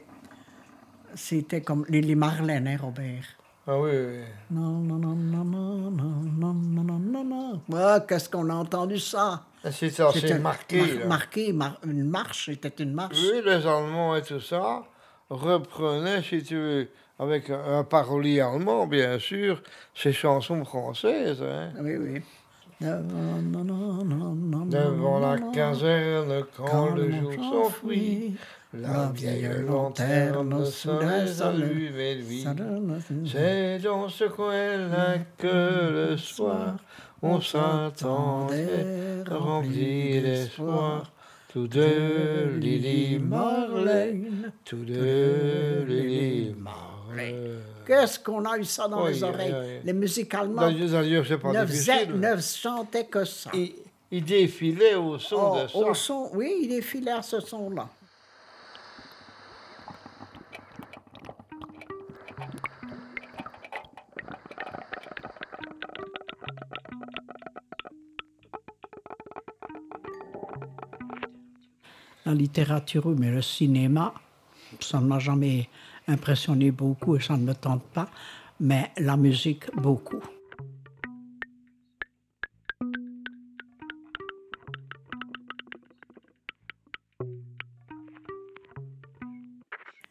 c'était 1.15 1.61
comme 1.61 1.86
Lily 1.89 2.15
Marlène, 2.15 2.67
hein, 2.67 2.78
Robert? 2.80 3.25
Ah 3.65 3.80
oui, 3.80 3.89
oui. 3.91 4.23
Non, 4.51 4.80
non, 4.80 4.97
non, 4.97 5.15
non, 5.15 5.43
non, 5.43 5.91
non, 5.91 6.21
non, 6.21 6.53
non, 6.53 6.84
non, 6.84 6.99
non, 6.99 7.23
non. 7.23 7.61
Ah, 7.73 7.99
qu'est-ce 8.07 8.30
qu'on 8.30 8.49
a 8.51 8.53
entendu 8.53 8.99
ça? 8.99 9.43
C'est 9.72 9.99
assez 9.99 10.20
C'était 10.22 10.39
marqué. 10.39 10.78
mar- 10.99 11.08
marqué, 11.08 11.53
mar- 11.53 11.80
une 11.86 12.03
marche, 12.03 12.45
c'était 12.45 12.84
une 12.84 12.93
marche. 12.93 13.18
Oui, 13.20 13.41
les 13.45 13.66
Allemands 13.68 14.16
et 14.16 14.22
tout 14.22 14.39
ça 14.39 14.84
reprenaient, 15.30 16.22
si 16.22 16.41
tu 16.43 16.55
veux, 16.55 16.88
avec 17.20 17.49
un, 17.49 17.84
parolier 17.84 18.39
allemand, 18.41 18.88
bien 18.88 19.20
sûr, 19.20 19.62
ces 19.95 20.14
chansons 20.14 20.64
françaises. 20.64 21.41
hein. 21.43 21.72
Oui, 21.82 21.95
oui. 21.97 22.22
Non, 22.80 24.66
Devant 24.68 25.20
la 25.20 25.38
caserne, 25.51 26.43
quand 26.55 26.93
le 26.93 27.12
jour 27.12 27.32
s'enfuit, 27.34 28.36
la 28.74 29.12
vieille 29.14 29.49
lanterne 29.66 30.64
les 31.01 31.41
allumées 31.41 32.16
de 32.18 32.22
vie. 32.22 32.45
C'est 33.26 33.80
dans 33.80 34.08
ce 34.10 34.26
coin-là 34.26 35.18
que 35.38 36.10
le 36.12 36.18
soir, 36.18 36.76
on 37.22 37.41
s'attendait, 37.41 39.24
rempli 39.30 40.22
d'espoir, 40.22 41.11
tous 41.51 41.68
deux 41.68 42.57
Lily 42.59 43.20
Marlène, 43.20 44.51
tous 44.63 44.78
deux 44.78 45.86
Lily 45.88 46.55
Marlène. 46.57 47.59
Qu'est-ce 47.86 48.20
qu'on 48.20 48.43
a 48.45 48.57
eu 48.57 48.65
ça 48.65 48.88
dans 48.88 49.05
Oui, 49.05 49.13
les 49.13 49.24
oreilles? 49.24 49.55
oui. 49.59 49.74
Les 49.86 49.93
musiques 49.93 50.34
allemandes? 50.34 50.74
Ne, 50.74 50.86
faisaient- 51.65 52.05
difficile. 52.05 52.20
ne 52.20 52.38
chantaient 52.41 53.05
que 53.05 53.24
ça. 53.26 53.49
Il, 53.53 53.74
il 54.11 54.24
défilait 54.26 54.95
au 54.95 55.18
son 55.18 55.53
Oh, 55.53 55.57
de 55.63 55.68
ça. 55.70 55.78
au 55.78 55.93
son, 55.93 56.30
oui, 56.34 56.53
il 56.63 56.68
défilait 56.70 57.11
à 57.11 57.22
ce 57.22 57.39
son-là. 57.39 57.88
La 72.28 72.34
littérature, 72.34 73.07
mais 73.17 73.32
le 73.32 73.41
cinéma, 73.41 74.13
ça 74.82 74.99
ne 74.99 75.07
m'a 75.07 75.17
jamais 75.17 75.69
impressionné 76.09 76.71
beaucoup 76.71 77.15
et 77.15 77.21
ça 77.21 77.38
ne 77.38 77.43
me 77.43 77.53
tente 77.53 77.84
pas, 77.84 78.09
mais 78.59 78.91
la 78.97 79.15
musique, 79.15 79.73
beaucoup. 79.78 80.19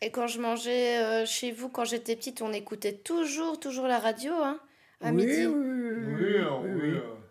Et 0.00 0.10
quand 0.10 0.26
je 0.26 0.40
mangeais 0.40 0.96
euh, 0.96 1.26
chez 1.26 1.52
vous, 1.52 1.68
quand 1.68 1.84
j'étais 1.84 2.16
petite, 2.16 2.40
on 2.40 2.54
écoutait 2.54 2.94
toujours, 2.94 3.60
toujours 3.60 3.88
la 3.88 3.98
radio, 3.98 4.32
hein, 4.32 4.58
à 5.02 5.12
midi. 5.12 5.44
Oui, 5.44 5.54
oui. 6.24 6.92
euh, 6.94 7.25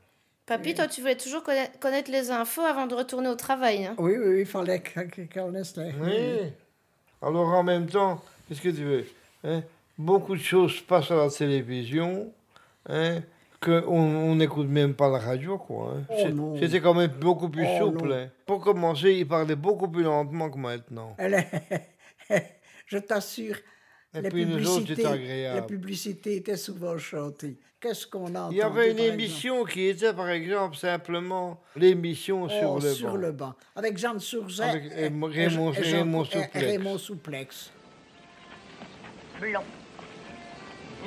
Papy, 0.45 0.75
toi, 0.75 0.87
tu 0.87 1.01
voulais 1.01 1.15
toujours 1.17 1.41
connaître, 1.43 1.79
connaître 1.79 2.11
les 2.11 2.29
infos 2.29 2.61
avant 2.61 2.85
de 2.85 2.93
retourner 2.93 3.29
au 3.29 3.35
travail. 3.35 3.85
Hein? 3.85 3.95
Oui, 3.97 4.13
oui, 4.17 4.41
il 4.41 4.45
fallait 4.45 4.81
qu'on 5.33 5.49
laisse 5.49 5.75
les... 5.75 5.91
Oui. 5.99 6.51
Alors 7.21 7.47
en 7.47 7.63
même 7.63 7.87
temps, 7.87 8.21
qu'est-ce 8.47 8.61
que 8.61 8.69
tu 8.69 8.83
veux 8.83 9.05
hein? 9.43 9.63
Beaucoup 9.97 10.35
de 10.35 10.41
choses 10.41 10.81
passent 10.81 11.09
à 11.11 11.15
la 11.15 11.29
télévision, 11.29 12.31
hein, 12.89 13.21
qu'on 13.61 13.81
on 13.87 14.35
n'écoute 14.35 14.67
même 14.67 14.93
pas 14.93 15.09
la 15.09 15.17
radio, 15.19 15.57
quoi. 15.57 15.95
hein. 15.97 16.03
Oh. 16.37 16.57
C'était 16.59 16.81
quand 16.81 16.93
même 16.93 17.11
beaucoup 17.19 17.49
plus 17.49 17.65
Oh 17.65 17.85
souple. 17.87 18.09
non. 18.09 18.15
hein. 18.15 18.29
Pour 18.45 18.59
commencer, 18.61 19.13
il 19.13 19.27
parlait 19.27 19.55
beaucoup 19.55 19.87
plus 19.87 20.03
lentement 20.03 20.49
que 20.51 20.57
maintenant. 20.59 21.15
Elle 21.17 21.33
est- 22.29 22.51
Je 22.87 22.97
t'assure, 22.99 23.55
Et 24.17 24.21
les 24.21 24.29
puis 24.29 24.45
nous 24.45 24.67
autres, 24.69 24.87
c'était 24.87 25.05
agréable. 25.05 25.59
les 25.61 25.65
publicités 25.67 26.35
étaient 26.37 26.57
souvent 26.57 26.97
chantées. 26.97 27.57
Qu'est-ce 27.79 28.07
qu'on 28.07 28.33
a 28.35 28.47
Il 28.51 28.57
y 28.57 28.61
avait 28.61 28.91
une 28.91 28.99
émission 28.99 29.63
qui 29.65 29.87
était, 29.87 30.13
par 30.13 30.29
exemple, 30.29 30.75
simplement 30.75 31.61
l'émission 31.75 32.47
exemple 32.47 32.59
sur 32.61 32.71
Oh, 32.71 32.79
le 32.79 32.93
sur 32.93 33.09
banc. 33.09 33.15
le 33.17 33.31
banc. 33.31 33.53
Avec 33.75 33.97
Jeanne 33.97 34.19
Sourzet 34.19 34.63
Avec 34.63 34.83
et- 34.85 34.95
Raymond- 35.07 35.29
et 35.29 35.49
Jean- 35.49 35.59
Raymond- 35.59 35.73
et 35.73 35.83
Jean- 35.83 35.97
Raymond 35.97 36.23
et 36.23 36.25
Souplex. 36.25 36.65
Raymond 36.65 36.97
Souplex. 36.97 37.71
Blond. 39.39 39.63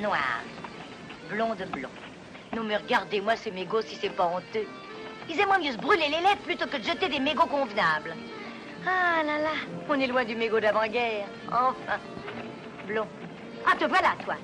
Noir. 0.01 0.43
Blond 1.31 1.55
de 1.55 1.65
blond. 1.65 1.89
Non 2.55 2.63
mais 2.63 2.77
regardez-moi 2.77 3.35
ces 3.35 3.51
mégots 3.51 3.81
si 3.81 3.95
c'est 3.95 4.09
pas 4.15 4.27
honteux. 4.27 4.65
Ils 5.29 5.39
aimeraient 5.39 5.59
mieux 5.59 5.71
se 5.73 5.77
brûler 5.77 6.05
les 6.07 6.21
lèvres 6.21 6.41
plutôt 6.43 6.65
que 6.67 6.77
de 6.77 6.83
jeter 6.83 7.09
des 7.09 7.19
mégots 7.19 7.45
convenables. 7.47 8.15
Ah 8.87 9.21
là 9.23 9.37
là, 9.39 9.51
on 9.89 9.99
est 9.99 10.07
loin 10.07 10.23
du 10.23 10.35
mégot 10.35 10.59
d'avant-guerre. 10.59 11.27
Enfin. 11.47 11.99
Blond. 12.89 13.07
Ah, 13.67 13.75
te 13.77 13.85
voilà, 13.85 14.15
toi. 14.25 14.35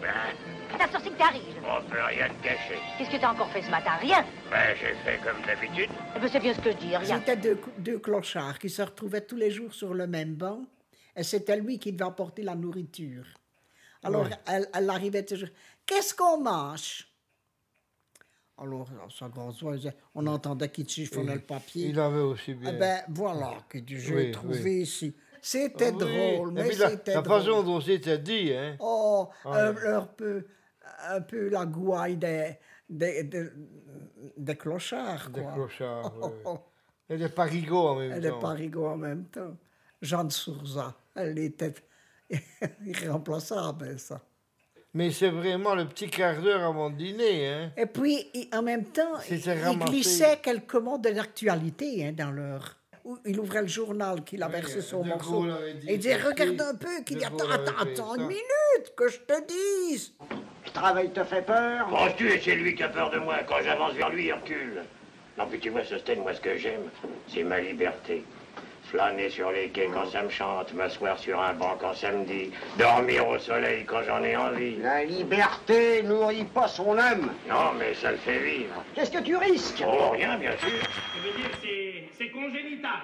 T'as 0.77 0.91
sorti 0.91 1.09
que 1.09 1.17
t'arrives. 1.17 1.41
On 1.63 1.81
peut 1.89 1.97
rien 1.99 2.27
te 2.29 2.43
cacher. 2.43 2.77
Qu'est-ce 2.97 3.09
que 3.09 3.17
t'as 3.17 3.31
encore 3.31 3.49
fait 3.51 3.63
ce 3.63 3.71
matin? 3.71 3.91
Rien. 3.99 4.23
Ben, 4.51 4.75
j'ai 4.79 4.93
fait 5.03 5.19
comme 5.23 5.41
d'habitude. 5.45 5.89
Eh 6.15 6.19
ben, 6.19 6.29
c'est 6.31 6.39
bien 6.39 6.53
ce 6.53 6.59
que 6.61 6.71
je 6.71 6.77
dis, 6.77 6.95
rien. 6.95 7.19
C'était 7.19 7.37
deux, 7.37 7.59
deux 7.79 7.97
clochards 7.97 8.59
qui 8.59 8.69
se 8.69 8.83
retrouvaient 8.83 9.25
tous 9.25 9.35
les 9.35 9.49
jours 9.49 9.73
sur 9.73 9.95
le 9.95 10.05
même 10.05 10.35
banc. 10.35 10.61
Et 11.15 11.23
c'était 11.23 11.57
lui 11.57 11.79
qui 11.79 11.91
devait 11.91 12.05
apporter 12.05 12.43
la 12.43 12.53
nourriture. 12.55 13.25
Alors, 14.03 14.27
elle, 14.47 14.67
elle 14.75 14.89
arrivait 14.91 15.23
toujours. 15.25 15.49
Qu'est-ce 15.85 16.13
qu'on 16.13 16.39
mange? 16.41 17.07
Alors, 18.57 18.87
sa 19.17 19.27
grosse 19.27 19.61
voix, 19.63 19.73
elle 19.73 19.79
disait- 19.79 19.95
on 20.13 20.27
entendait 20.27 20.69
qu'il 20.69 20.87
chiffonnait 20.87 21.33
le 21.35 21.41
papier. 21.41 21.87
Il 21.87 21.99
avait 21.99 22.19
aussi 22.19 22.53
bien. 22.53 22.71
Eh 22.75 22.77
ben, 22.77 23.01
voilà 23.09 23.53
que 23.67 23.79
j'ai 23.87 24.13
Oui, 24.15 24.31
trouvé 24.31 24.61
oui. 24.63 24.81
ici. 24.81 25.15
C'était 25.47 25.91
Oui. 25.91 25.97
drôle, 25.99 26.49
Et 26.49 26.63
mais 26.63 26.75
la, 26.75 26.89
c'était 26.89 27.13
la 27.13 27.21
drôle. 27.21 27.39
façon 27.39 27.61
dont 27.63 27.79
c'était 27.79 28.17
dit, 28.17 28.51
hein. 28.51 28.75
Oh, 28.79 29.29
Ouais. 29.45 29.51
un, 29.59 29.75
un 29.97 30.01
peu, 30.01 30.45
un 31.07 31.21
peu 31.21 31.49
la 31.49 31.65
gouaille 31.67 32.17
des, 32.17 32.57
des, 32.89 33.23
des, 33.23 33.45
des 34.37 34.55
clochards, 34.55 35.29
Des 35.29 35.41
quoi. 35.41 35.51
clochards, 35.53 36.13
Oh, 36.19 36.25
oui. 36.27 36.31
oh. 36.45 36.59
Et 37.09 37.17
des 37.17 37.29
parigots 37.29 37.87
en 37.89 37.95
même 37.97 38.11
Elle 38.13 38.29
temps. 38.31 38.37
est 38.39 38.41
parigot 38.41 38.87
en 38.87 38.97
même 38.97 39.25
temps. 39.25 39.55
Jeanne 40.01 40.31
Sourzat, 40.31 40.95
elle 41.15 41.37
était 41.37 41.75
irremplaçable, 42.85 43.99
ça. 43.99 44.21
Mais 44.93 45.11
c'est 45.11 45.29
vraiment 45.29 45.75
le 45.75 45.85
petit 45.87 46.09
quart 46.09 46.41
d'heure 46.41 46.63
avant 46.63 46.89
le 46.89 46.95
dîner, 46.95 47.47
hein. 47.49 47.71
Et 47.77 47.85
puis, 47.85 48.31
en 48.53 48.63
même 48.63 48.85
temps, 48.85 49.19
C'était 49.21 49.55
il 49.57 49.63
ramassé. 49.63 49.91
glissait 49.91 50.37
quelques 50.41 50.75
mots 50.75 50.97
de 50.97 51.09
l'actualité 51.09 52.07
hein, 52.07 52.13
dans 52.13 52.31
leur... 52.31 52.77
où 53.05 53.17
Il 53.25 53.39
ouvrait 53.39 53.61
le 53.61 53.67
journal 53.67 54.23
qu'il 54.23 54.43
a 54.43 54.47
versé 54.47 54.81
son 54.81 55.03
De 55.03 55.09
morceau. 55.09 55.45
Dit 55.79 55.87
Et 55.87 55.93
il 55.93 55.99
disait, 55.99 56.17
regarde 56.17 56.59
un 56.59 56.75
peu, 56.75 57.03
qu'il 57.05 57.15
De 57.15 57.21
dit, 57.21 57.25
attends, 57.25 57.49
avait 57.49 57.69
attends, 57.69 58.15
une 58.15 58.27
minute, 58.27 58.93
que 58.97 59.07
je 59.07 59.19
te 59.19 59.33
dise. 59.47 60.13
Le 60.65 60.71
travail 60.71 61.11
te 61.11 61.23
fait 61.23 61.43
peur? 61.43 61.87
Penses-tu 61.87 62.27
et 62.31 62.41
c'est 62.43 62.55
lui 62.55 62.75
qui 62.75 62.83
a 62.83 62.89
peur 62.89 63.11
de 63.11 63.19
moi. 63.19 63.37
Quand 63.47 63.61
j'avance 63.63 63.93
vers 63.93 64.09
lui, 64.09 64.25
il 64.25 64.33
recule. 64.33 64.83
Non, 65.37 65.45
puis 65.47 65.59
tu 65.59 65.69
vois, 65.69 65.83
Sosten, 65.83 66.19
moi, 66.19 66.33
ce 66.33 66.41
que 66.41 66.57
j'aime, 66.57 66.89
c'est 67.27 67.43
ma 67.43 67.59
liberté. 67.59 68.23
Flâner 68.85 69.29
sur 69.29 69.51
les 69.51 69.69
quais 69.69 69.87
quand 69.91 70.05
ça 70.09 70.21
me 70.23 70.29
chante, 70.29 70.73
m'asseoir 70.73 71.17
sur 71.17 71.39
un 71.41 71.53
banc 71.53 71.75
quand 71.79 71.93
ça 71.95 72.11
me 72.11 72.23
dit, 72.23 72.51
dormir 72.77 73.27
au 73.27 73.39
soleil 73.39 73.83
quand 73.85 74.03
j'en 74.03 74.23
ai 74.23 74.35
envie. 74.37 74.75
La 74.77 75.03
liberté 75.03 76.03
nourrit 76.03 76.45
pas 76.45 76.67
son 76.67 76.97
âme. 76.97 77.31
Non, 77.49 77.73
mais 77.77 77.93
ça 77.95 78.11
le 78.11 78.17
fait 78.17 78.39
vivre. 78.39 78.83
Qu'est-ce 78.93 79.11
que 79.11 79.23
tu 79.23 79.35
risques? 79.35 79.83
Oh, 79.85 80.09
rien, 80.11 80.37
bien 80.37 80.55
sûr. 80.57 80.69
Je 80.69 81.27
veux 81.27 81.35
dire, 81.37 81.49
c'est- 81.61 82.03
c'est 82.17 82.29
congénital. 82.29 83.01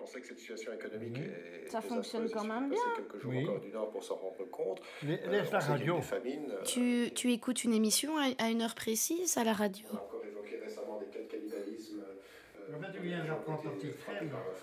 On 0.00 0.06
sait 0.06 0.20
que 0.20 0.26
cette 0.26 0.38
situation 0.38 0.72
économique 0.72 1.16
est 1.18 1.68
Ça 1.70 1.80
fonctionne 1.80 2.30
quand 2.30 2.44
même 2.44 2.70
bien. 2.70 2.78
quelques 2.96 3.20
jours 3.22 3.32
Oui. 3.32 3.42
en 3.44 3.46
Corée 3.46 3.60
du 3.60 3.70
Nord 3.72 3.90
pour 3.90 4.04
s'en 4.04 4.14
rendre 4.16 4.44
compte. 4.50 4.80
Mais 5.02 5.20
Euh, 5.24 5.30
laisse 5.30 5.50
la 5.50 5.58
radio. 5.58 6.00
famines, 6.02 6.50
euh, 6.52 6.62
Tu, 6.64 7.10
tu 7.14 7.32
écoutes 7.32 7.64
une 7.64 7.74
émission 7.74 8.16
à, 8.18 8.26
à 8.44 8.48
une 8.50 8.62
heure 8.62 8.74
précise 8.74 9.36
à 9.38 9.44
la 9.44 9.52
radio 9.52 9.86
On 9.92 9.96
a 9.96 10.00
encore 10.00 10.22
évoqué 10.24 10.60
récemment 10.64 11.00
des 11.00 11.06
cas 11.06 11.18
de 11.24 11.24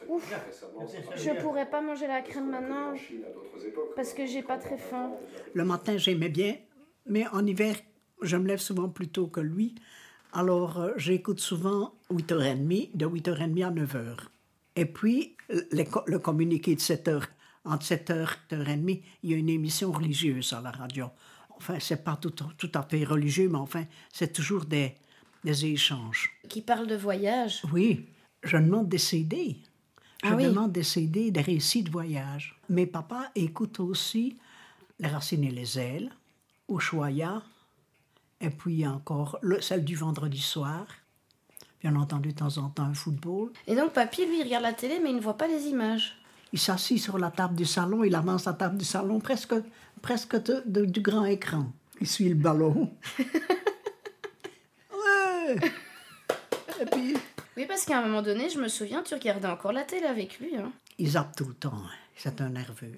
Ouf. 0.08 0.34
Je 1.16 1.42
pourrais 1.42 1.70
pas 1.70 1.82
manger 1.82 2.08
la 2.08 2.22
crème 2.22 2.50
maintenant 2.50 2.94
parce 3.96 4.14
que 4.14 4.26
j'ai 4.26 4.44
pas 4.44 4.58
très 4.58 4.78
faim. 4.78 5.12
Le 5.54 5.64
matin, 5.66 5.98
j'aimais 5.98 6.30
bien, 6.30 6.56
mais 7.06 7.28
en 7.28 7.46
hiver, 7.46 7.76
je 8.22 8.38
me 8.38 8.48
lève 8.48 8.60
souvent 8.60 8.90
plus 8.90 9.10
tôt 9.10 9.28
que 9.28 9.40
lui. 9.40 9.76
Alors, 10.34 10.80
euh, 10.80 10.92
j'écoute 10.98 11.40
souvent 11.40 11.94
8h30, 12.10 12.96
de 12.96 13.06
8h30 13.06 13.66
à 13.66 13.72
9h. 13.72 14.18
Et 14.78 14.86
puis, 14.86 15.36
co- 15.92 16.04
le 16.08 16.20
communiqué 16.20 16.76
de 16.76 16.80
7h, 16.80 17.24
entre 17.66 17.86
7h 17.86 18.28
et 18.52 18.56
8h30, 18.56 19.04
il 19.24 19.32
y 19.32 19.34
a 19.34 19.38
une 19.38 19.50
émission 19.50 19.92
religieuse 19.92 20.54
à 20.54 20.62
la 20.62 20.72
radio. 20.72 21.08
Enfin, 21.58 21.78
c'est 21.80 22.04
pas 22.04 22.16
tout, 22.16 22.32
tout 22.32 22.72
à 22.74 22.82
fait 22.84 23.04
religieux, 23.04 23.50
mais 23.50 23.58
enfin, 23.58 23.84
c'est 24.12 24.32
toujours 24.32 24.66
des, 24.66 24.96
des 25.44 25.66
échanges. 25.66 26.32
Qui 26.50 26.62
parle 26.62 26.88
de 26.88 26.96
voyage. 26.96 27.62
Oui, 27.74 28.08
je 28.44 28.58
demande 28.58 28.90
des 28.90 28.98
CD. 28.98 29.58
Je 30.24 30.30
Ah 30.30 30.36
oui. 30.36 30.46
demande 30.46 30.72
des 30.72 30.84
CD, 30.84 31.32
des 31.32 31.42
récits 31.42 31.84
de 31.84 31.90
voyage. 31.92 32.56
Mes 32.70 32.86
papas 32.86 33.26
écoutent 33.36 33.80
aussi 33.80 34.38
Les 35.00 35.08
Racines 35.08 35.44
et 35.44 35.50
les 35.52 35.80
Ailes, 35.80 36.12
Ushuaïa, 36.70 37.42
et 38.40 38.50
puis 38.52 38.86
encore 38.86 39.40
le, 39.42 39.62
celle 39.62 39.84
du 39.84 39.96
vendredi 39.96 40.40
soir. 40.42 40.86
Bien 41.82 41.96
entendu, 41.96 42.30
de 42.30 42.36
temps 42.38 42.58
en 42.60 42.70
temps, 42.70 42.84
un 42.84 42.94
football. 42.94 43.52
Et 43.66 43.76
donc, 43.76 43.94
papy, 43.94 44.26
lui, 44.28 44.40
il 44.40 44.44
regarde 44.44 44.64
la 44.64 44.74
télé, 44.74 45.00
mais 45.02 45.10
il 45.10 45.16
ne 45.16 45.22
voit 45.22 45.38
pas 45.38 45.48
les 45.48 45.64
images. 45.68 46.16
Il 46.54 46.60
s'assit 46.60 47.00
sur 47.02 47.18
la 47.18 47.32
table 47.32 47.56
du 47.56 47.66
salon, 47.66 48.04
il 48.04 48.14
avance 48.14 48.46
la 48.46 48.54
table 48.54 48.78
du 48.78 48.86
salon 48.86 49.20
presque, 49.20 49.56
presque 50.04 50.36
de- 50.44 50.62
de- 50.68 50.86
du 50.86 51.02
grand 51.02 51.26
écran. 51.26 51.72
Il 52.00 52.08
suit 52.08 52.30
le 52.30 52.36
ballon. 52.36 52.92
ouais! 55.56 55.72
Et 56.82 56.86
puis, 56.86 57.16
Oui, 57.58 57.66
parce 57.68 57.84
qu'à 57.86 58.00
un 58.00 58.02
moment 58.04 58.22
donné, 58.22 58.50
je 58.50 58.60
me 58.60 58.68
souviens, 58.70 59.04
tu 59.04 59.14
regardais 59.14 59.48
encore 59.48 59.74
la 59.74 59.84
télé 59.84 60.06
avec 60.06 60.40
lui. 60.40 60.56
Hein. 60.56 60.72
Il 60.98 61.10
zappe 61.12 61.36
tout 61.36 61.46
le 61.46 61.54
temps. 61.54 61.74
hein. 61.76 61.90
C'est 62.16 62.40
un 62.40 62.50
nerveux. 62.50 62.92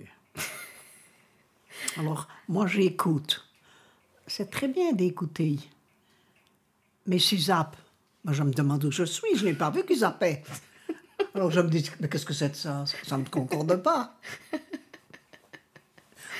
Alors, 1.97 2.28
moi, 2.47 2.68
j'écoute. 2.68 3.47
C'est 4.28 4.49
très 4.51 4.68
bien 4.68 4.91
d'écouter. 4.93 5.58
Mais 7.08 7.20
s'il 7.20 7.39
zappe, 7.41 7.76
moi, 8.24 8.34
je 8.34 8.43
me 8.43 8.51
demande 8.51 8.84
où 8.86 8.91
je 8.91 9.04
suis. 9.04 9.36
Je 9.36 9.45
n'ai 9.45 9.54
pas 9.54 9.70
vu 9.72 9.84
qu'il 9.86 9.97
zappait. 9.97 10.43
Alors, 11.34 11.49
je 11.49 11.60
me 11.62 11.70
dis, 11.70 11.89
mais 11.99 12.08
qu'est-ce 12.08 12.26
que 12.26 12.34
c'est 12.34 12.49
de 12.49 12.56
ça? 12.56 12.86
Ça 13.04 13.18
ne 13.18 13.26
concorde 13.26 13.76
pas. 13.82 14.20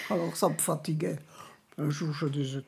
Alors, 0.10 0.36
ça 0.36 0.50
me 0.50 0.58
fatiguait. 0.58 1.18
Un 1.78 1.90
jour, 1.90 2.14
je 2.14 2.28
disais... 2.28 2.64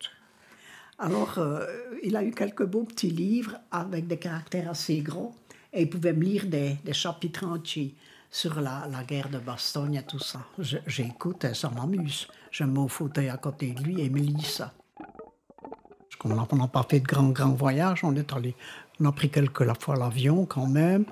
Alors, 0.97 1.37
euh, 1.37 1.65
il 2.03 2.15
a 2.15 2.23
eu 2.23 2.31
quelques 2.31 2.65
beaux 2.65 2.83
petits 2.83 3.09
livres 3.09 3.57
avec 3.71 4.07
des 4.07 4.17
caractères 4.17 4.69
assez 4.69 4.99
gros 4.99 5.33
et 5.73 5.81
il 5.83 5.89
pouvait 5.89 6.13
me 6.13 6.23
lire 6.23 6.45
des, 6.47 6.77
chapitres 6.93 7.45
entiers 7.45 7.95
sur 8.31 8.61
la, 8.61 8.87
guerre 9.05 9.29
de 9.29 9.39
Bastogne 9.39 9.95
et 9.95 10.03
tout 10.03 10.19
ça. 10.19 10.39
J'écoute 10.87 11.43
et 11.43 11.53
ça 11.53 11.69
m'amuse. 11.69 12.27
Je 12.49 12.63
me 12.63 12.87
fauteuil 12.87 13.29
à 13.29 13.37
côté 13.37 13.71
de 13.71 13.83
lui 13.83 14.01
et 14.01 14.09
me 14.09 14.19
lit 14.19 14.41
ça. 14.41 14.73
On 16.23 16.55
n'a 16.55 16.67
pas 16.67 16.85
fait 16.89 17.01
de 17.01 17.05
grands, 17.05 17.29
grands 17.29 17.53
voyages. 17.53 18.03
On 18.03 18.15
est 18.15 18.33
allé, 18.33 18.55
on 18.99 19.05
a 19.05 19.11
pris 19.11 19.29
quelques 19.29 19.63
fois 19.81 19.95
l'avion 19.95 20.45
quand 20.45 20.65
même. 20.65 21.05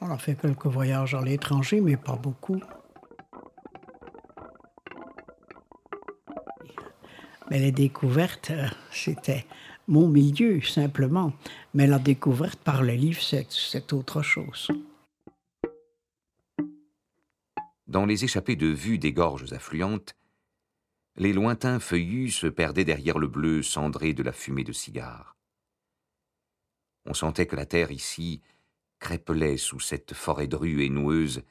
On 0.00 0.10
a 0.10 0.18
fait 0.18 0.34
quelques 0.34 0.66
voyages 0.66 1.14
à 1.14 1.22
l'étranger, 1.22 1.80
mais 1.80 1.96
pas 1.96 2.16
beaucoup. 2.16 2.60
Mais 7.52 7.58
les 7.58 7.70
découvertes, 7.70 8.50
euh, 8.50 8.66
c'était 8.90 9.44
mon 9.86 10.08
milieu, 10.08 10.62
simplement. 10.62 11.34
Mais 11.74 11.86
la 11.86 11.98
découverte 11.98 12.58
par 12.58 12.82
les 12.82 12.96
livres, 12.96 13.20
c'est 13.20 13.46
c'est 13.50 13.92
autre 13.92 14.22
chose. 14.22 14.68
Dans 17.86 18.06
les 18.06 18.24
échappées 18.24 18.56
de 18.56 18.68
vue 18.68 18.96
des 18.96 19.12
gorges 19.12 19.52
affluentes, 19.52 20.16
les 21.16 21.34
lointains 21.34 21.78
feuillus 21.78 22.30
se 22.30 22.46
perdaient 22.46 22.86
derrière 22.86 23.18
le 23.18 23.28
bleu 23.28 23.62
cendré 23.62 24.14
de 24.14 24.22
la 24.22 24.32
fumée 24.32 24.64
de 24.64 24.72
cigares. 24.72 25.36
On 27.04 27.12
sentait 27.12 27.44
que 27.44 27.56
la 27.56 27.66
terre 27.66 27.90
ici 27.90 28.40
crépelait 28.98 29.58
sous 29.58 29.78
cette 29.78 30.14
forêt 30.14 30.46
drue 30.46 30.84
et 30.84 30.88
noueuse 30.88 31.42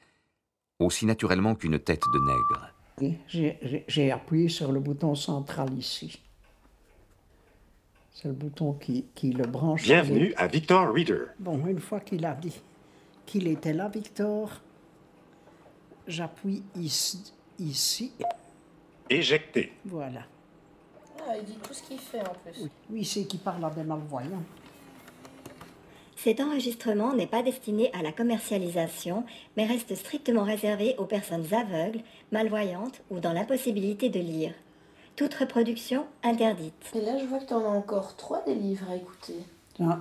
aussi 0.80 1.06
naturellement 1.06 1.54
qu'une 1.54 1.78
tête 1.78 2.02
de 2.12 2.18
nègre. 2.18 2.81
Et 3.00 3.14
J'ai 3.28 4.12
appuyé 4.12 4.48
sur 4.48 4.70
le 4.72 4.80
bouton 4.80 5.14
central 5.14 5.72
ici. 5.74 6.20
C'est 8.12 8.28
le 8.28 8.34
bouton 8.34 8.74
qui, 8.74 9.06
qui 9.14 9.32
le 9.32 9.46
branche. 9.46 9.82
Bienvenue 9.82 10.34
à 10.36 10.46
Victor 10.46 10.92
Reader. 10.92 11.28
Bon, 11.38 11.66
une 11.66 11.80
fois 11.80 12.00
qu'il 12.00 12.24
a 12.24 12.34
dit 12.34 12.60
qu'il 13.26 13.48
était 13.48 13.72
là, 13.72 13.88
Victor, 13.88 14.60
j'appuie 16.06 16.62
ici, 16.76 17.32
ici. 17.58 18.12
Éjecté. 19.08 19.72
Voilà. 19.84 20.22
Ah, 21.26 21.36
il 21.38 21.44
dit 21.44 21.56
tout 21.62 21.72
ce 21.72 21.82
qu'il 21.82 21.98
fait 21.98 22.20
en 22.20 22.34
plus. 22.44 22.68
Oui, 22.90 23.04
c'est 23.04 23.24
qui 23.24 23.38
parle 23.38 23.64
à 23.64 23.70
des 23.70 23.82
malvoyants. 23.84 24.42
Cet 26.22 26.40
enregistrement 26.40 27.14
n'est 27.14 27.26
pas 27.26 27.42
destiné 27.42 27.90
à 27.92 28.00
la 28.00 28.12
commercialisation, 28.12 29.24
mais 29.56 29.66
reste 29.66 29.96
strictement 29.96 30.44
réservé 30.44 30.94
aux 30.98 31.04
personnes 31.04 31.52
aveugles, 31.52 32.02
malvoyantes 32.30 33.02
ou 33.10 33.18
dans 33.18 33.32
l'impossibilité 33.32 34.08
de 34.08 34.20
lire. 34.20 34.52
Toute 35.16 35.34
reproduction 35.34 36.06
interdite. 36.22 36.92
Et 36.94 37.00
là, 37.00 37.18
je 37.18 37.24
vois 37.24 37.40
que 37.40 37.46
t'en 37.46 37.64
as 37.64 37.76
encore 37.76 38.14
trois 38.14 38.40
des 38.44 38.54
livres 38.54 38.86
à 38.88 38.94
écouter. 38.94 39.34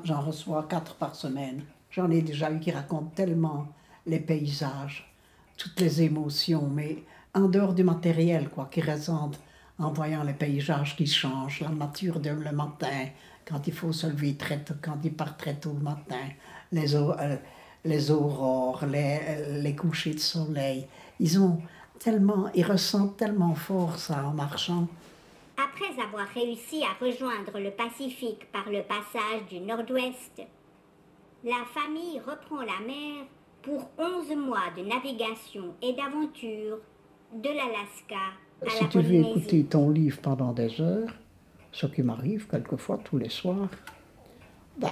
J'en 0.04 0.22
reçois 0.22 0.68
quatre 0.70 0.94
par 0.94 1.16
semaine. 1.16 1.64
J'en 1.90 2.12
ai 2.12 2.22
déjà 2.22 2.52
eu 2.52 2.60
qui 2.60 2.70
racontent 2.70 3.12
tellement 3.16 3.66
les 4.06 4.20
paysages, 4.20 5.12
toutes 5.58 5.80
les 5.80 6.04
émotions, 6.04 6.70
mais 6.72 6.98
en 7.34 7.48
dehors 7.48 7.74
du 7.74 7.84
matériel, 7.84 8.48
quoi, 8.50 8.70
qui 8.72 8.82
ressentent 8.82 9.40
en 9.80 9.92
voyant 9.92 10.22
les 10.22 10.34
paysages 10.34 10.96
qui 10.96 11.08
changent, 11.08 11.62
la 11.62 11.70
nature 11.70 12.20
de 12.20 12.30
le 12.30 12.52
matin, 12.52 13.08
quand 13.52 13.68
il 13.68 13.74
faut 13.74 13.92
se 13.92 14.08
lever 14.08 14.36
très 14.36 14.60
tôt, 14.64 14.74
quand 14.82 14.98
il 15.04 15.14
part 15.14 15.36
très 15.38 15.56
tôt 15.56 15.74
le 15.74 15.84
matin, 15.84 16.26
les, 16.72 16.96
euh, 16.96 17.36
les 17.86 18.12
aurores, 18.12 18.86
les, 18.86 19.20
les 19.62 19.76
couchers 19.76 20.14
de 20.14 20.20
soleil. 20.20 20.88
Ils 21.20 21.40
ont 21.40 21.60
tellement, 22.00 22.50
ils 22.56 22.66
ressentent 22.66 23.18
tellement 23.18 23.54
fort 23.56 23.98
ça 24.00 24.26
en 24.26 24.32
marchant. 24.34 24.88
Après 25.58 26.02
avoir 26.02 26.28
réussi 26.34 26.84
à 26.84 27.04
rejoindre 27.04 27.60
le 27.60 27.72
Pacifique 27.72 28.52
par 28.52 28.70
le 28.70 28.82
passage 28.84 29.46
du 29.50 29.60
Nord-Ouest, 29.60 30.42
la 31.44 31.64
famille 31.74 32.20
reprend 32.20 32.62
la 32.62 32.80
mer 32.86 33.26
pour 33.62 33.90
11 33.98 34.36
mois 34.38 34.70
de 34.76 34.84
navigation 34.84 35.76
et 35.82 35.94
d'aventure 35.94 36.78
de 37.34 37.48
l'Alaska 37.50 38.16
à 38.66 38.70
Si 38.70 38.84
la 38.84 38.90
tu 38.90 38.98
veux 39.00 39.04
Polynésie. 39.04 39.30
écouter 39.40 39.64
ton 39.66 39.90
livre 39.90 40.20
pendant 40.22 40.52
des 40.54 40.82
heures, 40.82 41.14
ce 41.72 41.88
qui 41.88 42.04
m'arrive 42.04 42.48
quelquefois 42.48 43.00
tous 43.04 43.18
les 43.18 43.30
soirs, 43.30 43.70
ben, 44.78 44.92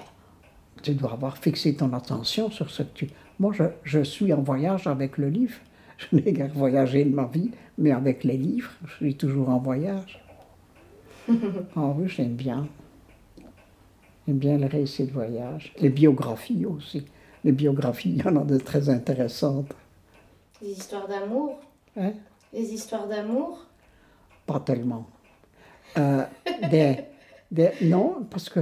tu 0.82 0.94
dois 0.94 1.14
avoir 1.14 1.38
fixé 1.38 1.76
ton 1.76 1.94
attention 1.94 2.50
sur 2.50 2.70
ce 2.70 2.84
que 2.84 2.94
tu... 2.94 3.08
Moi, 3.40 3.54
je, 3.54 3.64
je 3.84 4.02
suis 4.02 4.34
en 4.34 4.42
voyage 4.42 4.88
avec 4.88 5.18
le 5.18 5.30
livre. 5.30 5.58
Je 5.98 6.16
n'ai 6.16 6.32
guère 6.32 6.54
voyagé 6.54 7.04
de 7.04 7.14
ma 7.14 7.26
vie, 7.26 7.52
mais 7.78 7.92
avec 7.92 8.24
les 8.24 8.38
livres, 8.38 8.72
je 8.86 8.96
suis 8.96 9.16
toujours 9.16 9.50
en 9.50 9.60
voyage. 9.60 10.24
Ah 11.76 11.94
oui, 11.96 12.08
j'aime 12.08 12.36
bien. 12.36 12.68
J'aime 14.26 14.38
bien 14.38 14.58
les 14.58 14.68
récits 14.68 15.06
de 15.06 15.12
voyage. 15.12 15.74
Les 15.80 15.90
biographies 15.90 16.66
aussi. 16.66 17.06
Les 17.44 17.52
biographies, 17.52 18.12
il 18.12 18.18
y 18.18 18.28
en 18.28 18.36
a 18.36 18.44
de 18.44 18.58
très 18.58 18.90
intéressantes. 18.90 19.74
Des 20.62 20.72
histoires 20.72 21.08
d'amour? 21.08 21.60
Hein? 21.98 22.14
Des 22.52 22.74
histoires 22.74 23.08
d'amour? 23.08 23.66
Pas 24.46 24.60
tellement. 24.60 25.08
Euh, 25.98 26.24
des, 26.70 26.98
des- 27.52 27.72
non, 27.82 28.26
parce 28.30 28.50
que 28.50 28.62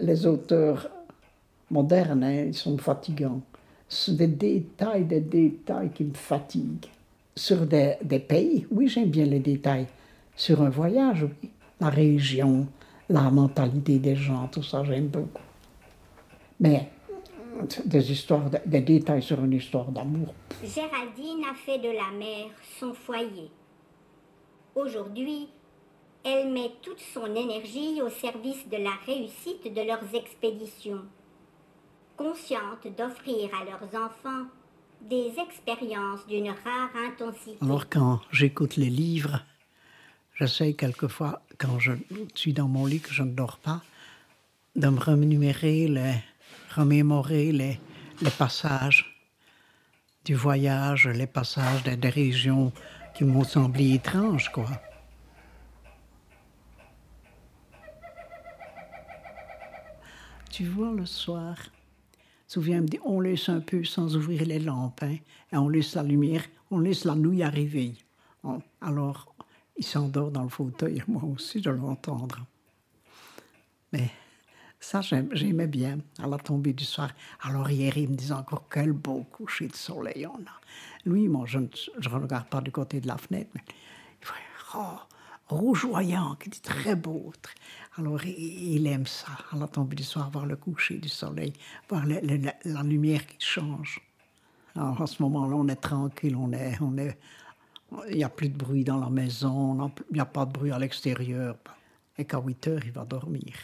les 0.00 0.26
auteurs 0.26 0.88
modernes, 1.70 2.24
hein, 2.24 2.44
ils 2.46 2.54
sont 2.54 2.76
fatigants. 2.78 3.40
C'est 3.88 4.16
des 4.16 4.26
détails, 4.28 5.04
des 5.04 5.20
détails 5.20 5.90
qui 5.90 6.04
me 6.04 6.14
fatiguent. 6.14 6.86
Sur 7.36 7.66
des, 7.66 7.94
des 8.02 8.18
pays, 8.20 8.66
oui, 8.70 8.88
j'aime 8.88 9.10
bien 9.10 9.24
les 9.26 9.40
détails. 9.40 9.86
Sur 10.36 10.62
un 10.62 10.70
voyage, 10.70 11.24
oui. 11.24 11.50
La 11.80 11.88
région, 11.90 12.66
la 13.08 13.30
mentalité 13.30 13.98
des 13.98 14.16
gens, 14.16 14.48
tout 14.48 14.62
ça, 14.62 14.82
j'aime 14.84 15.08
beaucoup. 15.08 15.42
Mais 16.60 16.88
des 17.84 18.10
histoires, 18.12 18.48
de- 18.48 18.58
des 18.64 18.80
détails 18.80 19.22
sur 19.22 19.42
une 19.44 19.52
histoire 19.52 19.90
d'amour, 19.90 20.32
Géraldine 20.62 21.44
a 21.50 21.54
fait 21.54 21.78
de 21.78 21.88
la 21.88 22.10
mer 22.16 22.46
son 22.78 22.94
foyer. 22.94 23.50
Aujourd'hui, 24.74 25.48
elle 26.24 26.50
met 26.50 26.72
toute 26.82 27.00
son 27.12 27.26
énergie 27.26 28.00
au 28.00 28.08
service 28.08 28.66
de 28.68 28.78
la 28.78 28.94
réussite 29.06 29.72
de 29.72 29.82
leurs 29.82 30.14
expéditions, 30.14 31.02
consciente 32.16 32.86
d'offrir 32.96 33.50
à 33.54 33.64
leurs 33.64 34.02
enfants 34.02 34.46
des 35.02 35.34
expériences 35.38 36.26
d'une 36.26 36.48
rare 36.48 36.90
intensité. 36.96 37.58
Alors 37.60 37.88
quand 37.90 38.20
j'écoute 38.32 38.76
les 38.76 38.88
livres, 38.88 39.40
j'essaie 40.34 40.72
quelquefois, 40.72 41.42
quand 41.58 41.78
je 41.78 41.92
suis 42.34 42.54
dans 42.54 42.68
mon 42.68 42.86
lit, 42.86 43.00
que 43.00 43.12
je 43.12 43.22
ne 43.22 43.32
dors 43.32 43.58
pas, 43.58 43.82
de 44.76 44.88
me 44.88 44.98
remémorer 44.98 45.88
les, 45.88 46.14
remémorer 46.74 47.52
les, 47.52 47.78
les 48.22 48.30
passages 48.30 49.14
du 50.24 50.34
voyage, 50.34 51.06
les 51.06 51.26
passages 51.26 51.82
des, 51.82 51.96
des 51.96 52.08
régions 52.08 52.72
qui 53.14 53.24
m'ont 53.24 53.44
semblé 53.44 53.94
étranges, 53.94 54.50
quoi. 54.50 54.66
Tu 60.54 60.66
vois, 60.66 60.92
le 60.92 61.04
soir, 61.04 61.56
Souviens, 62.46 62.84
on 63.04 63.18
laisse 63.18 63.48
un 63.48 63.58
peu 63.58 63.82
sans 63.82 64.14
ouvrir 64.14 64.46
les 64.46 64.60
lampes, 64.60 65.02
hein, 65.02 65.16
et 65.52 65.56
on 65.56 65.68
laisse 65.68 65.96
la 65.96 66.04
lumière, 66.04 66.44
on 66.70 66.78
laisse 66.78 67.04
la 67.04 67.16
nuit 67.16 67.42
arriver. 67.42 67.94
Alors, 68.80 69.34
il 69.76 69.84
s'endort 69.84 70.30
dans 70.30 70.44
le 70.44 70.48
fauteuil, 70.48 71.02
moi 71.08 71.24
aussi, 71.24 71.60
je 71.60 71.70
l'entendre. 71.70 72.46
Mais 73.92 74.12
ça, 74.78 75.00
j'aimais 75.00 75.66
bien, 75.66 75.98
à 76.22 76.28
la 76.28 76.38
tombée 76.38 76.72
du 76.72 76.84
soir. 76.84 77.10
Alors 77.40 77.68
hier, 77.68 77.98
il 77.98 78.10
me 78.10 78.14
disait 78.14 78.34
encore, 78.34 78.68
quel 78.70 78.92
beau 78.92 79.24
coucher 79.32 79.66
de 79.66 79.74
soleil 79.74 80.24
on 80.24 80.38
a. 80.38 80.60
Lui, 81.04 81.26
moi, 81.26 81.46
je 81.46 81.58
ne 81.58 82.08
regarde 82.08 82.46
pas 82.46 82.60
du 82.60 82.70
côté 82.70 83.00
de 83.00 83.08
la 83.08 83.18
fenêtre, 83.18 83.50
mais 83.56 83.64
il 84.22 84.28
voit, 84.28 84.36
oh, 84.76 85.14
rougeoyant, 85.48 86.36
qui 86.36 86.48
dit 86.50 86.60
très 86.60 86.94
beau. 86.94 87.32
très- 87.42 87.54
Alors, 87.96 88.24
il, 88.24 88.86
aime 88.88 89.06
ça, 89.06 89.28
à 89.52 89.56
la 89.56 89.68
tombée 89.68 89.94
du 89.94 90.02
soir, 90.02 90.28
voir 90.28 90.46
le 90.46 90.56
coucher 90.56 90.98
du 90.98 91.08
soleil, 91.08 91.52
voir 91.88 92.04
la, 92.04 92.82
lumière 92.82 93.24
qui 93.24 93.36
change. 93.38 94.00
Alors, 94.74 95.00
à 95.00 95.06
ce 95.06 95.22
moment-là, 95.22 95.54
on 95.54 95.68
est 95.68 95.76
tranquille, 95.76 96.34
on 96.34 96.52
est, 96.52 96.76
on 96.80 96.98
est, 96.98 97.16
il 98.08 98.16
n'y 98.16 98.24
a 98.24 98.28
plus 98.28 98.48
de 98.48 98.56
bruit 98.56 98.82
dans 98.82 98.98
la 98.98 99.10
maison, 99.10 99.92
il 100.10 100.14
n'y 100.14 100.20
a 100.20 100.24
pas 100.24 100.44
de 100.44 100.52
bruit 100.52 100.72
à 100.72 100.78
l'extérieur. 100.80 101.56
Et 102.18 102.24
qu'à 102.24 102.40
8 102.40 102.68
heures, 102.68 102.84
il 102.84 102.90
va 102.90 103.04
dormir. 103.04 103.54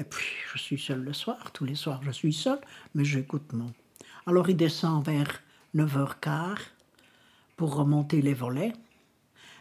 Et 0.00 0.04
puis, 0.04 0.26
je 0.52 0.58
suis 0.58 0.78
seul 0.78 1.02
le 1.02 1.12
soir, 1.12 1.52
tous 1.52 1.64
les 1.64 1.76
soirs, 1.76 2.00
je 2.02 2.10
suis 2.10 2.32
seul, 2.32 2.58
mais 2.94 3.04
j'écoute 3.04 3.52
non. 3.52 3.72
Alors, 4.26 4.50
il 4.50 4.56
descend 4.56 5.04
vers 5.04 5.42
9h15 5.76 6.58
pour 7.56 7.76
remonter 7.76 8.20
les 8.20 8.34
volets. 8.34 8.72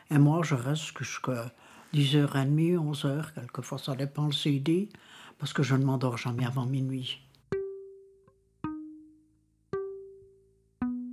Et 0.10 0.18
moi, 0.18 0.41
je 0.43 0.55
reste 0.55 0.97
jusqu'à 0.97 1.51
10h30, 1.93 2.77
11h, 2.77 3.33
quelquefois, 3.33 3.77
ça 3.77 3.95
dépend 3.95 4.27
le 4.27 4.31
CD, 4.31 4.89
parce 5.37 5.53
que 5.53 5.63
je 5.63 5.75
ne 5.75 5.83
m'endors 5.83 6.17
jamais 6.17 6.45
avant 6.45 6.65
minuit. 6.65 7.19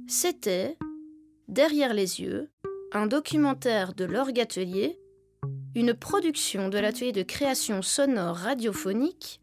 C'était 0.09 0.77
Derrière 1.49 1.95
les 1.95 2.21
yeux, 2.21 2.51
un 2.93 3.07
documentaire 3.07 3.95
de 3.95 4.05
l'Orgue 4.05 4.41
Atelier, 4.41 4.99
une 5.75 5.95
production 5.95 6.69
de 6.69 6.79
l'atelier 6.79 7.13
de 7.13 7.23
création 7.23 7.83
sonore 7.83 8.37
radiophonique, 8.37 9.41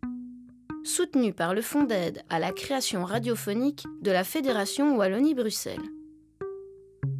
soutenu 0.83 1.33
par 1.33 1.53
le 1.53 1.61
Fonds 1.61 1.85
d'aide 1.85 2.23
à 2.29 2.39
la 2.39 2.51
création 2.51 3.05
radiophonique 3.05 3.85
de 4.01 4.11
la 4.11 4.23
Fédération 4.23 4.97
Wallonie-Bruxelles. 4.97 5.79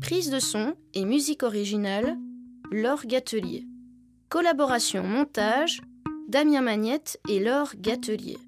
Prise 0.02 0.30
de 0.30 0.40
son 0.40 0.76
et 0.94 1.06
musique 1.06 1.44
originale, 1.44 2.18
L'Orgue 2.72 3.16
Atelier. 3.16 3.66
Collaboration 4.34 5.04
montage, 5.04 5.80
Damien 6.28 6.62
Magnette 6.62 7.20
et 7.30 7.40
Laure 7.40 7.74
Gatelier. 7.78 8.40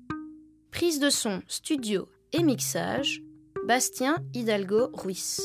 Prise 0.71 0.99
de 0.99 1.11
son, 1.11 1.43
studio 1.47 2.07
et 2.33 2.41
mixage, 2.41 3.21
Bastien 3.67 4.17
Hidalgo 4.33 4.89
Ruiz. 4.93 5.41